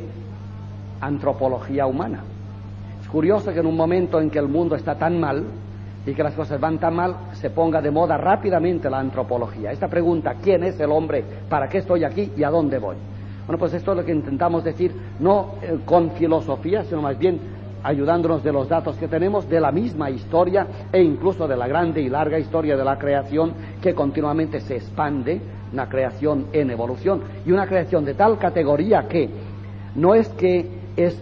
antropología 1.00 1.86
humana. 1.86 2.22
Es 3.00 3.08
curioso 3.08 3.52
que 3.52 3.60
en 3.60 3.66
un 3.66 3.76
momento 3.76 4.20
en 4.20 4.30
que 4.30 4.38
el 4.38 4.48
mundo 4.48 4.76
está 4.76 4.96
tan 4.96 5.18
mal 5.18 5.44
y 6.04 6.14
que 6.14 6.22
las 6.22 6.34
cosas 6.34 6.60
van 6.60 6.78
tan 6.78 6.94
mal, 6.94 7.16
se 7.34 7.50
ponga 7.50 7.80
de 7.80 7.90
moda 7.90 8.16
rápidamente 8.16 8.90
la 8.90 8.98
antropología. 8.98 9.70
Esta 9.70 9.88
pregunta, 9.88 10.34
¿quién 10.42 10.64
es 10.64 10.78
el 10.80 10.90
hombre? 10.90 11.24
¿Para 11.48 11.68
qué 11.68 11.78
estoy 11.78 12.04
aquí 12.04 12.32
y 12.36 12.42
a 12.42 12.50
dónde 12.50 12.78
voy? 12.78 12.96
Bueno, 13.46 13.58
pues 13.58 13.74
esto 13.74 13.92
es 13.92 13.98
lo 13.98 14.04
que 14.04 14.12
intentamos 14.12 14.64
decir, 14.64 14.92
no 15.20 15.54
eh, 15.62 15.78
con 15.84 16.12
filosofía, 16.12 16.84
sino 16.84 17.02
más 17.02 17.18
bien 17.18 17.40
ayudándonos 17.82 18.42
de 18.44 18.52
los 18.52 18.68
datos 18.68 18.96
que 18.96 19.08
tenemos 19.08 19.48
de 19.48 19.60
la 19.60 19.72
misma 19.72 20.10
historia 20.10 20.66
e 20.92 21.02
incluso 21.02 21.48
de 21.48 21.56
la 21.56 21.66
grande 21.66 22.00
y 22.00 22.08
larga 22.08 22.38
historia 22.38 22.76
de 22.76 22.84
la 22.84 22.98
creación 22.98 23.52
que 23.80 23.94
continuamente 23.94 24.60
se 24.60 24.76
expande, 24.76 25.40
una 25.72 25.88
creación 25.88 26.46
en 26.52 26.70
evolución 26.70 27.22
y 27.44 27.50
una 27.50 27.66
creación 27.66 28.04
de 28.04 28.14
tal 28.14 28.38
categoría 28.38 29.08
que 29.08 29.28
no 29.96 30.14
es 30.14 30.28
que 30.28 30.68
es 30.96 31.20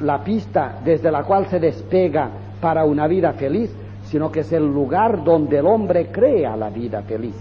la 0.00 0.24
pista 0.24 0.80
desde 0.84 1.10
la 1.10 1.22
cual 1.24 1.46
se 1.46 1.60
despega 1.60 2.30
para 2.60 2.84
una 2.84 3.06
vida 3.06 3.32
feliz, 3.34 3.70
sino 4.10 4.32
que 4.32 4.40
es 4.40 4.52
el 4.52 4.66
lugar 4.66 5.22
donde 5.22 5.58
el 5.58 5.66
hombre 5.66 6.06
crea 6.06 6.56
la 6.56 6.70
vida 6.70 7.02
feliz. 7.02 7.34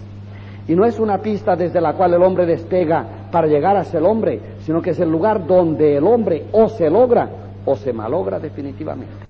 Y 0.68 0.76
no 0.76 0.86
es 0.86 1.00
una 1.00 1.20
pista 1.20 1.56
desde 1.56 1.80
la 1.80 1.94
cual 1.94 2.14
el 2.14 2.24
hombre 2.24 2.46
despega 2.46 3.06
para 3.32 3.48
llegar 3.48 3.78
a 3.78 3.86
ser 3.86 4.04
hombre, 4.04 4.40
sino 4.62 4.82
que 4.82 4.90
es 4.90 5.00
el 5.00 5.10
lugar 5.10 5.48
donde 5.48 5.96
el 5.96 6.06
hombre 6.06 6.48
o 6.52 6.68
se 6.68 6.90
logra 6.90 7.30
o 7.66 7.76
se 7.76 7.94
malogra 7.94 8.40
definitivamente. 8.40 9.27